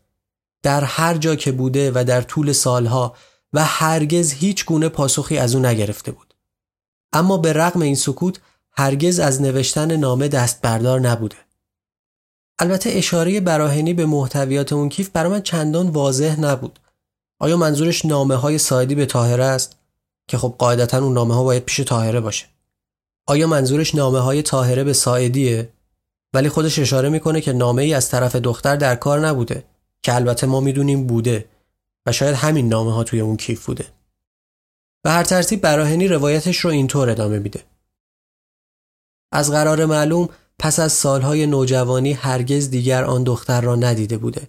در 0.62 0.84
هر 0.84 1.16
جا 1.16 1.36
که 1.36 1.52
بوده 1.52 1.92
و 1.94 2.04
در 2.04 2.22
طول 2.22 2.52
سالها 2.52 3.16
و 3.52 3.64
هرگز 3.64 4.32
هیچ 4.32 4.64
گونه 4.64 4.88
پاسخی 4.88 5.38
از 5.38 5.54
او 5.54 5.60
نگرفته 5.60 6.12
بود. 6.12 6.34
اما 7.12 7.36
به 7.36 7.52
رغم 7.52 7.82
این 7.82 7.94
سکوت 7.94 8.40
هرگز 8.72 9.18
از 9.18 9.42
نوشتن 9.42 9.96
نامه 9.96 10.28
دست 10.28 10.60
بردار 10.60 11.00
نبوده. 11.00 11.36
البته 12.62 12.90
اشاره 12.90 13.40
براهنی 13.40 13.94
به 13.94 14.06
محتویات 14.06 14.72
اون 14.72 14.88
کیف 14.88 15.10
برای 15.10 15.30
من 15.30 15.42
چندان 15.42 15.88
واضح 15.88 16.40
نبود. 16.40 16.78
آیا 17.40 17.56
منظورش 17.56 18.04
نامه 18.04 18.36
های 18.36 18.58
سایدی 18.58 18.94
به 18.94 19.06
تاهره 19.06 19.44
است؟ 19.44 19.76
که 20.28 20.38
خب 20.38 20.54
قاعدتا 20.58 20.98
اون 20.98 21.14
نامه 21.14 21.34
ها 21.34 21.44
باید 21.44 21.64
پیش 21.64 21.76
تاهره 21.76 22.20
باشه. 22.20 22.46
آیا 23.26 23.46
منظورش 23.46 23.94
نامه 23.94 24.18
های 24.18 24.42
تاهره 24.42 24.84
به 24.84 24.92
سایدیه؟ 24.92 25.68
ولی 26.34 26.48
خودش 26.48 26.78
اشاره 26.78 27.08
می‌کنه 27.08 27.40
که 27.40 27.52
نامه 27.52 27.82
ای 27.82 27.94
از 27.94 28.08
طرف 28.08 28.36
دختر 28.36 28.76
در 28.76 28.96
کار 28.96 29.26
نبوده 29.26 29.64
که 30.02 30.14
البته 30.14 30.46
ما 30.46 30.60
می‌دونیم 30.60 31.06
بوده 31.06 31.44
و 32.06 32.12
شاید 32.12 32.34
همین 32.34 32.68
نامه 32.68 32.94
ها 32.94 33.04
توی 33.04 33.20
اون 33.20 33.36
کیف 33.36 33.66
بوده. 33.66 33.86
به 35.02 35.10
هر 35.10 35.22
ترتیب 35.22 35.60
براهنی 35.60 36.08
روایتش 36.08 36.58
رو 36.58 36.70
اینطور 36.70 37.10
ادامه 37.10 37.38
میده. 37.38 37.62
از 39.32 39.50
قرار 39.50 39.84
معلوم 39.84 40.28
پس 40.62 40.80
از 40.80 40.92
سالهای 40.92 41.46
نوجوانی 41.46 42.12
هرگز 42.12 42.70
دیگر 42.70 43.04
آن 43.04 43.24
دختر 43.24 43.60
را 43.60 43.74
ندیده 43.74 44.18
بوده 44.18 44.48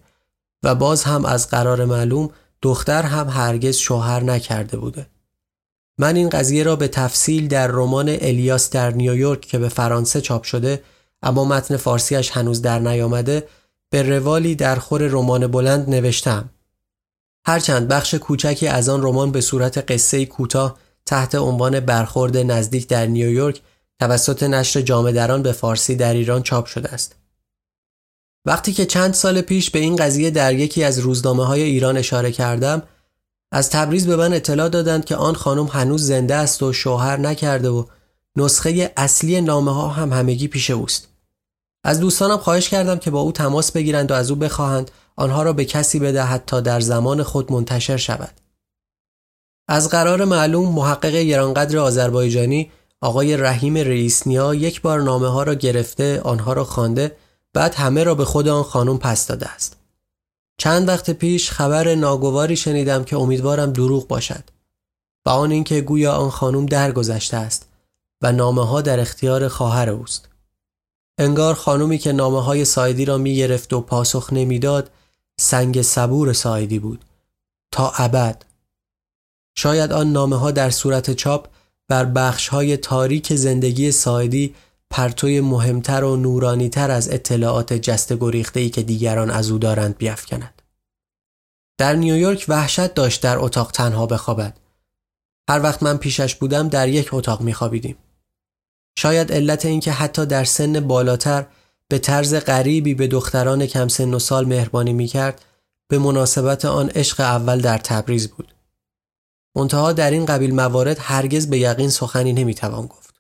و 0.64 0.76
باز 0.76 1.03
هم 1.03 1.26
از 1.26 1.49
قرار 1.49 1.86
معلوم 1.86 2.30
دختر 2.61 3.01
هم 3.01 3.30
هرگز 3.30 3.76
شوهر 3.76 4.24
نکرده 4.24 4.78
بوده. 4.78 5.07
من 5.97 6.16
این 6.16 6.30
قضیه 6.30 6.64
را 6.64 6.76
به 6.76 6.88
تفصیل 6.88 7.47
در 7.47 7.68
رمان 7.68 8.09
الیاس 8.09 8.70
در 8.70 8.91
نیویورک 8.91 9.41
که 9.41 9.59
به 9.59 9.70
فرانسه 9.70 10.22
چاپ 10.22 10.43
شده 10.43 10.84
اما 11.24 11.45
متن 11.45 11.78
فارسیش 11.78 12.32
هنوز 12.32 12.61
در 12.61 12.80
نیامده 12.80 13.47
به 13.89 14.03
روالی 14.03 14.55
در 14.55 14.76
خور 14.76 15.07
رمان 15.07 15.47
بلند 15.47 15.89
نوشتم. 15.89 16.49
هرچند 17.45 17.88
بخش 17.88 18.14
کوچکی 18.14 18.68
از 18.68 18.89
آن 18.89 19.03
رمان 19.03 19.32
به 19.32 19.41
صورت 19.41 19.91
قصه 19.91 20.26
کوتاه 20.26 20.78
تحت 21.05 21.36
عنوان 21.36 21.80
برخورد 21.80 22.38
نزدیک 22.38 22.88
در 22.88 23.05
نیویورک 23.05 23.61
توسط 24.08 24.43
نشر 24.43 24.82
جامعه 24.82 25.12
دران 25.12 25.43
به 25.43 25.51
فارسی 25.51 25.95
در 25.95 26.14
ایران 26.14 26.43
چاپ 26.43 26.66
شده 26.66 26.89
است. 26.89 27.16
وقتی 28.45 28.74
که 28.74 28.86
چند 28.86 29.14
سال 29.14 29.41
پیش 29.41 29.70
به 29.70 29.80
این 29.80 29.95
قضیه 29.95 30.32
در 30.32 30.54
یکی 30.54 30.84
از 30.84 30.99
روزنامه 30.99 31.45
های 31.45 31.62
ایران 31.62 31.97
اشاره 31.97 32.32
کردم 32.32 32.84
از 33.51 33.70
تبریز 33.70 34.08
به 34.08 34.16
من 34.16 34.34
اطلاع 34.34 34.70
دادند 34.70 35.06
که 35.06 35.16
آن 35.16 35.34
خانم 35.34 35.66
هنوز 35.66 36.08
زنده 36.08 36.36
است 36.36 36.64
و 36.64 36.74
شوهر 36.74 37.18
نکرده 37.18 37.70
و 37.70 37.86
نسخه 38.36 38.93
اصلی 38.97 39.41
نامه 39.41 39.74
ها 39.74 39.88
هم 39.88 40.14
همگی 40.14 40.47
پیش 40.47 40.70
اوست. 40.70 41.08
از 41.84 41.99
دوستانم 41.99 42.38
خواهش 42.38 42.70
کردم 42.70 42.99
که 42.99 43.12
با 43.12 43.20
او 43.20 43.32
تماس 43.32 43.72
بگیرند 43.72 44.12
و 44.12 44.14
از 44.14 44.32
او 44.32 44.36
بخواهند 44.36 44.91
آنها 45.16 45.43
را 45.43 45.54
به 45.54 45.66
کسی 45.66 45.99
بدهد 45.99 46.43
تا 46.45 46.62
در 46.62 46.80
زمان 46.80 47.24
خود 47.24 47.51
منتشر 47.51 47.97
شود. 47.97 48.41
از 49.68 49.89
قرار 49.89 50.26
معلوم 50.26 50.76
محقق 50.76 51.16
گرانقدر 51.16 51.78
آذربایجانی 51.78 52.72
آقای 53.04 53.38
رحیم 53.38 53.78
رئیسنیا 53.78 54.56
یک 54.56 54.82
بار 54.82 55.01
نامه 55.01 55.28
ها 55.28 55.43
را 55.43 55.54
گرفته 55.54 56.22
آنها 56.22 56.54
را 56.54 56.64
خوانده 56.64 57.18
بعد 57.54 57.76
همه 57.76 58.04
را 58.04 58.16
به 58.16 58.26
خود 58.26 58.47
آن 58.47 58.64
خانم 58.64 58.97
پس 58.97 59.28
داده 59.28 59.49
است. 59.49 59.78
چند 60.58 60.88
وقت 60.88 61.12
پیش 61.12 61.51
خبر 61.51 61.95
ناگواری 61.95 62.56
شنیدم 62.56 63.04
که 63.04 63.18
امیدوارم 63.18 63.74
دروغ 63.74 64.08
باشد. 64.08 64.43
و 65.26 65.30
آن 65.30 65.51
اینکه 65.51 65.82
گویا 65.82 66.14
آن 66.14 66.30
خانم 66.30 66.66
درگذشته 66.66 67.38
است 67.38 67.70
و 68.22 68.32
نامه 68.32 68.68
ها 68.68 68.82
در 68.82 68.99
اختیار 68.99 69.47
خواهر 69.47 69.89
اوست. 69.89 70.30
انگار 71.18 71.54
خانومی 71.54 71.97
که 71.97 72.12
نامه 72.12 72.43
های 72.43 72.66
سایدی 72.66 73.06
را 73.06 73.18
می 73.18 73.36
گرفت 73.36 73.74
و 73.74 73.82
پاسخ 73.82 74.34
نمی‌داد 74.34 74.89
سنگ 75.39 75.82
صبور 75.82 76.34
سایدی 76.34 76.80
بود 76.80 77.06
تا 77.72 77.91
ابد 77.97 78.45
شاید 79.56 79.91
آن 79.91 80.12
نامه 80.12 80.36
ها 80.36 80.51
در 80.51 80.70
صورت 80.70 81.12
چاپ 81.12 81.53
بر 81.90 82.06
بخش 82.06 82.48
های 82.48 82.78
تاریک 82.78 83.34
زندگی 83.36 83.92
سایدی 83.92 84.56
پرتوی 84.90 85.42
مهمتر 85.42 86.04
و 86.04 86.16
نورانیتر 86.16 86.92
از 86.92 87.10
اطلاعات 87.10 87.74
جست 87.74 88.14
گریخته 88.14 88.70
که 88.70 88.84
دیگران 88.84 89.30
از 89.30 89.52
او 89.52 89.58
دارند 89.58 89.98
بیافکند. 89.98 90.62
در 91.78 91.96
نیویورک 91.96 92.46
وحشت 92.48 92.94
داشت 92.94 93.22
در 93.22 93.38
اتاق 93.38 93.72
تنها 93.72 94.06
بخوابد. 94.06 94.58
هر 95.50 95.64
وقت 95.64 95.84
من 95.84 95.98
پیشش 95.98 96.36
بودم 96.36 96.70
در 96.70 96.88
یک 96.88 97.14
اتاق 97.14 97.42
میخوابیدیم. 97.42 97.98
شاید 99.00 99.32
علت 99.32 99.66
اینکه 99.66 99.92
حتی 99.92 100.26
در 100.26 100.44
سن 100.44 100.80
بالاتر 100.80 101.46
به 101.88 102.00
طرز 102.00 102.36
غریبی 102.36 102.94
به 102.94 103.08
دختران 103.08 103.66
کم 103.66 103.88
سن 103.88 104.14
و 104.14 104.20
سال 104.20 104.46
مهربانی 104.46 104.94
می‌کرد 104.94 105.42
به 105.88 105.98
مناسبت 106.00 106.66
آن 106.66 106.90
عشق 106.90 107.20
اول 107.20 107.62
در 107.62 107.78
تبریز 107.78 108.28
بود. 108.28 108.54
منتها 109.56 109.93
در 109.93 110.12
این 110.12 110.26
قبیل 110.26 110.56
موارد 110.56 110.97
هرگز 110.99 111.49
به 111.49 111.60
یقین 111.60 111.89
سخنی 111.89 112.34
نمی‌توان 112.34 112.88
گفت. 112.88 113.14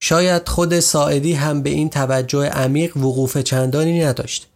شاید 0.00 0.48
خود 0.48 0.80
ساعدی 0.80 1.32
هم 1.32 1.62
به 1.62 1.70
این 1.70 1.90
توجه 1.90 2.46
عمیق 2.46 2.96
وقوف 2.96 3.38
چندانی 3.38 4.00
نداشت. 4.00 4.48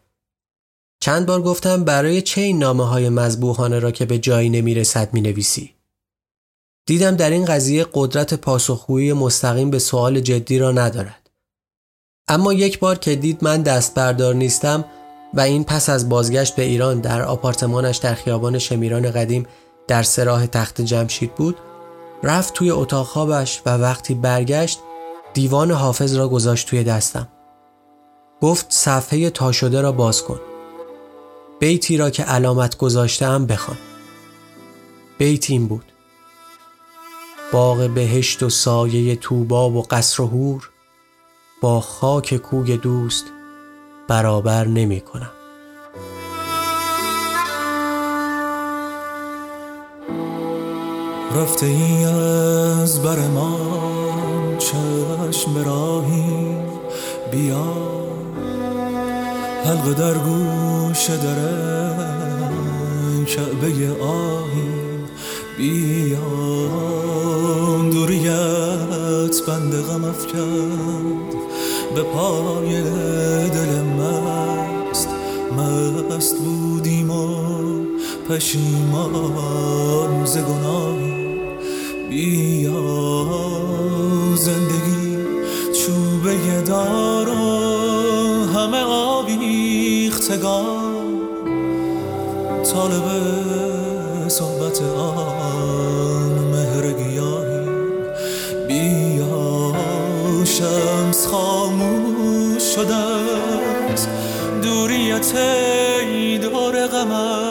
چند 1.00 1.26
بار 1.26 1.42
گفتم 1.42 1.84
برای 1.84 2.22
چه 2.22 2.40
این 2.40 2.58
نامه 2.58 2.88
های 2.88 3.08
مذبوحانه 3.08 3.78
را 3.78 3.90
که 3.90 4.04
به 4.04 4.18
جایی 4.18 4.50
نمی‌رسد 4.50 5.14
می 5.14 5.20
نویسی؟ 5.20 5.74
دیدم 6.86 7.16
در 7.16 7.30
این 7.30 7.44
قضیه 7.44 7.86
قدرت 7.94 8.34
پاسخگویی 8.34 9.12
مستقیم 9.12 9.70
به 9.70 9.78
سوال 9.78 10.20
جدی 10.20 10.58
را 10.58 10.72
ندارد. 10.72 11.30
اما 12.28 12.52
یک 12.52 12.78
بار 12.78 12.98
که 12.98 13.16
دید 13.16 13.44
من 13.44 13.62
دست 13.62 13.94
بردار 13.94 14.34
نیستم 14.34 14.84
و 15.34 15.40
این 15.40 15.64
پس 15.64 15.88
از 15.88 16.08
بازگشت 16.08 16.56
به 16.56 16.62
ایران 16.62 17.00
در 17.00 17.22
آپارتمانش 17.22 17.96
در 17.96 18.14
خیابان 18.14 18.58
شمیران 18.58 19.10
قدیم 19.10 19.46
در 19.88 20.02
سراح 20.02 20.46
تخت 20.46 20.80
جمشید 20.80 21.34
بود 21.34 21.56
رفت 22.22 22.54
توی 22.54 22.70
اتاق 22.70 23.06
خوابش 23.06 23.62
و 23.66 23.70
وقتی 23.70 24.14
برگشت 24.14 24.80
دیوان 25.34 25.70
حافظ 25.70 26.16
را 26.16 26.28
گذاشت 26.28 26.68
توی 26.68 26.84
دستم. 26.84 27.28
گفت 28.40 28.66
صفحه 28.68 29.30
تا 29.30 29.52
شده 29.52 29.80
را 29.80 29.92
باز 29.92 30.22
کن. 30.22 30.40
بیتی 31.60 31.96
را 31.96 32.10
که 32.10 32.22
علامت 32.22 32.76
گذاشتم 32.76 33.46
بخوان. 33.46 33.78
بیت 35.18 35.50
این 35.50 35.66
بود. 35.68 35.92
باغ 37.52 37.90
بهشت 37.90 38.42
و 38.42 38.50
سایه 38.50 39.16
توبا 39.16 39.70
و 39.70 39.82
قصر 39.82 40.22
و 40.22 40.26
هور 40.26 40.70
با 41.62 41.80
خاک 41.80 42.36
کوی 42.36 42.76
دوست 42.76 43.24
برابر 44.08 44.66
نمی 44.66 45.00
کنم 45.00 45.35
رفته 51.36 51.66
ای 51.66 52.04
از 52.04 53.02
بر 53.02 53.18
ما 53.18 53.58
چشم 54.58 55.64
راهی 55.64 56.56
بیا. 57.30 57.64
حلقه 59.64 59.94
در 59.94 60.14
گوش 60.14 61.10
درن 61.10 62.44
کعبه 63.24 64.02
آهی 64.02 64.68
بیا. 65.58 66.18
دوریت 67.92 69.42
بند 69.46 69.74
غم 69.74 70.04
افکند 70.04 71.34
به 71.94 72.02
پای 72.02 72.82
دل 73.48 73.82
مست. 73.82 75.08
مست 75.56 76.36
بودیم 76.38 77.10
و 77.10 77.36
پشیمان 78.28 80.24
ز 80.24 80.38
گناهی. 80.38 81.15
بیا 82.16 82.84
زندگی 84.36 85.16
چوبه 85.72 86.62
دارا 86.66 87.34
همه 88.54 88.82
آویختگان. 88.82 90.66
طالب 92.72 93.06
صحبت 94.28 94.82
آن 94.82 96.32
مهر 96.52 96.92
گیاهی. 96.92 97.66
بیا 98.68 99.74
شمس 100.44 101.26
خاموش 101.26 102.62
شده 102.62 103.04
دوریت 104.62 105.34
ای 105.34 106.38
دور 106.38 106.86
قمر 106.86 107.45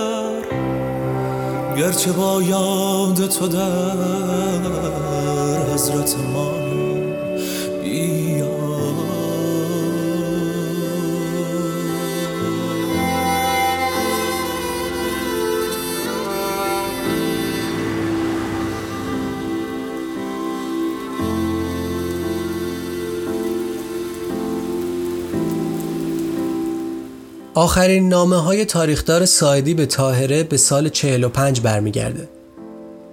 گرچه 1.77 2.11
با 2.11 2.43
یاد 2.43 3.27
تو 3.27 3.47
در 3.47 3.97
حضرت 5.73 6.15
ماهی 6.33 6.54
آخرین 27.57 28.09
نامه 28.09 28.35
های 28.35 28.65
تاریخدار 28.65 29.25
سایدی 29.25 29.73
به 29.73 29.85
تاهره 29.85 30.43
به 30.43 30.57
سال 30.57 30.89
45 30.89 31.61
برمیگرده. 31.61 32.29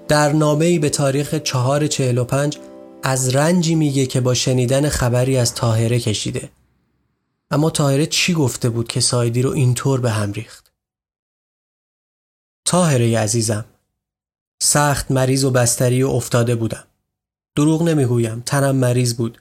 در 0.09 0.32
نامه 0.32 0.64
ای 0.64 0.78
به 0.78 0.90
تاریخ 0.90 1.34
445 1.34 2.59
از 3.03 3.34
رنجی 3.34 3.74
میگه 3.74 4.07
که 4.07 4.20
با 4.20 4.34
شنیدن 4.34 4.88
خبری 4.88 5.36
از 5.36 5.55
تاهره 5.55 6.01
کشیده. 6.01 6.51
اما 7.51 7.70
تاهره 7.70 8.07
چی 8.07 8.34
گفته 8.34 8.68
بود 8.70 8.88
که 8.88 9.01
سایدی 9.01 9.43
رو 9.43 9.51
اینطور 9.51 10.01
به 10.01 10.11
هم 10.11 10.32
ریخت؟ 10.32 10.72
تاهره 12.64 13.18
عزیزم 13.18 13.64
سخت 14.62 15.11
مریض 15.11 15.45
و 15.45 15.51
بستری 15.51 16.03
و 16.03 16.09
افتاده 16.09 16.55
بودم. 16.55 16.84
دروغ 17.57 17.82
نمی‌گویم 17.82 18.43
تنم 18.47 18.76
مریض 18.76 19.14
بود. 19.14 19.38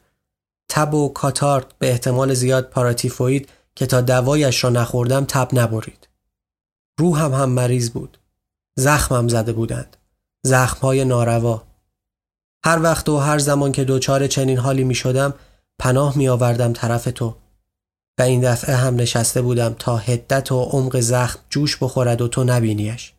تب 0.70 0.94
و 0.94 1.10
کاتارت 1.10 1.66
به 1.80 1.90
احتمال 1.90 2.34
زیاد 2.34 2.70
پاراتیفوید 2.70 3.50
که 3.76 3.86
تا 3.86 4.02
دوایش 4.02 4.64
را 4.64 4.70
نخوردم 4.70 5.26
تب 5.26 5.50
نبرید. 5.54 6.08
روحم 7.00 7.34
هم 7.34 7.50
مریض 7.50 7.90
بود. 7.90 8.18
زخمم 8.78 9.28
زده 9.28 9.54
بودند. 9.54 9.98
زخمهای 10.44 11.06
ناروا. 11.06 11.64
هر 12.66 12.82
وقت 12.82 13.10
و 13.10 13.18
هر 13.18 13.40
زمان 13.40 13.72
که 13.72 13.84
دوچار 13.84 14.28
چنین 14.28 14.58
حالی 14.58 14.84
می 14.84 14.96
شدم 14.96 15.34
پناه 15.80 16.18
می 16.18 16.30
آوردم 16.30 16.74
طرف 16.74 17.04
تو. 17.04 17.36
و 18.20 18.22
این 18.22 18.42
دفعه 18.42 18.76
هم 18.76 18.96
نشسته 18.96 19.42
بودم 19.42 19.76
تا 19.80 19.98
هدت 19.98 20.52
و 20.52 20.62
عمق 20.62 21.00
زخم 21.00 21.40
جوش 21.50 21.78
بخورد 21.78 22.22
و 22.22 22.28
تو 22.28 22.44
نبینیش. 22.44 23.14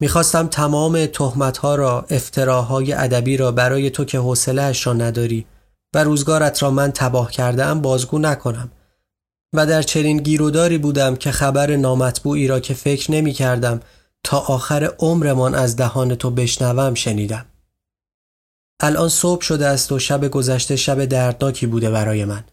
می‌خواستم 0.00 0.46
تمام 0.46 1.06
تهمتها 1.06 1.74
را 1.74 2.06
افتراهای 2.10 2.92
ادبی 2.92 3.36
را 3.36 3.52
برای 3.52 3.90
تو 3.90 4.04
که 4.04 4.18
حوصلهاش 4.18 4.86
را 4.86 4.92
نداری 4.92 5.46
و 5.94 6.04
روزگارت 6.04 6.62
را 6.62 6.70
من 6.70 6.90
تباه 6.92 7.30
کردم 7.30 7.80
بازگو 7.80 8.18
نکنم 8.18 8.70
و 9.52 9.66
در 9.66 9.82
چنین 9.82 10.16
گیروداری 10.16 10.78
بودم 10.78 11.16
که 11.16 11.30
خبر 11.30 11.76
نامطبوعی 11.76 12.46
را 12.46 12.60
که 12.60 12.74
فکر 12.74 13.12
نمی 13.12 13.32
کردم 13.32 13.80
تا 14.24 14.38
آخر 14.38 14.94
عمرمان 14.98 15.54
از 15.54 15.76
دهان 15.76 16.14
تو 16.14 16.30
بشنوم 16.30 16.94
شنیدم. 16.94 17.46
الان 18.80 19.08
صبح 19.08 19.42
شده 19.42 19.66
است 19.66 19.92
و 19.92 19.98
شب 19.98 20.28
گذشته 20.28 20.76
شب 20.76 21.04
دردناکی 21.04 21.66
بوده 21.66 21.90
برای 21.90 22.24
من. 22.24 22.44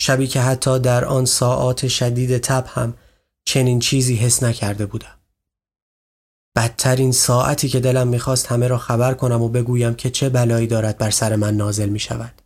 شبی 0.00 0.26
که 0.26 0.40
حتی 0.40 0.78
در 0.78 1.04
آن 1.04 1.24
ساعات 1.24 1.88
شدید 1.88 2.38
تب 2.38 2.64
هم 2.68 2.94
چنین 3.44 3.80
چیزی 3.80 4.16
حس 4.16 4.42
نکرده 4.42 4.86
بودم. 4.86 5.18
بدترین 6.56 7.12
ساعتی 7.12 7.68
که 7.68 7.80
دلم 7.80 8.08
می‌خواست 8.08 8.46
همه 8.46 8.68
را 8.68 8.78
خبر 8.78 9.14
کنم 9.14 9.42
و 9.42 9.48
بگویم 9.48 9.94
که 9.94 10.10
چه 10.10 10.28
بلایی 10.28 10.66
دارد 10.66 10.98
بر 10.98 11.10
سر 11.10 11.36
من 11.36 11.56
نازل 11.56 11.88
می 11.88 11.98
شود. 11.98 12.41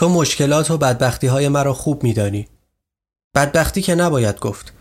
تو 0.00 0.08
مشکلات 0.08 0.70
و 0.70 0.78
بدبختی 0.78 1.26
های 1.26 1.48
مرا 1.48 1.74
خوب 1.74 2.02
میدانی. 2.02 2.48
بدبختی 3.34 3.82
که 3.82 3.94
نباید 3.94 4.40
گفت. 4.40 4.72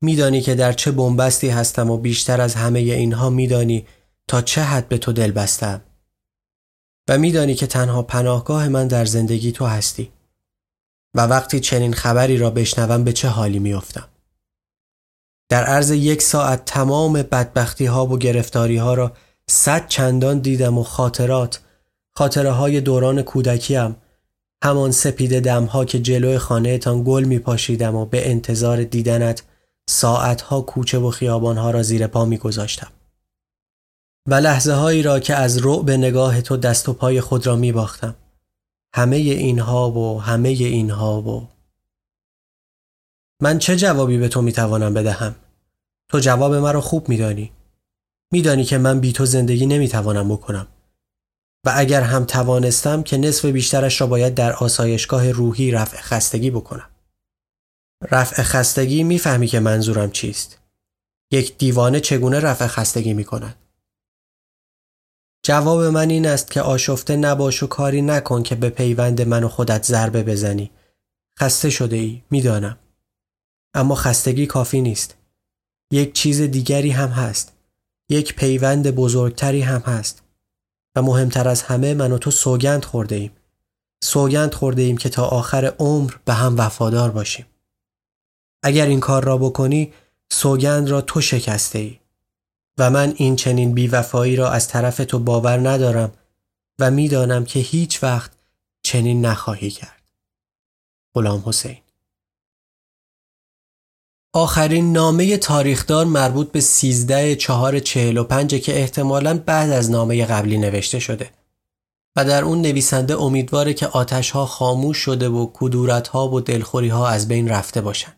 میدانی 0.00 0.40
که 0.40 0.54
در 0.54 0.72
چه 0.72 0.90
بنبستی 0.90 1.48
هستم 1.48 1.90
و 1.90 1.96
بیشتر 1.96 2.40
از 2.40 2.54
همه 2.54 2.78
اینها 2.78 3.30
میدانی 3.30 3.86
تا 4.26 4.42
چه 4.42 4.62
حد 4.62 4.88
به 4.88 4.98
تو 4.98 5.12
دل 5.12 5.32
بستم. 5.32 5.80
و 7.08 7.18
میدانی 7.18 7.54
که 7.54 7.66
تنها 7.66 8.02
پناهگاه 8.02 8.68
من 8.68 8.88
در 8.88 9.04
زندگی 9.04 9.52
تو 9.52 9.66
هستی. 9.66 10.12
و 11.14 11.20
وقتی 11.20 11.60
چنین 11.60 11.94
خبری 11.94 12.38
را 12.38 12.50
بشنوم 12.50 13.04
به 13.04 13.12
چه 13.12 13.28
حالی 13.28 13.58
میافتم. 13.58 14.08
در 15.48 15.64
عرض 15.64 15.90
یک 15.90 16.22
ساعت 16.22 16.64
تمام 16.64 17.12
بدبختی 17.12 17.86
ها 17.86 18.06
و 18.06 18.18
گرفتاری 18.18 18.76
ها 18.76 18.94
را 18.94 19.12
صد 19.46 19.88
چندان 19.88 20.38
دیدم 20.38 20.78
و 20.78 20.82
خاطرات 20.82 21.60
خاطره 22.14 22.50
های 22.50 22.80
دوران 22.80 23.22
کودکیم 23.22 23.96
همان 24.64 24.90
سپید 24.90 25.40
دمها 25.40 25.84
که 25.84 25.98
جلوی 25.98 26.38
خانه 26.38 26.78
تان 26.78 27.04
گل 27.04 27.24
می 27.24 27.38
پاشیدم 27.38 27.94
و 27.94 28.04
به 28.04 28.30
انتظار 28.30 28.84
دیدنت 28.84 29.42
ساعتها 29.88 30.60
کوچه 30.60 30.98
و 30.98 31.10
خیابانها 31.10 31.70
را 31.70 31.82
زیر 31.82 32.06
پا 32.06 32.24
می 32.24 32.38
گذاشتم. 32.38 32.92
و 34.28 34.34
لحظه 34.34 34.72
هایی 34.72 35.02
را 35.02 35.20
که 35.20 35.34
از 35.34 35.66
رعب 35.66 35.90
نگاه 35.90 36.40
تو 36.40 36.56
دست 36.56 36.88
و 36.88 36.92
پای 36.92 37.20
خود 37.20 37.46
را 37.46 37.56
می 37.56 37.72
باختم. 37.72 38.14
همه 38.94 39.16
اینها 39.16 39.90
و 39.90 40.22
همه 40.22 40.48
اینها 40.48 41.22
و 41.22 41.48
من 43.42 43.58
چه 43.58 43.76
جوابی 43.76 44.18
به 44.18 44.28
تو 44.28 44.42
می 44.42 44.52
توانم 44.52 44.94
بدهم؟ 44.94 45.34
تو 46.08 46.18
جواب 46.18 46.54
مرا 46.54 46.80
خوب 46.80 47.08
می 47.08 47.16
دانی. 47.16 47.52
می 48.32 48.42
دانی 48.42 48.64
که 48.64 48.78
من 48.78 49.00
بی 49.00 49.12
تو 49.12 49.26
زندگی 49.26 49.66
نمی 49.66 49.88
توانم 49.88 50.28
بکنم. 50.28 50.66
و 51.66 51.72
اگر 51.76 52.02
هم 52.02 52.24
توانستم 52.24 53.02
که 53.02 53.16
نصف 53.16 53.44
بیشترش 53.44 54.00
را 54.00 54.06
باید 54.06 54.34
در 54.34 54.52
آسایشگاه 54.52 55.30
روحی 55.30 55.70
رفع 55.70 56.00
خستگی 56.00 56.50
بکنم. 56.50 56.90
رفع 58.10 58.42
خستگی 58.42 59.02
می‌فهمی 59.04 59.46
که 59.46 59.60
منظورم 59.60 60.10
چیست. 60.10 60.58
یک 61.32 61.58
دیوانه 61.58 62.00
چگونه 62.00 62.40
رفع 62.40 62.66
خستگی 62.66 63.14
می 63.14 63.24
کند. 63.24 63.56
جواب 65.42 65.82
من 65.82 66.10
این 66.10 66.26
است 66.26 66.50
که 66.50 66.60
آشفته 66.60 67.16
نباش 67.16 67.62
و 67.62 67.66
کاری 67.66 68.02
نکن 68.02 68.42
که 68.42 68.54
به 68.54 68.70
پیوند 68.70 69.22
من 69.22 69.44
و 69.44 69.48
خودت 69.48 69.84
ضربه 69.84 70.22
بزنی. 70.22 70.70
خسته 71.40 71.70
شده 71.70 71.96
ای 71.96 72.22
می‌دانم. 72.30 72.78
اما 73.74 73.94
خستگی 73.94 74.46
کافی 74.46 74.80
نیست. 74.80 75.16
یک 75.92 76.12
چیز 76.12 76.40
دیگری 76.40 76.90
هم 76.90 77.08
هست. 77.08 77.52
یک 78.08 78.36
پیوند 78.36 78.90
بزرگتری 78.90 79.60
هم 79.60 79.80
هست. 79.80 80.22
مهمتر 81.02 81.48
از 81.48 81.62
همه 81.62 81.94
من 81.94 82.12
و 82.12 82.18
تو 82.18 82.30
سوگند 82.30 82.84
خورده 82.84 83.14
ایم. 83.14 83.32
سوگند 84.04 84.54
خورده 84.54 84.82
ایم 84.82 84.96
که 84.96 85.08
تا 85.08 85.24
آخر 85.24 85.74
عمر 85.78 86.14
به 86.24 86.34
هم 86.34 86.54
وفادار 86.58 87.10
باشیم. 87.10 87.46
اگر 88.62 88.86
این 88.86 89.00
کار 89.00 89.24
را 89.24 89.38
بکنی 89.38 89.92
سوگند 90.30 90.88
را 90.88 91.00
تو 91.00 91.20
شکسته 91.20 91.78
ای. 91.78 91.98
و 92.78 92.90
من 92.90 93.14
این 93.16 93.36
چنین 93.36 93.74
بیوفایی 93.74 94.36
را 94.36 94.50
از 94.50 94.68
طرف 94.68 94.96
تو 94.96 95.18
باور 95.18 95.68
ندارم 95.68 96.12
و 96.78 96.90
می‌دانم 96.90 97.44
که 97.44 97.60
هیچ 97.60 98.02
وقت 98.02 98.32
چنین 98.82 99.26
نخواهی 99.26 99.70
کرد. 99.70 100.02
غلام 101.14 101.42
حسین 101.46 101.78
آخرین 104.32 104.92
نامه 104.92 105.36
تاریخدار 105.36 106.06
مربوط 106.06 106.52
به 106.52 106.60
13 106.60 107.36
4 107.36 107.78
45 107.78 108.54
که 108.54 108.80
احتمالاً 108.80 109.38
بعد 109.38 109.70
از 109.70 109.90
نامه 109.90 110.24
قبلی 110.24 110.58
نوشته 110.58 110.98
شده 110.98 111.30
و 112.16 112.24
در 112.24 112.44
اون 112.44 112.62
نویسنده 112.62 113.20
امیدواره 113.20 113.74
که 113.74 113.86
آتش 113.86 114.30
ها 114.30 114.46
خاموش 114.46 114.96
شده 114.98 115.28
و 115.28 115.50
کدورت 115.54 116.08
ها 116.08 116.28
و 116.28 116.40
دلخوری 116.40 116.88
ها 116.88 117.08
از 117.08 117.28
بین 117.28 117.48
رفته 117.48 117.80
باشن. 117.80 118.12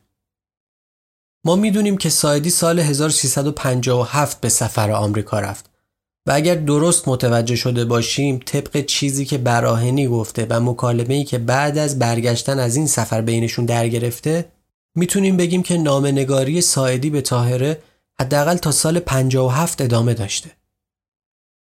ما 1.44 1.56
می‌دونیم 1.56 1.96
که 1.96 2.08
سایدی 2.08 2.50
سال 2.50 2.80
1357 2.80 4.40
به 4.40 4.48
سفر 4.48 4.90
آمریکا 4.90 5.40
رفت 5.40 5.70
و 6.26 6.32
اگر 6.32 6.54
درست 6.54 7.08
متوجه 7.08 7.56
شده 7.56 7.84
باشیم 7.84 8.40
طبق 8.46 8.80
چیزی 8.86 9.24
که 9.24 9.38
براهنی 9.38 10.06
گفته 10.06 10.46
و 10.50 10.60
مکالمه‌ای 10.60 11.24
که 11.24 11.38
بعد 11.38 11.78
از 11.78 11.98
برگشتن 11.98 12.58
از 12.58 12.76
این 12.76 12.86
سفر 12.86 13.20
بینشون 13.20 13.64
در 13.64 13.88
گرفته 13.88 14.52
می‌تونیم 14.94 15.36
بگیم 15.36 15.62
که 15.62 15.78
نامنگاری 15.78 16.60
سایدی 16.60 17.10
به 17.10 17.20
تاهره 17.20 17.82
حداقل 18.20 18.56
تا 18.56 18.70
سال 18.70 19.00
57 19.00 19.80
ادامه 19.80 20.14
داشته. 20.14 20.50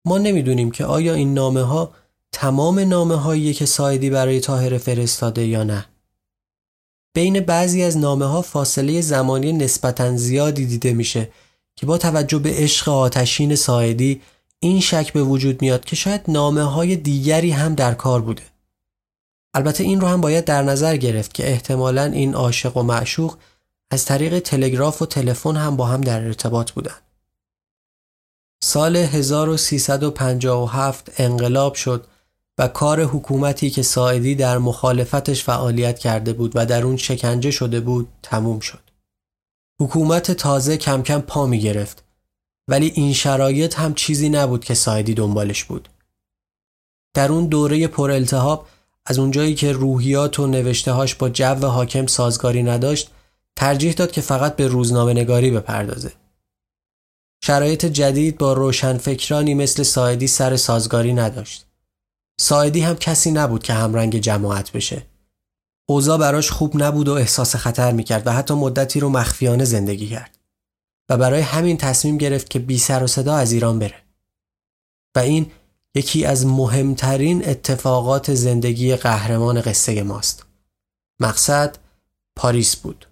ما 0.05 0.17
نمی‌دونیم 0.17 0.71
که 0.71 0.85
آیا 0.85 1.13
این 1.13 1.33
نامه 1.33 1.61
ها 1.61 1.93
تمام 2.31 2.79
نامه 2.79 3.15
هایی 3.15 3.53
که 3.53 3.65
سایدی 3.65 4.09
برای 4.09 4.39
تاهره 4.39 4.77
فرستاده 4.77 5.45
یا 5.45 5.63
نه. 5.63 5.85
بین 7.13 7.39
بعضی 7.39 7.83
از 7.83 7.97
نامه 7.97 8.25
ها 8.25 8.41
فاصله 8.41 9.01
زمانی 9.01 9.53
نسبتا 9.53 10.17
زیادی 10.17 10.65
دیده 10.65 10.93
میشه 10.93 11.31
که 11.75 11.85
با 11.85 11.97
توجه 11.97 12.39
به 12.39 12.53
عشق 12.53 12.89
آتشین 12.89 13.55
سایدی 13.55 14.21
این 14.59 14.79
شک 14.79 15.13
به 15.13 15.23
وجود 15.23 15.61
میاد 15.61 15.85
که 15.85 15.95
شاید 15.95 16.21
نامه 16.27 16.63
های 16.63 16.95
دیگری 16.95 17.51
هم 17.51 17.75
در 17.75 17.93
کار 17.93 18.21
بوده. 18.21 18.43
البته 19.57 19.83
این 19.83 20.01
رو 20.01 20.07
هم 20.07 20.21
باید 20.21 20.45
در 20.45 20.63
نظر 20.63 20.97
گرفت 20.97 21.33
که 21.33 21.51
احتمالا 21.51 22.03
این 22.03 22.35
عاشق 22.35 22.77
و 22.77 22.83
معشوق 22.83 23.37
از 23.91 24.05
طریق 24.05 24.39
تلگراف 24.39 25.01
و 25.01 25.05
تلفن 25.05 25.55
هم 25.55 25.75
با 25.75 25.85
هم 25.85 26.01
در 26.01 26.23
ارتباط 26.23 26.71
بودن. 26.71 26.95
سال 28.63 28.95
1357 28.95 31.21
انقلاب 31.21 31.73
شد 31.73 32.07
و 32.57 32.67
کار 32.67 33.03
حکومتی 33.03 33.69
که 33.69 33.81
ساعدی 33.81 34.35
در 34.35 34.57
مخالفتش 34.57 35.43
فعالیت 35.43 35.99
کرده 35.99 36.33
بود 36.33 36.51
و 36.55 36.65
در 36.65 36.83
اون 36.83 36.97
شکنجه 36.97 37.51
شده 37.51 37.79
بود 37.79 38.09
تموم 38.23 38.59
شد. 38.59 38.83
حکومت 39.81 40.31
تازه 40.31 40.77
کم 40.77 41.03
کم 41.03 41.21
پا 41.21 41.45
می 41.45 41.59
گرفت 41.59 42.03
ولی 42.67 42.91
این 42.95 43.13
شرایط 43.13 43.79
هم 43.79 43.93
چیزی 43.93 44.29
نبود 44.29 44.65
که 44.65 44.73
سایدی 44.73 45.13
دنبالش 45.13 45.63
بود. 45.63 45.89
در 47.13 47.31
اون 47.31 47.47
دوره 47.47 47.87
پر 47.87 48.11
التحاب 48.11 48.67
از 49.09 49.19
اونجایی 49.19 49.55
که 49.55 49.71
روحیات 49.71 50.39
و 50.39 50.47
نوشتههاش 50.47 51.15
با 51.15 51.29
جو 51.29 51.67
حاکم 51.67 52.07
سازگاری 52.07 52.63
نداشت 52.63 53.11
ترجیح 53.55 53.93
داد 53.93 54.11
که 54.11 54.21
فقط 54.21 54.55
به 54.55 54.67
روزنامه 54.67 55.13
نگاری 55.13 55.51
بپردازه. 55.51 56.11
شرایط 57.43 57.85
جدید 57.85 58.37
با 58.37 58.53
روشنفکرانی 58.53 59.53
مثل 59.53 59.83
سایدی 59.83 60.27
سر 60.27 60.55
سازگاری 60.55 61.13
نداشت. 61.13 61.65
سایدی 62.39 62.81
هم 62.81 62.95
کسی 62.95 63.31
نبود 63.31 63.63
که 63.63 63.73
همرنگ 63.73 64.17
جماعت 64.17 64.71
بشه. 64.71 65.05
اوضاع 65.89 66.17
براش 66.17 66.51
خوب 66.51 66.83
نبود 66.83 67.07
و 67.07 67.13
احساس 67.13 67.55
خطر 67.55 67.91
می‌کرد 67.91 68.27
و 68.27 68.31
حتی 68.31 68.53
مدتی 68.53 68.99
رو 68.99 69.09
مخفیانه 69.09 69.65
زندگی 69.65 70.07
کرد. 70.07 70.37
و 71.09 71.17
برای 71.17 71.41
همین 71.41 71.77
تصمیم 71.77 72.17
گرفت 72.17 72.49
که 72.49 72.59
بی 72.59 72.77
سر 72.77 73.03
و 73.03 73.07
صدا 73.07 73.35
از 73.35 73.51
ایران 73.51 73.79
بره. 73.79 74.03
و 75.15 75.19
این 75.19 75.51
یکی 75.97 76.25
از 76.25 76.45
مهمترین 76.45 77.49
اتفاقات 77.49 78.33
زندگی 78.33 78.95
قهرمان 78.95 79.61
قصه 79.61 80.03
ماست. 80.03 80.45
مقصد 81.19 81.77
پاریس 82.35 82.75
بود. 82.75 83.07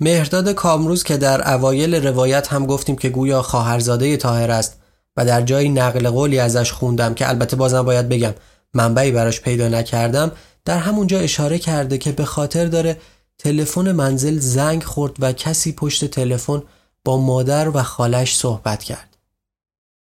مهرداد 0.00 0.52
کامروز 0.52 1.02
که 1.02 1.16
در 1.16 1.54
اوایل 1.54 1.94
روایت 1.94 2.52
هم 2.52 2.66
گفتیم 2.66 2.96
که 2.96 3.08
گویا 3.08 3.42
خواهرزاده 3.42 4.16
تاهر 4.16 4.50
است 4.50 4.78
و 5.16 5.24
در 5.24 5.42
جایی 5.42 5.68
نقل 5.68 6.10
قولی 6.10 6.38
ازش 6.38 6.72
خوندم 6.72 7.14
که 7.14 7.28
البته 7.28 7.56
بازم 7.56 7.82
باید 7.82 8.08
بگم 8.08 8.34
منبعی 8.74 9.10
براش 9.10 9.40
پیدا 9.40 9.68
نکردم 9.68 10.32
در 10.64 10.78
همونجا 10.78 11.18
اشاره 11.18 11.58
کرده 11.58 11.98
که 11.98 12.12
به 12.12 12.24
خاطر 12.24 12.66
داره 12.66 13.00
تلفن 13.38 13.92
منزل 13.92 14.38
زنگ 14.38 14.82
خورد 14.82 15.16
و 15.18 15.32
کسی 15.32 15.72
پشت 15.72 16.04
تلفن 16.04 16.62
با 17.04 17.16
مادر 17.16 17.68
و 17.68 17.82
خالش 17.82 18.36
صحبت 18.36 18.82
کرد. 18.82 19.11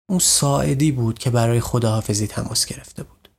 اون 0.10 0.20
ساعدی 0.20 0.92
بود 0.92 1.20
که 1.20 1.30
برای 1.30 1.60
خداحافظی 1.60 2.28
تماس 2.28 2.66
گرفته 2.66 3.04
بود. 3.04 3.30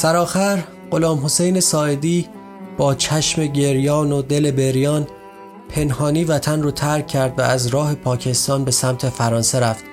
سرآخر 0.00 0.62
غلام 0.90 1.24
حسین 1.24 1.60
ساعدی 1.60 2.28
با 2.78 2.94
چشم 2.94 3.46
گریان 3.46 4.12
و 4.12 4.22
دل 4.22 4.50
بریان 4.50 5.06
پنهانی 5.68 6.24
وطن 6.24 6.62
رو 6.62 6.70
ترک 6.70 7.06
کرد 7.06 7.38
و 7.38 7.42
از 7.42 7.66
راه 7.66 7.94
پاکستان 7.94 8.64
به 8.64 8.70
سمت 8.70 9.08
فرانسه 9.08 9.60
رفت 9.60 9.84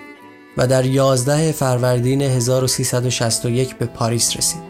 و 0.57 0.67
در 0.67 0.85
11 0.85 1.51
فروردین 1.51 2.21
1361 2.21 3.75
به 3.75 3.85
پاریس 3.85 4.37
رسید. 4.37 4.61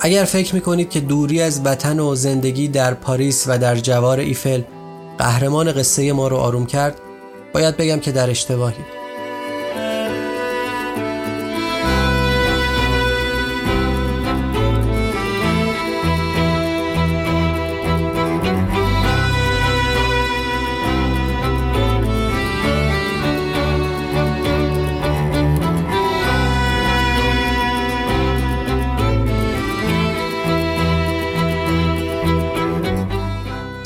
اگر 0.00 0.24
فکر 0.24 0.54
می‌کنید 0.54 0.90
که 0.90 1.00
دوری 1.00 1.42
از 1.42 1.60
وطن 1.64 2.00
و 2.00 2.14
زندگی 2.14 2.68
در 2.68 2.94
پاریس 2.94 3.44
و 3.48 3.58
در 3.58 3.76
جوار 3.76 4.18
ایفل 4.18 4.62
قهرمان 5.18 5.72
قصه 5.72 6.12
ما 6.12 6.28
رو 6.28 6.36
آروم 6.36 6.66
کرد 6.66 7.00
باید 7.54 7.76
بگم 7.76 8.00
که 8.00 8.12
در 8.12 8.30
اشتباهید. 8.30 9.01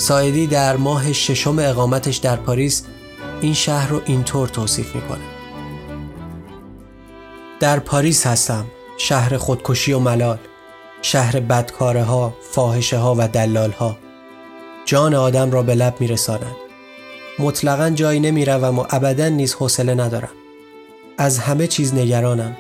سایدی 0.07 0.47
در 0.47 0.77
ماه 0.77 1.13
ششم 1.13 1.59
اقامتش 1.59 2.17
در 2.17 2.37
پاریس 2.37 2.83
این 3.41 3.55
شهر 3.55 3.89
رو 3.89 4.01
اینطور 4.05 4.49
توصیف 4.49 4.95
می‌کنه. 4.95 5.25
در 7.61 7.79
پاریس 7.79 8.27
هستم 8.27 8.67
شهر 8.99 9.37
خودکشی 9.37 9.93
و 9.93 9.99
ملال 9.99 10.39
شهر 11.03 11.41
بدکاره 11.41 12.03
ها 12.03 12.35
فاحشه 12.51 12.99
ها 12.99 13.15
و 13.19 13.29
دلال 13.29 13.71
ها 13.71 13.97
جان 14.85 15.15
آدم 15.15 15.51
را 15.51 15.63
به 15.63 15.75
لب 15.75 15.95
میرسانند 16.01 16.57
مطلقا 17.39 17.91
جایی 17.91 18.21
نمی‌روم 18.21 18.79
و 18.79 18.87
ابدا 18.91 19.29
نیز 19.29 19.55
حوصله 19.55 19.95
ندارم. 19.95 20.33
از 21.19 21.39
همه 21.39 21.67
چیز 21.67 21.95
نگرانم. 21.95 22.57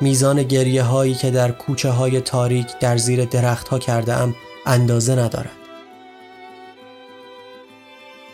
میزان 0.00 0.42
گریه 0.42 0.82
هایی 0.82 1.14
که 1.14 1.30
در 1.30 1.50
کوچه 1.50 1.90
های 1.90 2.20
تاریک 2.20 2.66
در 2.80 2.96
زیر 2.96 3.24
درخت 3.24 3.68
ها 3.68 3.78
کرده 3.78 4.14
ام 4.14 4.34
اندازه 4.66 5.12
ندارد. 5.12 5.57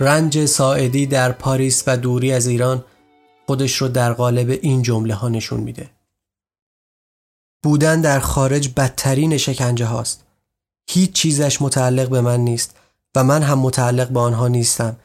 رنج 0.00 0.44
ساعدی 0.44 1.06
در 1.06 1.32
پاریس 1.32 1.84
و 1.86 1.96
دوری 1.96 2.32
از 2.32 2.46
ایران 2.46 2.84
خودش 3.46 3.76
رو 3.76 3.88
در 3.88 4.12
قالب 4.12 4.58
این 4.62 4.82
جمله 4.82 5.14
ها 5.14 5.28
نشون 5.28 5.60
میده. 5.60 5.90
بودن 7.62 8.00
در 8.00 8.20
خارج 8.20 8.68
بدترین 8.76 9.36
شکنجه 9.36 9.86
هاست. 9.86 10.24
هیچ 10.90 11.12
چیزش 11.12 11.62
متعلق 11.62 12.08
به 12.08 12.20
من 12.20 12.40
نیست 12.40 12.76
و 13.14 13.24
من 13.24 13.42
هم 13.42 13.58
متعلق 13.58 14.08
به 14.08 14.20
آنها 14.20 14.48
نیستم 14.48 14.96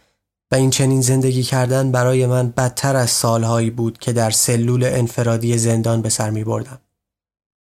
و 0.51 0.55
این 0.55 0.69
چنین 0.69 1.01
زندگی 1.01 1.43
کردن 1.43 1.91
برای 1.91 2.25
من 2.25 2.49
بدتر 2.49 2.95
از 2.95 3.09
سالهایی 3.09 3.69
بود 3.69 3.97
که 3.97 4.13
در 4.13 4.31
سلول 4.31 4.83
انفرادی 4.83 5.57
زندان 5.57 6.01
به 6.01 6.09
سر 6.09 6.29
می 6.29 6.43
بردم. 6.43 6.79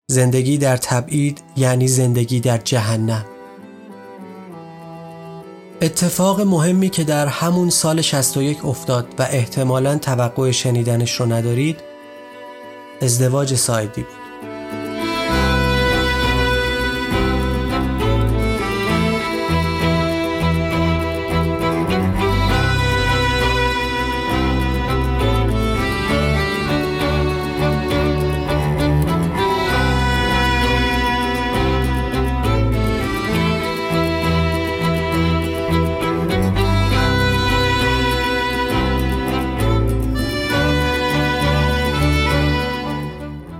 زندگی 0.09 0.57
در 0.57 0.77
تبعید 0.77 1.41
یعنی 1.57 1.87
زندگی 1.87 2.39
در 2.39 2.57
جهنم. 2.57 3.25
اتفاق 5.83 6.41
مهمی 6.41 6.89
که 6.89 7.03
در 7.03 7.27
همون 7.27 7.69
سال 7.69 8.01
61 8.01 8.65
افتاد 8.65 9.07
و 9.19 9.21
احتمالا 9.21 9.97
توقع 9.97 10.51
شنیدنش 10.51 11.19
رو 11.19 11.25
ندارید 11.25 11.79
ازدواج 13.01 13.55
سایدی 13.55 14.01
بود. 14.01 14.20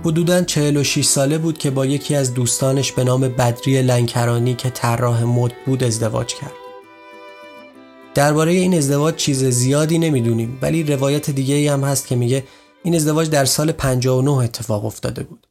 حدوداً 0.04 0.42
46 0.42 1.04
ساله 1.04 1.38
بود 1.38 1.58
که 1.58 1.70
با 1.70 1.86
یکی 1.86 2.14
از 2.14 2.34
دوستانش 2.34 2.92
به 2.92 3.04
نام 3.04 3.20
بدری 3.20 3.82
لنکرانی 3.82 4.54
که 4.54 4.70
طراح 4.70 5.24
مد 5.24 5.52
بود 5.66 5.84
ازدواج 5.84 6.34
کرد. 6.34 6.52
درباره 8.14 8.52
این 8.52 8.74
ازدواج 8.74 9.16
چیز 9.16 9.44
زیادی 9.44 9.98
نمی‌دونیم 9.98 10.58
ولی 10.62 10.82
روایت 10.82 11.30
دیگه 11.30 11.54
ای 11.54 11.68
هم 11.68 11.84
هست 11.84 12.06
که 12.06 12.16
میگه 12.16 12.44
این 12.82 12.94
ازدواج 12.94 13.30
در 13.30 13.44
سال 13.44 13.72
59 13.72 14.30
اتفاق 14.30 14.84
افتاده 14.84 15.22
بود. 15.22 15.46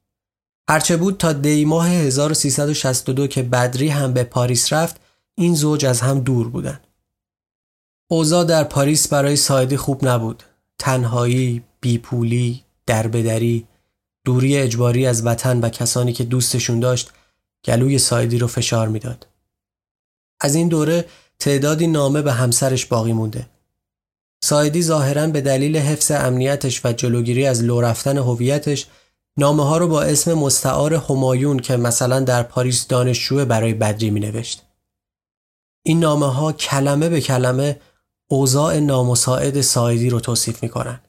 هرچه 0.70 0.98
بود 0.98 1.18
تا 1.18 1.34
دی 1.34 1.66
ماه 1.66 1.88
1362 1.90 3.28
که 3.28 3.44
بدری 3.44 3.88
هم 3.88 4.14
به 4.14 4.24
پاریس 4.24 4.74
رفت 4.74 5.02
این 5.36 5.56
زوج 5.56 5.86
از 5.86 6.02
هم 6.02 6.20
دور 6.20 6.50
بودن. 6.50 6.80
اوضاع 8.10 8.44
در 8.44 8.64
پاریس 8.64 9.08
برای 9.08 9.36
سایدی 9.36 9.78
خوب 9.78 10.08
نبود. 10.08 10.44
تنهایی، 10.80 11.64
بیپولی، 11.82 12.64
دربدری، 12.86 13.68
دوری 14.26 14.58
اجباری 14.58 15.06
از 15.08 15.26
وطن 15.26 15.60
و 15.60 15.70
کسانی 15.70 16.14
که 16.14 16.24
دوستشون 16.24 16.80
داشت 16.80 17.12
گلوی 17.66 17.98
ساعدی 17.98 18.38
رو 18.38 18.48
فشار 18.48 18.88
می‌داد. 18.88 19.28
از 20.42 20.56
این 20.56 20.68
دوره 20.68 21.06
تعدادی 21.40 21.88
نامه 21.88 22.22
به 22.22 22.34
همسرش 22.34 22.86
باقی 22.86 23.14
مونده. 23.14 23.50
ساعدی 24.44 24.84
ظاهرا 24.84 25.28
به 25.28 25.42
دلیل 25.42 25.78
حفظ 25.78 26.12
امنیتش 26.12 26.86
و 26.86 26.94
جلوگیری 26.94 27.46
از 27.46 27.64
لو 27.64 27.82
رفتن 27.82 28.18
هویتش 28.18 28.88
نامه 29.38 29.66
ها 29.66 29.78
رو 29.78 29.88
با 29.88 30.02
اسم 30.04 30.34
مستعار 30.34 30.94
همایون 30.94 31.60
که 31.60 31.78
مثلا 31.78 32.20
در 32.20 32.44
پاریس 32.44 32.88
دانشجو 32.88 33.46
برای 33.46 33.74
بدری 33.74 34.10
می 34.10 34.20
نوشت. 34.20 34.66
این 35.86 36.00
نامه 36.00 36.34
ها 36.34 36.52
کلمه 36.52 37.10
به 37.10 37.22
کلمه 37.22 37.80
اوضاع 38.30 38.80
نامساعد 38.80 39.62
سایدی 39.62 40.10
رو 40.10 40.20
توصیف 40.20 40.64
می 40.64 40.70
کنن. 40.70 41.00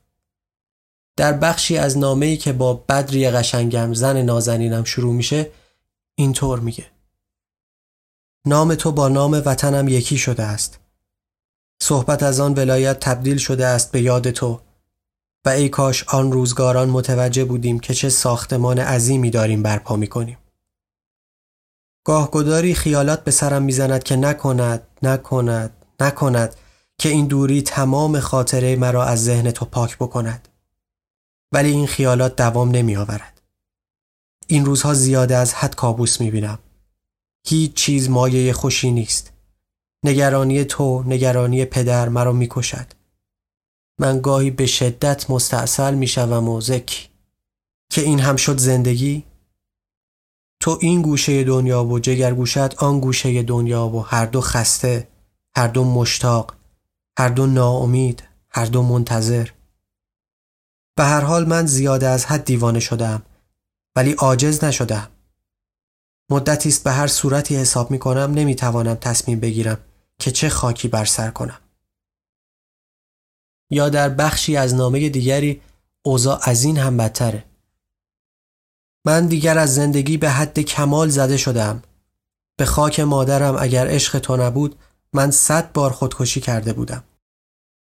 در 1.17 1.33
بخشی 1.33 1.77
از 1.77 1.99
نامه‌ای 1.99 2.37
که 2.37 2.53
با 2.53 2.75
بدری 2.75 3.31
قشنگم 3.31 3.95
زن 3.95 4.23
نازنینم 4.23 4.85
شروع 4.85 5.15
میشه 5.15 5.51
اینطور 6.15 6.61
میگه. 6.61 6.87
نام 8.47 8.75
تو 8.75 8.93
با 8.93 9.09
نام 9.09 9.43
وطنم 9.45 9.89
یکی 9.89 10.19
شده 10.19 10.43
است. 10.43 10.79
صحبت 11.83 12.23
از 12.23 12.41
آن 12.41 12.55
ولایت 12.55 13.01
تبدیل 13.01 13.37
شده 13.37 13.67
است 13.67 13.93
به 13.93 14.03
یاد 14.03 14.31
تو. 14.31 14.61
و 15.45 15.49
ای 15.49 15.69
کاش 15.69 16.05
آن 16.09 16.33
روزگاران 16.33 16.91
متوجه 16.91 17.45
بودیم 17.45 17.81
که 17.81 17.95
چه 17.95 18.09
ساختمان 18.09 18.79
عظیمی 18.79 19.31
داریم 19.31 19.63
برپا 19.63 19.97
می‌کنیم. 19.97 20.39
گاهگداری 22.05 22.75
خیالات 22.75 23.25
به 23.25 23.31
سرم 23.31 23.63
می‌زند 23.63 24.03
که 24.03 24.17
نکند 24.17 24.87
نکند 25.03 25.71
نکند 26.01 26.57
که 26.99 27.09
این 27.09 27.27
دوری 27.27 27.63
تمام 27.63 28.21
خاطره 28.21 28.77
مرا 28.77 29.05
از 29.05 29.25
ذهن 29.25 29.51
تو 29.51 29.65
پاک 29.65 29.97
بکند. 29.97 30.49
ولی 31.53 31.71
این 31.71 31.87
خیالات 31.87 32.37
دوام 32.37 32.71
نمی 32.71 32.97
آورد. 32.97 33.41
این 34.47 34.65
روزها 34.65 34.95
زیاده 34.95 35.37
از 35.37 35.55
حد 35.55 35.75
کابوس 35.75 36.21
می 36.21 36.31
بینم. 36.31 36.59
هیچ 37.47 37.75
چیز 37.75 38.11
مایه 38.11 38.53
خوشی 38.53 38.91
نیست. 38.91 39.33
نگرانی 40.05 40.65
تو، 40.65 41.03
نگرانی 41.07 41.65
پدر 41.65 42.09
مرا 42.09 42.33
می 42.33 42.47
کشد. 42.51 42.87
من 43.99 44.21
گاهی 44.21 44.51
به 44.51 44.67
شدت 44.67 45.31
مستاصل 45.31 45.95
می 45.95 46.07
شوم 46.07 46.49
و 46.49 46.61
زکی. 46.61 47.09
که 47.91 48.01
این 48.01 48.21
هم 48.21 48.37
شد 48.37 48.59
زندگی؟ 48.59 49.25
تو 50.61 50.79
این 50.81 51.03
گوشه 51.03 51.45
دنیا 51.45 51.85
و 51.85 51.99
جگر 51.99 52.35
گوشت 52.35 52.83
آن 52.83 53.01
گوشه 53.01 53.43
دنیا 53.43 53.89
و 53.89 54.01
هر 54.01 54.27
دو 54.27 54.41
خسته، 54.41 55.09
هر 55.57 55.69
دو 55.69 55.85
مشتاق، 55.85 56.55
هر 57.19 57.29
دو 57.29 57.47
ناامید، 57.47 58.23
هر 58.51 58.65
دو 58.65 58.83
منتظر. 58.83 59.49
به 60.97 61.05
هر 61.05 61.21
حال 61.21 61.49
من 61.49 61.67
زیاده 61.67 62.09
از 62.09 62.27
حد 62.27 62.45
دیوانه 62.45 62.81
شدم 62.81 63.23
ولی 63.97 64.13
عاجز 64.13 64.65
نشدم 64.65 65.09
مدتی 66.31 66.69
است 66.69 66.85
به 66.85 66.93
هر 66.93 67.07
صورتی 67.07 67.57
حساب 67.57 67.91
می 67.91 67.99
کنم 67.99 68.33
نمی 68.35 68.55
توانم 68.55 68.95
تصمیم 68.95 69.41
بگیرم 69.41 69.79
که 70.19 70.31
چه 70.31 70.49
خاکی 70.49 70.89
بر 70.89 71.05
سر 71.05 71.31
کنم. 71.31 71.61
یا 73.71 73.89
در 73.89 74.09
بخشی 74.09 74.57
از 74.57 74.75
نامه 74.75 75.09
دیگری 75.09 75.63
اوضاع 76.03 76.41
از 76.43 76.65
این 76.65 76.79
هم 76.79 76.97
بدتره. 76.97 77.45
من 79.07 79.27
دیگر 79.27 79.59
از 79.59 79.75
زندگی 79.75 80.17
به 80.17 80.31
حد 80.31 80.61
کمال 80.61 81.09
زده 81.09 81.37
شدم 81.37 81.83
به 82.59 82.65
خاک 82.65 83.01
مادرم 83.01 83.57
اگر 83.59 83.89
عشق 83.89 84.19
تو 84.19 84.37
نبود 84.37 84.79
من 85.13 85.31
صد 85.31 85.73
بار 85.73 85.91
خودکشی 85.91 86.41
کرده 86.41 86.73
بودم. 86.73 87.05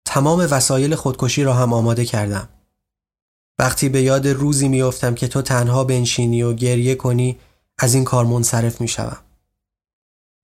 تمام 0.06 0.40
وسایل 0.52 0.96
خودکشی 0.96 1.44
را 1.44 1.54
هم 1.54 1.74
آماده 1.74 2.06
کردم. 2.06 2.50
وقتی 3.60 3.90
به 3.90 4.02
یاد 4.02 4.28
روزی 4.28 4.68
میافتم 4.68 5.16
که 5.16 5.28
تو 5.28 5.42
تنها 5.42 5.84
بنشینی 5.84 6.44
و 6.44 6.54
گریه 6.54 6.96
کنی 6.96 7.40
از 7.78 7.94
این 7.94 8.04
کار 8.04 8.26
منصرف 8.26 8.82
می 8.82 8.88
شوم. 8.88 9.18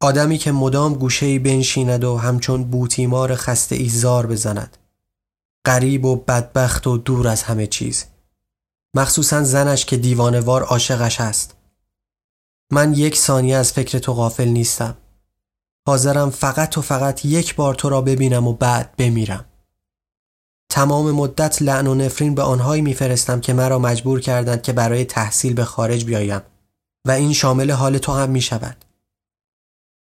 آدمی 0.01 0.37
که 0.37 0.51
مدام 0.51 0.93
گوشهی 0.93 1.39
بنشیند 1.39 2.03
و 2.03 2.17
همچون 2.17 2.63
بوتیمار 2.63 3.35
خسته 3.35 3.75
ایزار 3.75 4.27
بزند. 4.27 4.77
غریب 5.65 6.05
و 6.05 6.15
بدبخت 6.15 6.87
و 6.87 6.97
دور 6.97 7.27
از 7.27 7.43
همه 7.43 7.67
چیز. 7.67 8.05
مخصوصا 8.95 9.43
زنش 9.43 9.85
که 9.85 9.97
دیوانوار 9.97 10.63
عاشقش 10.63 11.21
است. 11.21 11.55
من 12.71 12.93
یک 12.93 13.17
ثانیه 13.17 13.55
از 13.55 13.71
فکر 13.71 13.99
تو 13.99 14.13
غافل 14.13 14.47
نیستم. 14.47 14.97
حاضرم 15.87 16.29
فقط 16.29 16.77
و 16.77 16.81
فقط 16.81 17.25
یک 17.25 17.55
بار 17.55 17.75
تو 17.75 17.89
را 17.89 18.01
ببینم 18.01 18.47
و 18.47 18.53
بعد 18.53 18.95
بمیرم. 18.97 19.45
تمام 20.71 21.11
مدت 21.11 21.61
لعن 21.61 21.87
و 21.87 21.95
نفرین 21.95 22.35
به 22.35 22.41
آنهایی 22.41 22.81
میفرستم 22.81 23.41
که 23.41 23.53
مرا 23.53 23.79
مجبور 23.79 24.19
کردند 24.19 24.61
که 24.61 24.73
برای 24.73 25.05
تحصیل 25.05 25.53
به 25.53 25.65
خارج 25.65 26.05
بیایم 26.05 26.41
و 27.07 27.11
این 27.11 27.33
شامل 27.33 27.71
حال 27.71 27.97
تو 27.97 28.11
هم 28.11 28.29
می 28.29 28.41
شود. 28.41 28.85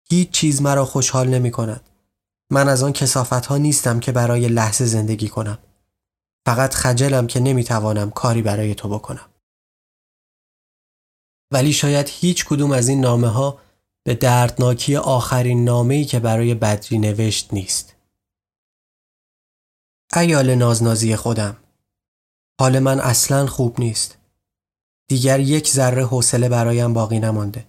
هیچ 0.09 0.31
چیز 0.31 0.61
مرا 0.61 0.85
خوشحال 0.85 1.27
نمی 1.27 1.51
کند. 1.51 1.89
من 2.51 2.69
از 2.69 2.83
آن 2.83 2.93
کسافت 2.93 3.45
ها 3.45 3.57
نیستم 3.57 3.99
که 3.99 4.11
برای 4.11 4.47
لحظه 4.47 4.85
زندگی 4.85 5.27
کنم. 5.27 5.57
فقط 6.45 6.73
خجلم 6.73 7.27
که 7.27 7.39
نمی 7.39 7.63
توانم 7.63 8.11
کاری 8.11 8.41
برای 8.41 8.75
تو 8.75 8.89
بکنم. 8.89 9.29
ولی 11.51 11.73
شاید 11.73 12.09
هیچ 12.09 12.45
کدوم 12.45 12.71
از 12.71 12.87
این 12.87 13.01
نامه 13.01 13.27
ها 13.27 13.59
به 14.03 14.15
دردناکی 14.15 14.95
آخرین 14.95 15.63
نامه‌ای 15.63 16.05
که 16.05 16.19
برای 16.19 16.55
بدری 16.55 16.97
نوشت 16.97 17.53
نیست. 17.53 17.96
ایال 20.15 20.55
نازنازی 20.55 21.15
خودم 21.15 21.57
حال 22.59 22.79
من 22.79 22.99
اصلا 22.99 23.47
خوب 23.47 23.79
نیست. 23.79 24.17
دیگر 25.07 25.39
یک 25.39 25.69
ذره 25.69 26.05
حوصله 26.05 26.49
برایم 26.49 26.93
باقی 26.93 27.19
نمانده. 27.19 27.65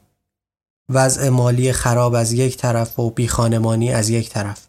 وضع 0.88 1.28
مالی 1.28 1.72
خراب 1.72 2.14
از 2.14 2.32
یک 2.32 2.56
طرف 2.56 2.98
و 2.98 3.10
بیخانمانی 3.10 3.92
از 3.92 4.08
یک 4.08 4.30
طرف. 4.30 4.66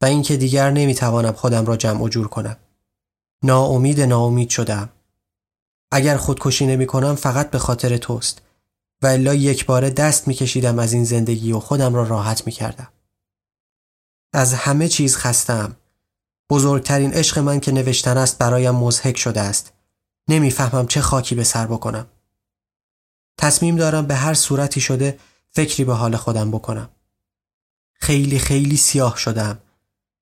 و 0.00 0.04
اینکه 0.04 0.36
دیگر 0.36 0.70
نمی‌توانم 0.70 1.32
خودم 1.32 1.66
را 1.66 1.76
جمع 1.76 2.02
و 2.02 2.08
جور 2.08 2.28
کنم. 2.28 2.56
ناامید 3.42 4.00
ناامید 4.00 4.50
شدم. 4.50 4.88
اگر 5.92 6.16
خودکشی 6.16 6.66
نمی 6.66 6.86
کنم 6.86 7.14
فقط 7.14 7.50
به 7.50 7.58
خاطر 7.58 7.96
توست. 7.96 8.42
و 9.02 9.06
الا 9.06 9.34
یک 9.34 9.66
بار 9.66 9.90
دست 9.90 10.28
میکشیدم 10.28 10.78
از 10.78 10.92
این 10.92 11.04
زندگی 11.04 11.52
و 11.52 11.60
خودم 11.60 11.94
را 11.94 12.02
راحت 12.02 12.46
می‌کردم. 12.46 12.88
از 14.32 14.54
همه 14.54 14.88
چیز 14.88 15.16
خستم 15.16 15.76
بزرگترین 16.50 17.12
عشق 17.12 17.38
من 17.38 17.60
که 17.60 17.72
نوشتن 17.72 18.18
است 18.18 18.38
برایم 18.38 18.74
مزهک 18.74 19.16
شده 19.16 19.40
است. 19.40 19.72
نمی‌فهمم 20.28 20.86
چه 20.86 21.00
خاکی 21.00 21.34
به 21.34 21.44
سر 21.44 21.66
بکنم. 21.66 22.06
تصمیم 23.38 23.76
دارم 23.76 24.06
به 24.06 24.14
هر 24.14 24.34
صورتی 24.34 24.80
شده 24.80 25.18
فکری 25.50 25.84
به 25.84 25.94
حال 25.94 26.16
خودم 26.16 26.50
بکنم. 26.50 26.90
خیلی 27.94 28.38
خیلی 28.38 28.76
سیاه 28.76 29.16
شدم. 29.16 29.58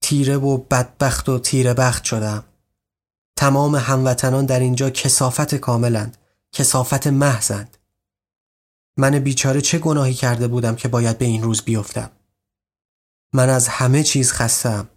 تیره 0.03 0.37
و 0.37 0.57
بدبخت 0.57 1.29
و 1.29 1.39
تیره 1.39 1.75
بخت 1.75 2.05
شدم. 2.05 2.45
تمام 3.37 3.77
هموطنان 3.77 4.47
در 4.47 4.61
اینجا 4.61 4.91
کسافت 4.91 5.55
کاملند. 5.55 6.17
کسافت 6.53 7.07
محضند. 7.07 7.77
من 8.97 9.19
بیچاره 9.19 9.61
چه 9.61 9.79
گناهی 9.79 10.15
کرده 10.15 10.49
بودم 10.49 10.77
که 10.77 10.89
باید 10.89 11.19
به 11.19 11.25
این 11.25 11.43
روز 11.43 11.63
بیفتم. 11.63 12.11
من 13.33 13.49
از 13.49 13.69
همه 13.69 14.03
چیز 14.03 14.33
خستم. 14.33 14.89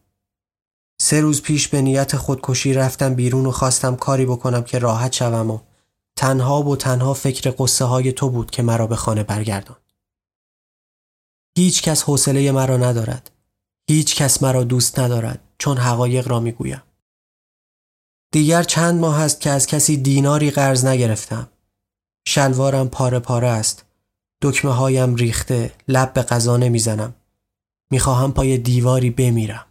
سه 1.02 1.22
روز 1.22 1.42
پیش 1.42 1.68
به 1.68 1.82
نیت 1.82 2.16
خودکشی 2.16 2.74
رفتم 2.74 3.16
بیرون 3.16 3.46
و 3.46 3.52
خواستم 3.52 3.96
کاری 3.96 4.26
بکنم 4.26 4.64
که 4.64 4.80
راحت 4.80 5.14
شوم 5.14 5.52
و 5.52 5.60
تنها 6.16 6.64
و 6.64 6.76
تنها 6.76 7.14
فکر 7.14 7.54
قصه 7.60 7.86
های 7.86 8.12
تو 8.12 8.30
بود 8.30 8.52
که 8.52 8.64
مرا 8.64 8.88
به 8.88 8.96
خانه 8.96 9.24
برگردان. 9.24 9.78
هیچ 11.58 11.82
کس 11.82 12.04
حوصله 12.04 12.52
مرا 12.52 12.78
ندارد. 12.78 13.32
هیچ 13.90 14.16
کس 14.16 14.44
مرا 14.44 14.64
دوست 14.64 15.00
ندارد 15.00 15.40
چون 15.58 15.78
حقایق 15.78 16.28
را 16.28 16.40
می‌گویم. 16.40 16.84
دیگر 18.32 18.64
چند 18.64 19.00
ماه 19.00 19.22
است 19.22 19.42
که 19.42 19.50
از 19.50 19.68
کسی 19.68 19.98
دیناری 19.98 20.52
قرض 20.52 20.86
نگرفتم. 20.86 21.50
شلوارم 22.28 22.90
پاره 22.90 23.20
پاره 23.20 23.48
است. 23.48 23.86
دکمه 24.42 24.74
هایم 24.74 25.16
ریخته، 25.16 25.74
لب 25.88 26.14
به 26.14 26.22
غذا 26.22 26.58
نمی‌زنم. 26.58 27.16
می‌خواهم 27.92 28.34
پای 28.34 28.58
دیواری 28.58 29.10
بمیرم. 29.10 29.67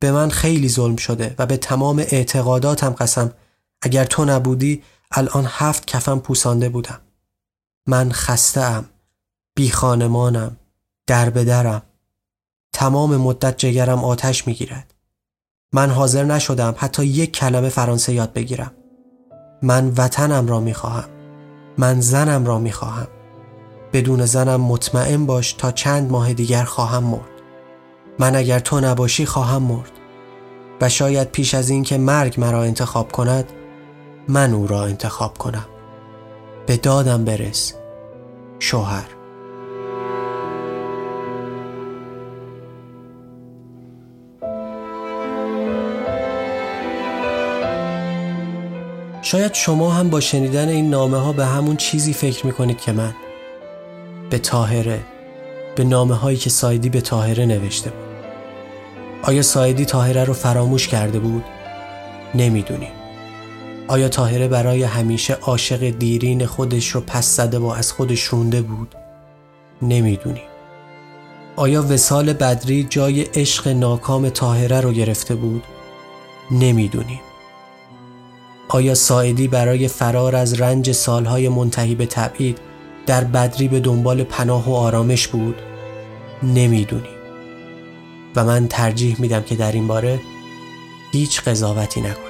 به 0.00 0.12
من 0.12 0.30
خیلی 0.30 0.68
ظلم 0.68 0.96
شده 0.96 1.34
و 1.38 1.46
به 1.46 1.56
تمام 1.56 1.98
اعتقاداتم 1.98 2.90
قسم 2.90 3.32
اگر 3.82 4.04
تو 4.04 4.24
نبودی 4.24 4.82
الان 5.10 5.46
هفت 5.48 5.86
کفم 5.86 6.18
پوسانده 6.18 6.68
بودم. 6.68 7.00
من 7.86 8.12
خسته 8.12 8.60
ام. 8.60 8.84
بی 9.54 9.70
خانمانم. 9.70 10.56
در 11.06 11.30
به. 11.30 11.82
تمام 12.72 13.16
مدت 13.16 13.58
جگرم 13.58 14.04
آتش 14.04 14.46
می‌گیرد. 14.46 14.94
من 15.72 15.90
حاضر 15.90 16.24
نشدم 16.24 16.74
حتی 16.78 17.06
یک 17.06 17.32
کلمه 17.32 17.68
فرانسه 17.68 18.12
یاد 18.12 18.32
بگیرم. 18.32 18.72
من 19.62 19.92
وطنم 19.96 20.46
را 20.46 20.60
می‌خواهم. 20.60 21.08
من 21.78 22.00
زنم 22.00 22.46
را 22.46 22.58
می‌خواهم. 22.58 23.08
بدون 23.92 24.26
زنم 24.26 24.60
مطمئن 24.60 25.26
باش 25.26 25.52
تا 25.52 25.72
چند 25.72 26.10
ماه 26.10 26.32
دیگر 26.32 26.64
خواهم 26.64 27.04
مرد. 27.04 27.39
من 28.20 28.36
اگر 28.36 28.58
تو 28.58 28.80
نباشی 28.80 29.26
خواهم 29.26 29.62
مرد. 29.62 29.90
و 30.80 30.88
شاید 30.88 31.30
پیش 31.30 31.54
از 31.54 31.70
اینکه 31.70 31.98
مرگ 31.98 32.40
مرا 32.40 32.62
انتخاب 32.62 33.12
کند 33.12 33.52
من 34.28 34.52
او 34.52 34.66
را 34.66 34.84
انتخاب 34.84 35.38
کنم. 35.38 35.66
به 36.66 36.76
دادم 36.76 37.24
برس. 37.24 37.74
شوهر 38.58 39.06
شاید 49.22 49.54
شما 49.54 49.90
هم 49.90 50.10
با 50.10 50.20
شنیدن 50.20 50.68
این 50.68 50.90
نامه 50.90 51.18
ها 51.18 51.32
به 51.32 51.46
همون 51.46 51.76
چیزی 51.76 52.12
فکر 52.12 52.46
می 52.46 52.52
کنید 52.52 52.80
که 52.80 52.92
من 52.92 53.14
به 54.30 54.38
تاهره 54.38 55.00
به 55.76 55.84
نامه 55.84 56.14
هایی 56.14 56.36
که 56.36 56.50
سایدی 56.50 56.88
به 56.88 57.00
تاهره 57.00 57.46
نوشته 57.46 57.90
بود 57.90 58.09
آیا 59.22 59.42
سایدی 59.42 59.84
تاهره 59.84 60.24
رو 60.24 60.32
فراموش 60.32 60.88
کرده 60.88 61.18
بود؟ 61.18 61.44
نمی‌دونیم 62.34 62.92
آیا 63.88 64.08
تاهره 64.08 64.48
برای 64.48 64.82
همیشه 64.82 65.34
عاشق 65.34 65.90
دیرین 65.90 66.46
خودش 66.46 66.88
رو 66.88 67.00
پس 67.00 67.36
زده 67.36 67.58
و 67.58 67.66
از 67.66 67.92
خودش 67.92 68.24
رونده 68.24 68.62
بود؟ 68.62 68.94
نمی‌دونیم 69.82 70.42
آیا 71.56 71.82
وسال 71.82 72.32
بدری 72.32 72.86
جای 72.90 73.22
عشق 73.22 73.68
ناکام 73.68 74.28
تاهره 74.28 74.80
رو 74.80 74.92
گرفته 74.92 75.34
بود؟ 75.34 75.62
نمی‌دونیم 76.50 77.20
آیا 78.68 78.94
ساعدی 78.94 79.48
برای 79.48 79.88
فرار 79.88 80.36
از 80.36 80.60
رنج 80.60 80.92
سالهای 80.92 81.48
منتهی 81.48 81.94
به 81.94 82.06
تبعید 82.06 82.58
در 83.06 83.24
بدری 83.24 83.68
به 83.68 83.80
دنبال 83.80 84.22
پناه 84.22 84.70
و 84.70 84.74
آرامش 84.74 85.28
بود؟ 85.28 85.56
نمی‌دونیم 86.42 87.19
و 88.36 88.44
من 88.44 88.68
ترجیح 88.68 89.20
میدم 89.20 89.42
که 89.42 89.54
در 89.54 89.72
این 89.72 89.86
باره 89.86 90.20
هیچ 91.12 91.42
قضاوتی 91.42 92.00
نکنم. 92.00 92.29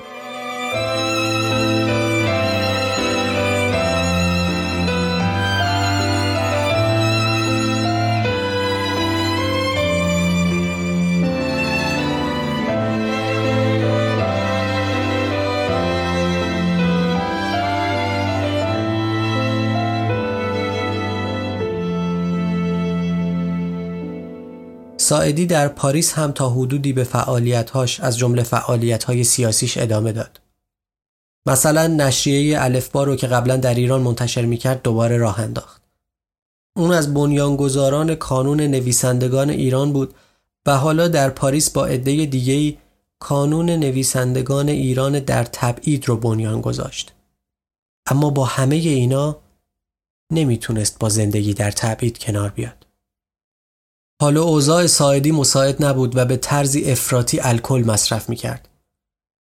ساعدی 25.11 25.47
در 25.47 25.69
پاریس 25.69 26.13
هم 26.13 26.33
تا 26.33 26.51
حدودی 26.51 26.93
به 26.93 27.05
فعالیتهاش 27.05 28.01
از 28.01 28.19
جمله 28.19 28.43
فعالیتهای 28.43 29.25
سیاسیش 29.25 29.79
ادامه 29.79 30.13
داد. 30.13 30.41
مثلا 31.47 31.87
نشریه 31.87 32.63
الفبا 32.63 33.05
رو 33.05 33.17
که 33.17 33.27
قبلا 33.27 33.57
در 33.57 33.75
ایران 33.75 34.03
منتشر 34.03 34.45
می‌کرد 34.45 34.83
دوباره 34.83 35.17
راه 35.17 35.41
انداخت. 35.41 35.83
اون 36.77 36.93
از 36.93 37.15
بنیانگذاران 37.15 38.15
کانون 38.15 38.61
نویسندگان 38.61 39.51
ایران 39.51 39.93
بود 39.93 40.15
و 40.67 40.77
حالا 40.77 41.09
در 41.09 41.31
پاریس 41.31 41.71
با 41.71 41.87
عده 41.87 42.27
دیگهی 42.27 42.79
کانون 43.19 43.71
نویسندگان 43.71 44.69
ایران 44.69 45.19
در 45.19 45.45
تبعید 45.45 46.09
رو 46.09 46.17
بنیان 46.17 46.61
گذاشت. 46.61 47.13
اما 48.11 48.31
با 48.31 48.45
همه 48.45 48.77
اینا 48.77 49.37
نمی‌تونست 50.33 50.99
با 50.99 51.09
زندگی 51.09 51.55
در 51.55 51.71
تبعید 51.71 52.19
کنار 52.19 52.49
بیاد. 52.49 52.80
حالا 54.21 54.43
اوضاع 54.43 54.87
ساعدی 54.87 55.33
مساعد 55.33 55.85
نبود 55.85 56.17
و 56.17 56.25
به 56.25 56.37
طرزی 56.37 56.85
افراطی 56.85 57.41
الکل 57.41 57.85
مصرف 57.87 58.29
می 58.29 58.37
کرد. 58.37 58.69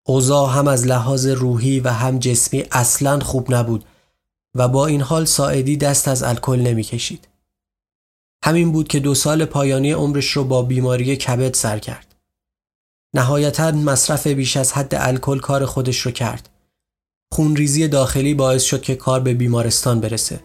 اوضاع 0.06 0.50
هم 0.50 0.68
از 0.68 0.86
لحاظ 0.86 1.26
روحی 1.26 1.80
و 1.80 1.88
هم 1.88 2.18
جسمی 2.18 2.64
اصلا 2.72 3.20
خوب 3.20 3.54
نبود 3.54 3.84
و 4.54 4.68
با 4.68 4.86
این 4.86 5.00
حال 5.00 5.24
ساعدی 5.24 5.76
دست 5.76 6.08
از 6.08 6.22
الکل 6.22 6.60
نمی 6.60 6.82
کشید. 6.82 7.28
همین 8.44 8.72
بود 8.72 8.88
که 8.88 9.00
دو 9.00 9.14
سال 9.14 9.44
پایانی 9.44 9.92
عمرش 9.92 10.30
رو 10.30 10.44
با 10.44 10.62
بیماری 10.62 11.16
کبد 11.16 11.54
سر 11.54 11.78
کرد. 11.78 12.14
نهایتا 13.14 13.70
مصرف 13.70 14.26
بیش 14.26 14.56
از 14.56 14.72
حد 14.72 14.94
الکل 14.94 15.38
کار 15.38 15.66
خودش 15.66 16.00
رو 16.00 16.10
کرد. 16.10 16.48
خونریزی 17.32 17.88
داخلی 17.88 18.34
باعث 18.34 18.62
شد 18.62 18.82
که 18.82 18.94
کار 18.94 19.20
به 19.20 19.34
بیمارستان 19.34 20.00
برسه. 20.00 20.40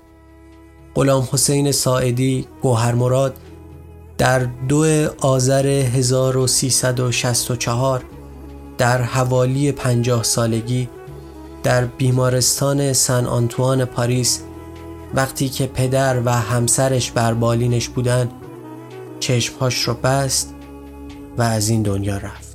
غلام 0.96 1.30
حسین 1.32 1.72
ساعدی، 1.72 2.48
گوهر 2.62 2.94
مراد 2.96 3.38
در 4.20 4.40
دو 4.40 5.08
آذر 5.20 5.68
1364 5.68 8.04
در 8.78 9.02
حوالی 9.02 9.72
پنجاه 9.72 10.24
سالگی 10.24 10.90
در 11.64 11.86
بیمارستان 11.86 12.94
سن 12.94 13.26
آنتوان 13.26 13.86
پاریس 13.86 14.42
وقتی 15.14 15.50
که 15.50 15.68
پدر 15.68 16.22
و 16.26 16.32
همسرش 16.32 17.12
بر 17.12 17.34
بالینش 17.34 17.90
بودن 17.90 18.32
چشمهاش 19.20 19.82
رو 19.82 19.94
بست 19.94 20.54
و 21.38 21.42
از 21.42 21.70
این 21.70 21.84
دنیا 21.84 22.18
رفت. 22.18 22.49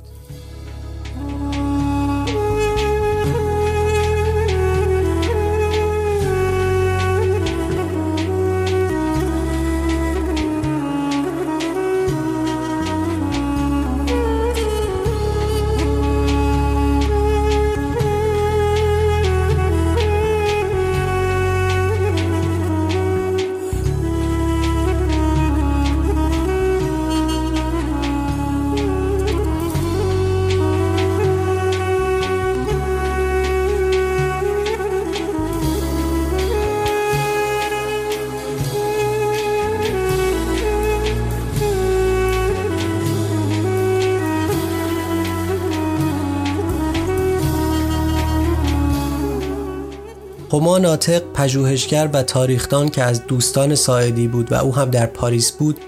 ناطق 50.95 51.23
پژوهشگر 51.33 52.09
و 52.13 52.23
تاریخدان 52.23 52.89
که 52.89 53.03
از 53.03 53.27
دوستان 53.27 53.75
ساعدی 53.75 54.27
بود 54.27 54.51
و 54.51 54.55
او 54.55 54.75
هم 54.75 54.89
در 54.89 55.05
پاریس 55.05 55.51
بود 55.51 55.79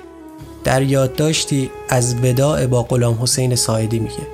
در 0.64 0.82
یادداشتی 0.82 1.72
از 1.90 2.16
وداع 2.24 2.68
با 2.68 2.84
غلام 2.84 3.20
حسین 3.22 3.56
ساعدی 3.56 4.00
میگه. 4.00 4.28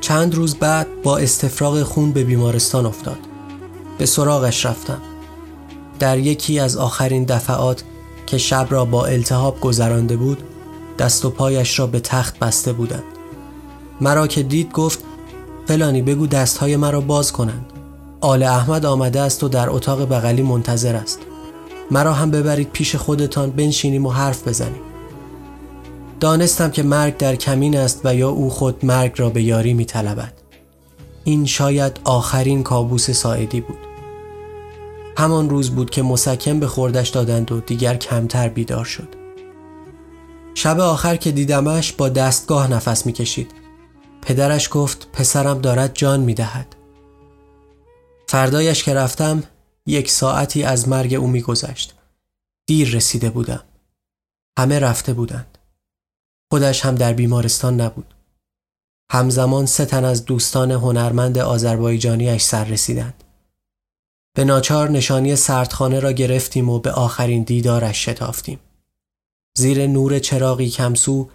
چند 0.00 0.34
روز 0.34 0.54
بعد 0.54 0.86
با 1.02 1.18
استفراغ 1.18 1.82
خون 1.82 2.12
به 2.12 2.24
بیمارستان 2.24 2.86
افتاد. 2.86 3.18
به 3.98 4.06
سراغش 4.06 4.66
رفتم. 4.66 5.02
در 5.98 6.18
یکی 6.18 6.58
از 6.58 6.76
آخرین 6.76 7.24
دفعات 7.24 7.84
که 8.26 8.38
شب 8.38 8.66
را 8.70 8.84
با 8.84 9.06
التهاب 9.06 9.60
گذرانده 9.60 10.16
بود 10.16 10.42
دست 10.98 11.24
و 11.24 11.30
پایش 11.30 11.78
را 11.78 11.86
به 11.86 12.00
تخت 12.00 12.38
بسته 12.38 12.72
بودند 12.72 13.04
مرا 14.00 14.26
که 14.26 14.42
دید 14.42 14.72
گفت 14.72 15.05
فلانی 15.66 16.02
بگو 16.02 16.26
دستهای 16.26 16.76
مرا 16.76 17.00
باز 17.00 17.32
کنند. 17.32 17.72
آل 18.20 18.42
احمد 18.42 18.86
آمده 18.86 19.20
است 19.20 19.44
و 19.44 19.48
در 19.48 19.70
اتاق 19.70 20.08
بغلی 20.08 20.42
منتظر 20.42 20.96
است. 20.96 21.18
مرا 21.90 22.12
هم 22.12 22.30
ببرید 22.30 22.70
پیش 22.72 22.96
خودتان 22.96 23.50
بنشینیم 23.50 24.06
و 24.06 24.10
حرف 24.10 24.48
بزنیم. 24.48 24.82
دانستم 26.20 26.70
که 26.70 26.82
مرگ 26.82 27.16
در 27.16 27.36
کمین 27.36 27.76
است 27.76 28.00
و 28.04 28.14
یا 28.14 28.28
او 28.28 28.50
خود 28.50 28.84
مرگ 28.84 29.12
را 29.16 29.30
به 29.30 29.42
یاری 29.42 29.74
می 29.74 29.84
طلبد. 29.84 30.32
این 31.24 31.46
شاید 31.46 32.00
آخرین 32.04 32.62
کابوس 32.62 33.10
ساعدی 33.10 33.60
بود. 33.60 33.78
همان 35.18 35.50
روز 35.50 35.70
بود 35.70 35.90
که 35.90 36.02
مسکن 36.02 36.60
به 36.60 36.66
خوردش 36.66 37.08
دادند 37.08 37.52
و 37.52 37.60
دیگر 37.60 37.96
کمتر 37.96 38.48
بیدار 38.48 38.84
شد. 38.84 39.08
شب 40.54 40.80
آخر 40.80 41.16
که 41.16 41.32
دیدمش 41.32 41.92
با 41.92 42.08
دستگاه 42.08 42.72
نفس 42.72 43.06
می‌کشید. 43.06 43.65
پدرش 44.26 44.68
گفت 44.72 45.08
پسرم 45.12 45.58
دارد 45.60 45.94
جان 45.94 46.20
می‌دهد. 46.20 46.76
فردایش 48.28 48.84
که 48.84 48.94
رفتم 48.94 49.42
یک 49.86 50.10
ساعتی 50.10 50.62
از 50.62 50.88
مرگ 50.88 51.14
او 51.14 51.26
میگذشت. 51.26 51.94
دیر 52.66 52.96
رسیده 52.96 53.30
بودم. 53.30 53.62
همه 54.58 54.78
رفته 54.78 55.12
بودند. 55.12 55.58
خودش 56.50 56.84
هم 56.84 56.94
در 56.94 57.12
بیمارستان 57.12 57.80
نبود. 57.80 58.14
همزمان 59.10 59.66
سه 59.66 59.84
تن 59.84 60.04
از 60.04 60.24
دوستان 60.24 60.70
هنرمند 60.70 61.38
آذربایجانیش 61.38 62.42
سر 62.42 62.64
رسیدند. 62.64 63.24
به 64.36 64.44
ناچار 64.44 64.90
نشانی 64.90 65.36
سردخانه 65.36 66.00
را 66.00 66.12
گرفتیم 66.12 66.68
و 66.68 66.78
به 66.78 66.90
آخرین 66.90 67.42
دیدارش 67.42 68.08
شتافتیم. 68.08 68.60
زیر 69.56 69.86
نور 69.86 70.18
چراغی 70.18 70.70
کمسو 70.70 71.28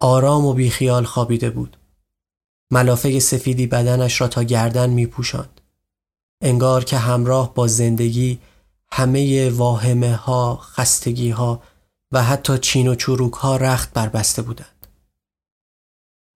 آرام 0.00 0.44
و 0.44 0.52
بیخیال 0.52 1.04
خوابیده 1.04 1.50
بود. 1.50 1.76
ملافه 2.70 3.20
سفیدی 3.20 3.66
بدنش 3.66 4.20
را 4.20 4.28
تا 4.28 4.42
گردن 4.42 4.90
می 4.90 5.06
پوشند. 5.06 5.60
انگار 6.40 6.84
که 6.84 6.98
همراه 6.98 7.54
با 7.54 7.66
زندگی 7.66 8.38
همه 8.92 9.50
واهمه 9.50 10.14
ها، 10.14 10.56
خستگی 10.56 11.30
ها 11.30 11.62
و 12.12 12.22
حتی 12.22 12.58
چین 12.58 12.88
و 12.88 12.94
چروک 12.94 13.32
ها 13.32 13.56
رخت 13.56 13.92
بربسته 13.92 14.42
بودند. 14.42 14.86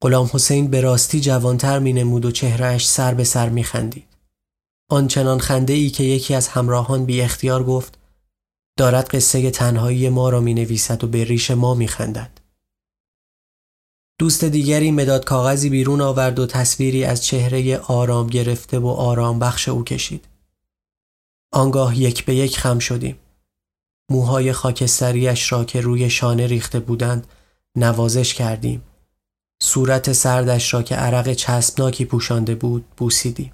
غلام 0.03 0.31
حسین 0.33 0.71
به 0.71 0.81
راستی 0.81 1.21
جوانتر 1.21 1.79
می 1.79 1.93
نمود 1.93 2.25
و 2.25 2.31
چهرهش 2.31 2.89
سر 2.89 3.15
به 3.15 3.25
سر 3.25 3.49
می 3.49 3.65
خندید. 3.65 4.09
آنچنان 4.89 5.39
خنده 5.39 5.73
ای 5.73 5.91
که 5.91 6.05
یکی 6.05 6.35
از 6.35 6.49
همراهان 6.49 7.05
بی 7.05 7.23
اختیار 7.23 7.65
گفت 7.65 7.99
دارد 8.77 9.09
قصه 9.09 9.51
تنهایی 9.51 10.09
ما 10.09 10.29
را 10.29 10.41
می 10.41 10.55
نویسد 10.55 11.05
و 11.05 11.07
به 11.07 11.25
ریش 11.25 11.51
ما 11.51 11.75
می 11.75 11.89
خندد. 11.89 12.40
دوست 14.21 14.45
دیگری 14.45 14.91
مداد 14.91 15.25
کاغذی 15.25 15.71
بیرون 15.71 16.01
آورد 16.01 16.39
و 16.39 16.47
تصویری 16.47 17.05
از 17.05 17.25
چهره 17.25 17.79
آرام 17.79 18.27
گرفته 18.27 18.79
و 18.79 18.87
آرام 18.87 19.39
بخش 19.39 19.69
او 19.69 19.85
کشید. 19.85 20.29
آنگاه 21.53 21.99
یک 21.99 22.25
به 22.25 22.35
یک 22.35 22.59
خم 22.59 22.79
شدیم. 22.79 23.19
موهای 24.11 24.53
خاکستریش 24.53 25.53
را 25.53 25.65
که 25.65 25.81
روی 25.81 26.11
شانه 26.11 26.47
ریخته 26.47 26.81
بودند 26.81 27.27
نوازش 27.77 28.35
کردیم. 28.35 28.83
صورت 29.63 30.13
سردش 30.13 30.75
را 30.75 30.83
که 30.83 30.95
عرق 30.95 31.33
چسبناکی 31.33 32.05
پوشانده 32.05 32.55
بود 32.55 32.85
بوسیدیم. 32.97 33.53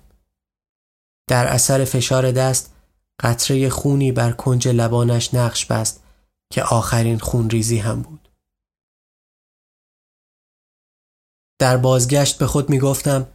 در 1.29 1.47
اثر 1.47 1.85
فشار 1.85 2.33
دست 2.33 2.73
قطره 3.21 3.69
خونی 3.69 4.13
بر 4.13 4.33
کنج 4.33 4.69
لبانش 4.69 5.35
نقش 5.35 5.67
بست 5.67 6.03
که 6.53 6.63
آخرین 6.63 7.19
خون 7.19 7.51
ریزی 7.51 7.79
هم 7.79 8.03
بود. 8.03 8.26
در 11.59 11.77
بازگشت 11.77 12.39
به 12.39 12.47
خود 12.47 12.71
می 12.71 12.79
گفتم 12.79 13.27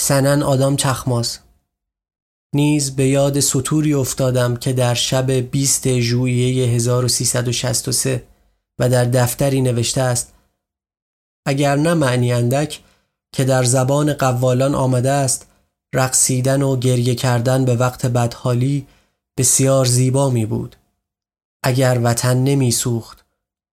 سنن 0.00 0.42
آدم 0.42 0.76
چخماز 0.76 1.38
نیز 2.54 2.96
به 2.96 3.06
یاد 3.08 3.40
سطوری 3.40 3.94
افتادم 3.94 4.56
که 4.56 4.72
در 4.72 4.94
شب 4.94 5.30
20 5.30 5.98
ژوئیه 5.98 6.68
1363 6.68 8.22
و 8.78 8.88
در 8.88 9.04
دفتری 9.04 9.60
نوشته 9.60 10.00
است 10.00 10.32
اگر 11.46 11.76
نه 11.76 11.94
معنی 11.94 12.32
اندک 12.32 12.80
که 13.32 13.44
در 13.44 13.64
زبان 13.64 14.12
قوالان 14.12 14.74
آمده 14.74 15.10
است 15.10 15.46
رقصیدن 15.94 16.62
و 16.62 16.76
گریه 16.76 17.14
کردن 17.14 17.64
به 17.64 17.76
وقت 17.76 18.06
بدحالی 18.06 18.86
بسیار 19.38 19.86
زیبا 19.86 20.30
می 20.30 20.46
بود. 20.46 20.76
اگر 21.62 22.00
وطن 22.02 22.36
نمی 22.36 22.70
سوخت 22.70 23.24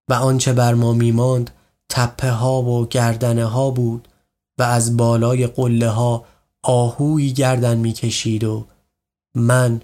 و 0.08 0.14
آنچه 0.14 0.52
بر 0.52 0.74
ما 0.74 0.92
می 0.92 1.12
ماند 1.12 1.50
تپه 1.88 2.30
ها 2.30 2.62
و 2.62 2.86
گردنه 2.86 3.44
ها 3.44 3.70
بود 3.70 4.08
و 4.58 4.62
از 4.62 4.96
بالای 4.96 5.46
قله 5.46 5.88
ها 5.88 6.24
آهوی 6.62 7.32
گردن 7.32 7.78
می 7.78 7.92
کشید 7.92 8.44
و 8.44 8.66
من 9.34 9.80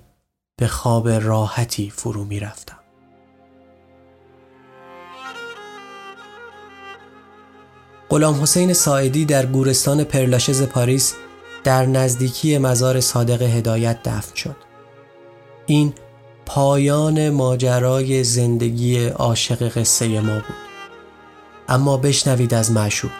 به 0.58 0.66
خواب 0.66 1.08
راحتی 1.08 1.90
فرو 1.90 2.24
می 2.24 2.40
رفتم. 2.40 2.78
غلام 8.10 8.42
حسین 8.42 8.72
ساعدی 8.72 9.24
در 9.24 9.46
گورستان 9.46 10.04
پرلاشز 10.04 10.62
پاریس 10.62 11.14
در 11.64 11.86
نزدیکی 11.86 12.58
مزار 12.58 13.00
صادق 13.00 13.42
هدایت 13.42 14.02
دفن 14.02 14.34
شد 14.34 14.56
این 15.66 15.92
پایان 16.46 17.30
ماجرای 17.30 18.24
زندگی 18.24 19.06
عاشق 19.06 19.68
قصه 19.68 20.20
ما 20.20 20.34
بود 20.34 20.71
اما 21.72 21.96
بشنوید 21.96 22.54
از 22.54 22.72
معشوق. 22.72 23.10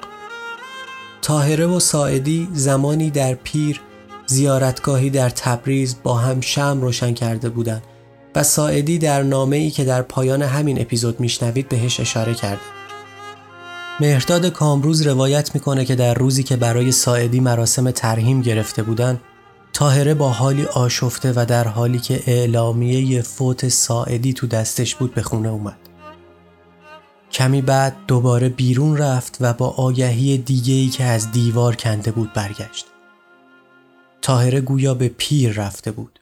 تاهره 1.23 1.67
و 1.67 1.81
ساعدی 1.81 2.49
زمانی 2.53 3.11
در 3.11 3.35
پیر 3.35 3.81
زیارتگاهی 4.27 5.11
در 5.11 5.31
تبریز 5.31 5.97
با 6.03 6.15
هم 6.15 6.41
شم 6.41 6.79
روشن 6.81 7.15
کرده 7.15 7.49
بودند 7.49 7.83
و 8.35 8.43
ساعدی 8.43 8.99
در 8.99 9.23
نامه 9.23 9.57
ای 9.57 9.71
که 9.71 9.85
در 9.85 10.03
پایان 10.03 10.43
همین 10.43 10.81
اپیزود 10.81 11.21
میشنوید 11.21 11.69
بهش 11.69 12.01
اشاره 12.01 12.35
کرده. 12.35 12.61
مهرداد 14.01 14.47
کامروز 14.47 15.07
روایت 15.07 15.55
می‌کنه 15.55 15.85
که 15.85 15.95
در 15.95 16.15
روزی 16.15 16.43
که 16.43 16.57
برای 16.57 16.93
ساعدی 16.93 17.41
مراسم 17.41 17.91
ترهیم 17.91 18.43
گرفته 18.43 18.83
بودن 18.83 19.21
تاهره 19.73 20.15
با 20.15 20.29
حالی 20.29 20.65
آشفته 20.65 21.33
و 21.37 21.47
در 21.49 21.69
حالی 21.69 21.99
که 21.99 22.23
اعلامیه 22.27 23.23
فوت 23.23 23.69
ساعدی 23.69 24.33
تو 24.33 24.47
دستش 24.47 24.95
بود 24.95 25.15
به 25.15 25.23
خونه 25.23 25.49
اومد. 25.49 25.92
کمی 27.33 27.63
بعد 27.63 27.97
دوباره 28.07 28.49
بیرون 28.49 28.97
رفت 28.97 29.37
و 29.41 29.53
با 29.53 29.69
آگهی 29.69 30.39
دیگهی 30.39 30.89
که 30.89 31.05
از 31.05 31.33
دیوار 31.33 31.77
کنده 31.77 32.13
بود 32.13 32.33
برگشت. 32.33 32.87
تاهره 34.23 34.61
گویا 34.61 34.95
به 34.95 35.09
پیر 35.09 35.53
رفته 35.53 35.93
بود. 35.93 36.22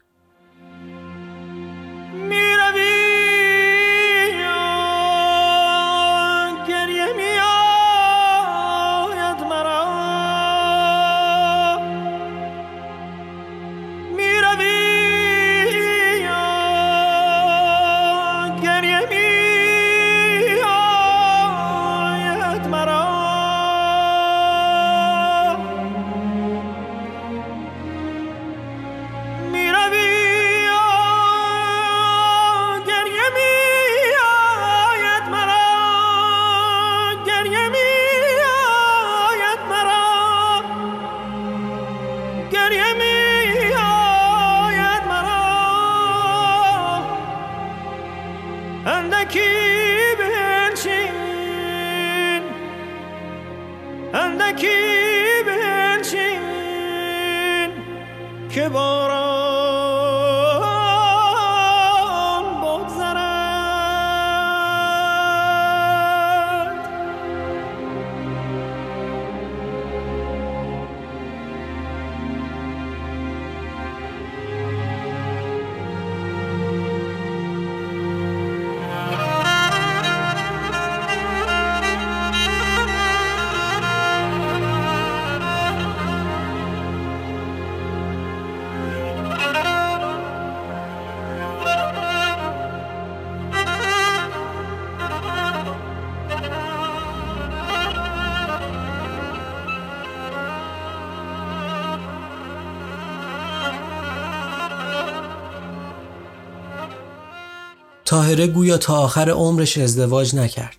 تاهره 108.10 108.46
گویا 108.46 108.78
تا 108.78 108.96
آخر 108.96 109.30
عمرش 109.30 109.78
ازدواج 109.78 110.36
نکرد. 110.36 110.76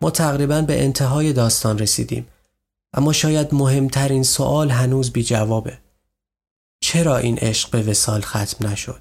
ما 0.00 0.10
تقریبا 0.10 0.62
به 0.62 0.84
انتهای 0.84 1.32
داستان 1.32 1.78
رسیدیم 1.78 2.26
اما 2.94 3.12
شاید 3.12 3.54
مهمترین 3.54 4.22
سوال 4.22 4.70
هنوز 4.70 5.10
بی 5.10 5.24
جوابه. 5.24 5.78
چرا 6.82 7.16
این 7.16 7.38
عشق 7.38 7.70
به 7.70 7.82
وسال 7.82 8.20
ختم 8.20 8.68
نشد؟ 8.68 9.00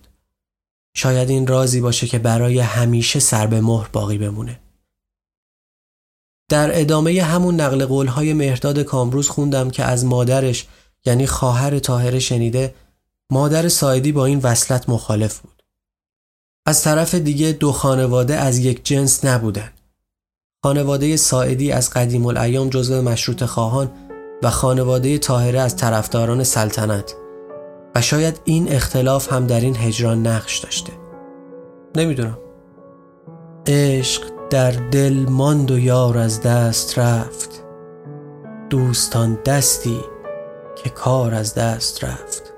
شاید 0.95 1.29
این 1.29 1.47
رازی 1.47 1.81
باشه 1.81 2.07
که 2.07 2.19
برای 2.19 2.59
همیشه 2.59 3.19
سر 3.19 3.47
به 3.47 3.61
مهر 3.61 3.89
باقی 3.93 4.17
بمونه. 4.17 4.59
در 6.49 6.79
ادامه 6.79 7.23
همون 7.23 7.61
نقل 7.61 7.85
قولهای 7.85 8.33
مهرداد 8.33 8.79
کامروز 8.79 9.29
خوندم 9.29 9.69
که 9.69 9.83
از 9.83 10.05
مادرش 10.05 10.67
یعنی 11.05 11.27
خواهر 11.27 11.79
تاهره 11.79 12.19
شنیده 12.19 12.75
مادر 13.31 13.67
سایدی 13.67 14.11
با 14.11 14.25
این 14.25 14.39
وصلت 14.39 14.89
مخالف 14.89 15.39
بود. 15.39 15.58
از 16.69 16.83
طرف 16.83 17.15
دیگه 17.15 17.51
دو 17.51 17.71
خانواده 17.71 18.35
از 18.35 18.57
یک 18.57 18.85
جنس 18.85 19.25
نبودن. 19.25 19.69
خانواده 20.63 21.17
ساعدی 21.17 21.71
از 21.71 21.89
قدیم 21.89 22.25
الایام 22.25 22.69
جزو 22.69 23.01
مشروط 23.01 23.43
خواهان 23.43 23.91
و 24.43 24.49
خانواده 24.49 25.17
تاهره 25.17 25.59
از 25.59 25.75
طرفداران 25.75 26.43
سلطنت. 26.43 27.15
و 27.95 28.01
شاید 28.01 28.41
این 28.45 28.71
اختلاف 28.71 29.33
هم 29.33 29.47
در 29.47 29.59
این 29.59 29.75
هجران 29.75 30.27
نقش 30.27 30.57
داشته. 30.57 30.93
نمی‌دونم. 31.95 32.37
عشق 33.67 34.23
در 34.49 34.71
دل 34.71 35.25
ماند 35.29 35.71
و 35.71 35.79
یار 35.79 36.17
از 36.17 36.41
دست 36.41 36.99
رفت. 36.99 37.63
دوستان 38.69 39.39
دستی 39.45 39.99
که 40.83 40.89
کار 40.89 41.33
از 41.33 41.53
دست 41.53 42.03
رفت. 42.03 42.48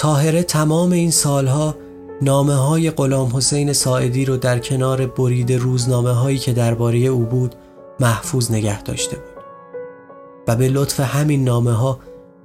تاهره 0.00 0.42
تمام 0.42 0.92
این 0.92 1.10
سالها 1.10 1.74
نامه 2.22 2.54
های 2.54 2.90
غلام 2.90 3.36
حسین 3.36 3.72
ساعدی 3.72 4.24
رو 4.24 4.36
در 4.36 4.58
کنار 4.58 5.06
برید 5.06 5.52
روزنامه 5.52 6.10
هایی 6.10 6.38
که 6.38 6.52
درباره 6.52 6.98
او 6.98 7.24
بود 7.24 7.54
محفوظ 8.00 8.50
نگه 8.50 8.82
داشته 8.82 9.16
بود 9.16 9.44
و 10.48 10.56
به 10.56 10.68
لطف 10.68 11.00
همین 11.00 11.44
نامه 11.44 11.72
ها 11.72 11.98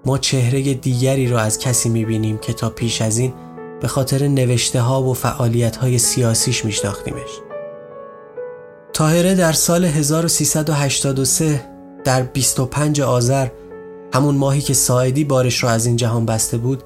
ما 0.06 0.18
چهره 0.18 0.73
دیگری 0.73 1.27
را 1.27 1.40
از 1.40 1.60
کسی 1.60 1.90
می‌بینیم 1.90 2.38
که 2.38 2.53
تا 2.53 2.69
پیش 2.69 3.02
از 3.02 3.18
این 3.18 3.34
به 3.82 3.88
خاطر 3.88 4.27
نوشته 4.27 4.82
ها 4.82 5.03
و 5.03 5.14
فعالیت 5.14 5.76
های 5.76 5.98
سیاسیش 5.98 6.65
میشناختیمش. 6.65 7.40
تاهره 8.94 9.36
در 9.36 9.52
سال 9.52 9.86
1383 9.86 11.65
در 12.03 12.22
25 12.22 13.02
آذر 13.02 13.48
همون 14.14 14.36
ماهی 14.36 14.61
که 14.61 14.73
ساعدی 14.73 15.23
بارش 15.23 15.64
را 15.64 15.69
از 15.69 15.86
این 15.86 15.95
جهان 15.95 16.26
بسته 16.26 16.57
بود 16.57 16.84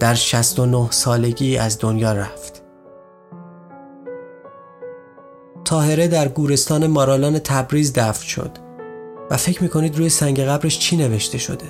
در 0.00 0.14
69 0.14 0.90
سالگی 0.90 1.56
از 1.56 1.78
دنیا 1.80 2.12
رفت. 2.12 2.62
تاهره 5.64 6.08
در 6.08 6.28
گورستان 6.28 6.86
مارالان 6.86 7.38
تبریز 7.38 7.92
دفن 7.92 8.26
شد 8.26 8.50
و 9.30 9.36
فکر 9.36 9.62
می‌کنید 9.62 9.96
روی 9.98 10.08
سنگ 10.08 10.40
قبرش 10.40 10.78
چی 10.78 10.96
نوشته 10.96 11.38
شده؟ 11.38 11.66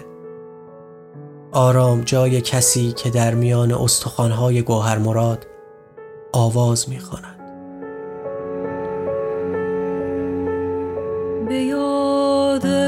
آرام 1.53 2.01
جای 2.01 2.41
کسی 2.41 2.93
که 2.93 3.11
در 3.11 3.35
میان 3.35 3.73
استخوانهای 3.73 4.63
گوهر 4.63 4.99
مراد 4.99 5.47
آواز 6.33 6.89
می‌خواند. 6.89 7.39
به 11.49 11.55
یاد 11.55 12.88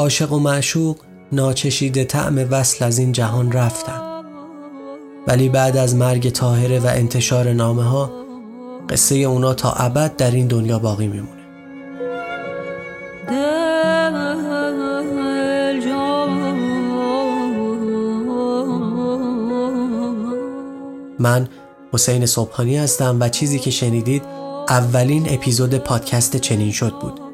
عاشق 0.00 0.32
و 0.32 0.38
معشوق 0.38 0.96
ناچشیده 1.32 2.04
طعم 2.04 2.46
وصل 2.50 2.84
از 2.84 2.98
این 2.98 3.12
جهان 3.12 3.52
رفتن. 3.52 4.00
ولی 5.26 5.48
بعد 5.48 5.76
از 5.76 5.94
مرگ 5.94 6.28
تاهره 6.32 6.78
و 6.78 6.86
انتشار 6.86 7.52
نامه 7.52 7.82
ها 7.82 8.10
قصه 8.88 9.14
اونا 9.14 9.54
تا 9.54 9.72
ابد 9.72 10.16
در 10.16 10.30
این 10.30 10.46
دنیا 10.46 10.78
باقی 10.78 11.06
میمونه. 11.08 11.40
من 21.18 21.48
حسین 21.92 22.26
صبحانی 22.26 22.76
هستم 22.76 23.16
و 23.20 23.28
چیزی 23.28 23.58
که 23.58 23.70
شنیدید 23.70 24.22
اولین 24.68 25.26
اپیزود 25.34 25.74
پادکست 25.74 26.36
چنین 26.36 26.72
شد 26.72 26.92
بود. 26.92 27.29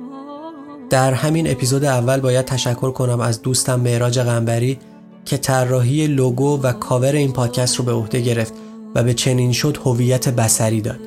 در 0.90 1.12
همین 1.12 1.50
اپیزود 1.50 1.84
اول 1.84 2.20
باید 2.20 2.44
تشکر 2.44 2.90
کنم 2.90 3.20
از 3.20 3.42
دوستم 3.42 3.80
معراج 3.80 4.18
قنبری 4.18 4.78
که 5.24 5.36
طراحی 5.36 6.06
لوگو 6.06 6.60
و 6.62 6.72
کاور 6.72 7.12
این 7.12 7.32
پادکست 7.32 7.76
رو 7.76 7.84
به 7.84 7.92
عهده 7.92 8.20
گرفت 8.20 8.54
و 8.94 9.02
به 9.02 9.14
چنین 9.14 9.52
شد 9.52 9.78
هویت 9.84 10.28
بسری 10.28 10.80
داد 10.80 11.00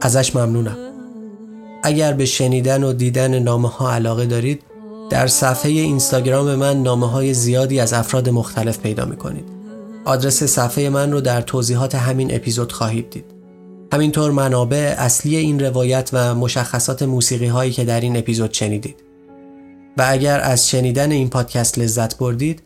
ازش 0.00 0.36
ممنونم 0.36 0.76
اگر 1.82 2.12
به 2.12 2.24
شنیدن 2.24 2.84
و 2.84 2.92
دیدن 2.92 3.38
نامه 3.38 3.68
ها 3.68 3.92
علاقه 3.92 4.26
دارید 4.26 4.62
در 5.10 5.26
صفحه 5.26 5.70
اینستاگرام 5.70 6.54
من 6.54 6.82
نامه 6.82 7.10
های 7.10 7.34
زیادی 7.34 7.80
از 7.80 7.92
افراد 7.92 8.28
مختلف 8.28 8.78
پیدا 8.78 9.04
می 9.04 9.16
کنید. 9.16 9.44
آدرس 10.04 10.42
صفحه 10.42 10.88
من 10.88 11.12
رو 11.12 11.20
در 11.20 11.40
توضیحات 11.40 11.94
همین 11.94 12.34
اپیزود 12.34 12.72
خواهید 12.72 13.10
دید. 13.10 13.24
همینطور 13.92 14.30
منابع 14.30 14.94
اصلی 14.98 15.36
این 15.36 15.60
روایت 15.60 16.10
و 16.12 16.34
مشخصات 16.34 17.02
موسیقی 17.02 17.46
هایی 17.46 17.72
که 17.72 17.84
در 17.84 18.00
این 18.00 18.16
اپیزود 18.16 18.52
شنیدید. 18.52 19.07
و 19.98 20.04
اگر 20.08 20.40
از 20.40 20.68
شنیدن 20.68 21.10
این 21.10 21.30
پادکست 21.30 21.78
لذت 21.78 22.18
بردید 22.18 22.62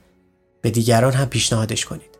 به 0.61 0.71
دیگران 0.71 1.13
هم 1.13 1.29
پیشنهادش 1.29 1.85
کنید. 1.85 2.19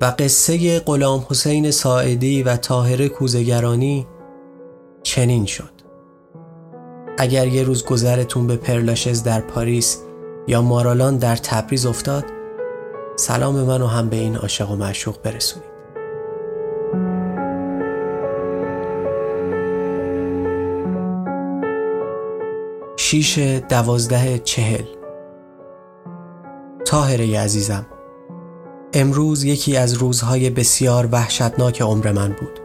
و 0.00 0.14
قصه 0.18 0.80
غلام 0.80 1.26
حسین 1.30 1.70
ساعدی 1.70 2.42
و 2.42 2.56
طاهر 2.56 3.08
کوزگرانی 3.08 4.06
چنین 5.02 5.46
شد. 5.46 5.70
اگر 7.18 7.46
یه 7.46 7.62
روز 7.62 7.84
گذرتون 7.84 8.46
به 8.46 8.56
پرلاشز 8.56 9.22
در 9.22 9.40
پاریس 9.40 9.98
یا 10.48 10.62
مارالان 10.62 11.16
در 11.16 11.36
تبریز 11.36 11.86
افتاد 11.86 12.24
سلام 13.16 13.54
منو 13.54 13.86
هم 13.86 14.08
به 14.08 14.16
این 14.16 14.36
عاشق 14.36 14.70
و 14.70 14.76
معشوق 14.76 15.22
برسونید 15.22 15.73
شیش 23.04 23.38
دوازده 23.38 24.38
چهل 24.38 24.84
تاهره 26.86 27.40
عزیزم 27.40 27.86
امروز 28.94 29.44
یکی 29.44 29.76
از 29.76 29.94
روزهای 29.94 30.50
بسیار 30.50 31.08
وحشتناک 31.12 31.82
عمر 31.82 32.12
من 32.12 32.28
بود 32.28 32.60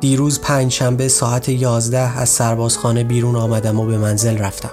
دیروز 0.00 0.40
پنج 0.40 0.72
شنبه 0.72 1.08
ساعت 1.08 1.48
یازده 1.48 2.18
از 2.18 2.28
سربازخانه 2.28 3.04
بیرون 3.04 3.36
آمدم 3.36 3.80
و 3.80 3.86
به 3.86 3.98
منزل 3.98 4.38
رفتم. 4.38 4.72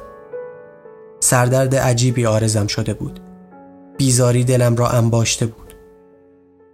سردرد 1.19 1.75
عجیبی 1.75 2.25
آرزم 2.25 2.67
شده 2.67 2.93
بود. 2.93 3.19
بیزاری 3.97 4.43
دلم 4.43 4.75
را 4.75 4.89
انباشته 4.89 5.45
بود. 5.45 5.75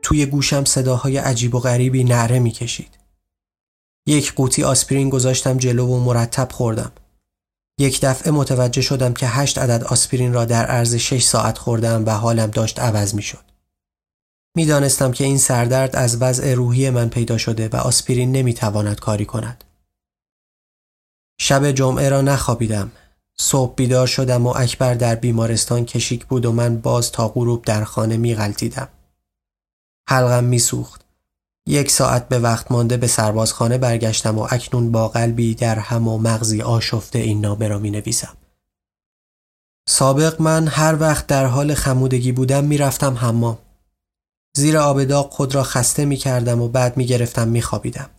توی 0.02 0.26
گوشم 0.26 0.64
صداهای 0.64 1.18
عجیب 1.18 1.56
و 1.56 1.60
غریبی 1.60 2.04
نعره 2.04 2.40
می 2.40 2.52
کشید. 2.52 3.00
یک 4.08 4.34
قوطی 4.34 4.64
آسپرین 4.64 5.10
گذاشتم 5.10 5.58
جلو 5.58 5.88
و 5.88 6.00
مرتب 6.00 6.52
خوردم. 6.52 6.92
یک 7.80 8.02
دفعه 8.02 8.32
متوجه 8.32 8.82
شدم 8.82 9.14
که 9.14 9.28
هشت 9.28 9.58
عدد 9.58 9.84
آسپرین 9.84 10.34
را 10.34 10.46
در 10.46 10.66
عرض 10.66 10.96
شش 10.96 11.24
ساعت 11.24 11.58
خوردم 11.58 12.06
و 12.06 12.10
حالم 12.10 12.48
داشت 12.48 12.80
عوض 12.80 13.14
می 13.14 13.22
شد. 13.22 13.44
می‌دانستم 14.56 15.12
که 15.12 15.24
این 15.24 15.38
سردرد 15.38 15.96
از 15.96 16.22
وضع 16.22 16.54
روحی 16.54 16.90
من 16.90 17.10
پیدا 17.10 17.38
شده 17.38 17.68
و 17.68 17.76
آسپرین 17.76 18.32
نمی‌تواند 18.32 19.00
کاری 19.00 19.26
کند. 19.26 19.64
شب 21.40 21.72
جمعه 21.72 22.10
را 22.10 22.22
نخوابیدم. 22.22 22.92
صبح 23.38 23.76
بیدار 23.76 24.08
شدم 24.08 24.48
و 24.48 24.54
اکبر 24.58 24.94
در 24.94 25.16
بیمارستان 25.16 25.86
کشیک 25.86 26.26
بود 26.26 26.46
و 26.46 26.52
من 26.52 26.78
باز 26.78 27.12
تا 27.12 27.28
غروب 27.28 27.66
در 27.66 27.84
خانه 27.84 28.18
می 28.18 28.36
غلطیدم. 28.36 28.88
حلقم 30.10 30.44
می 30.44 30.60
سوخت. 30.60 31.09
یک 31.68 31.92
ساعت 31.92 32.30
به 32.30 32.40
وقت 32.40 32.72
مانده 32.72 32.98
به 32.98 33.08
سربازخانه 33.08 33.78
برگشتم 33.78 34.38
و 34.38 34.48
اکنون 34.52 34.92
با 34.92 35.08
قلبی 35.08 35.56
در 35.56 35.80
هم 35.80 36.08
و 36.08 36.18
مغزی 36.18 36.62
آشفته 36.62 37.20
این 37.20 37.42
نامه 37.42 37.68
را 37.68 37.80
می 37.80 37.92
نویسم. 37.92 38.38
سابق 39.90 40.42
من 40.42 40.68
هر 40.68 40.98
وقت 41.00 41.28
در 41.28 41.46
حال 41.46 41.74
خمودگی 41.74 42.32
بودم 42.32 42.64
می 42.64 42.78
رفتم 42.78 43.14
حمام. 43.14 43.58
زیر 44.58 44.78
آب 44.78 45.04
داغ 45.04 45.32
خود 45.32 45.56
را 45.56 45.64
خسته 45.64 46.06
می 46.06 46.18
کردم 46.18 46.62
و 46.62 46.68
بعد 46.68 46.98
می 46.98 47.06
گرفتم 47.06 47.48
می 47.48 47.62
خوابیدم. 47.62 48.10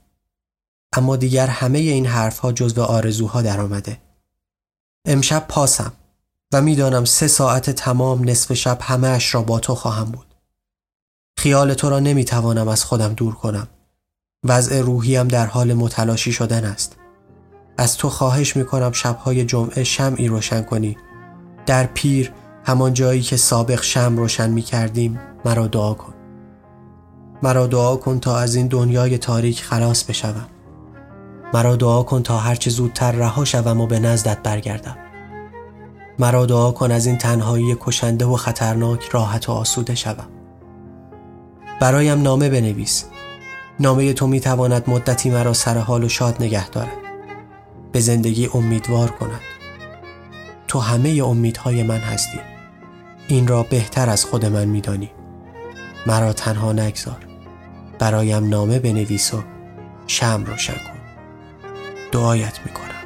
اما 0.96 1.16
دیگر 1.16 1.46
همه 1.46 1.78
این 1.78 2.06
حرفها 2.06 2.52
جزو 2.52 2.82
آرزوها 2.82 3.42
در 3.42 3.60
آمده. 3.60 4.00
امشب 5.06 5.46
پاسم 5.48 5.92
و 6.52 6.62
می‌دانم 6.62 7.04
سه 7.04 7.28
ساعت 7.28 7.70
تمام 7.70 8.28
نصف 8.28 8.52
شب 8.52 8.78
همه 8.82 9.08
اش 9.08 9.34
را 9.34 9.42
با 9.42 9.60
تو 9.60 9.74
خواهم 9.74 10.04
بود. 10.04 10.29
خیال 11.40 11.74
تو 11.74 11.90
را 11.90 11.98
نمی 11.98 12.24
توانم 12.24 12.68
از 12.68 12.84
خودم 12.84 13.12
دور 13.12 13.34
کنم. 13.34 13.68
وضع 14.44 14.80
روحیم 14.80 15.28
در 15.28 15.46
حال 15.46 15.74
متلاشی 15.74 16.32
شدن 16.32 16.64
است. 16.64 16.96
از 17.78 17.96
تو 17.96 18.08
خواهش 18.08 18.56
می 18.56 18.64
کنم 18.64 18.92
شبهای 18.92 19.44
جمعه 19.44 19.84
شمعی 19.84 20.28
روشن 20.28 20.62
کنی. 20.62 20.96
در 21.66 21.86
پیر 21.86 22.32
همان 22.64 22.94
جایی 22.94 23.22
که 23.22 23.36
سابق 23.36 23.82
شم 23.82 24.16
روشن 24.16 24.50
می 24.50 24.62
کردیم 24.62 25.20
مرا 25.44 25.66
دعا 25.66 25.94
کن. 25.94 26.14
مرا 27.42 27.66
دعا 27.66 27.96
کن 27.96 28.20
تا 28.20 28.38
از 28.38 28.54
این 28.54 28.66
دنیای 28.66 29.18
تاریک 29.18 29.62
خلاص 29.62 30.04
بشوم. 30.04 30.46
مرا 31.54 31.76
دعا 31.76 32.02
کن 32.02 32.22
تا 32.22 32.38
هرچه 32.38 32.70
زودتر 32.70 33.12
رها 33.12 33.44
شوم 33.44 33.80
و 33.80 33.86
به 33.86 33.98
نزدت 33.98 34.42
برگردم. 34.42 34.96
مرا 36.18 36.46
دعا 36.46 36.70
کن 36.70 36.90
از 36.90 37.06
این 37.06 37.18
تنهایی 37.18 37.76
کشنده 37.80 38.24
و 38.24 38.36
خطرناک 38.36 39.08
راحت 39.08 39.48
و 39.48 39.52
آسوده 39.52 39.94
شوم. 39.94 40.39
برایم 41.80 42.22
نامه 42.22 42.48
بنویس. 42.48 43.04
نامه 43.80 44.12
تو 44.12 44.26
می 44.26 44.40
تواند 44.40 44.90
مدتی 44.90 45.30
مرا 45.30 45.52
سر 45.52 45.78
حال 45.78 46.04
و 46.04 46.08
شاد 46.08 46.42
نگه 46.42 46.68
دارد. 46.68 46.96
به 47.92 48.00
زندگی 48.00 48.50
امیدوار 48.54 49.10
کند. 49.10 49.40
تو 50.68 50.78
همه 50.78 51.22
امیدهای 51.24 51.82
من 51.82 51.98
هستی. 51.98 52.40
این 53.28 53.48
را 53.48 53.62
بهتر 53.62 54.10
از 54.10 54.24
خود 54.24 54.46
من 54.46 54.64
میدانی. 54.64 55.10
مرا 56.06 56.32
تنها 56.32 56.72
نگذار. 56.72 57.26
برایم 57.98 58.48
نامه 58.48 58.78
بنویس 58.78 59.34
و 59.34 59.42
شم 60.06 60.44
روشن 60.46 60.72
کن. 60.72 61.00
دعایت 62.12 62.60
می‌کنم. 62.66 62.99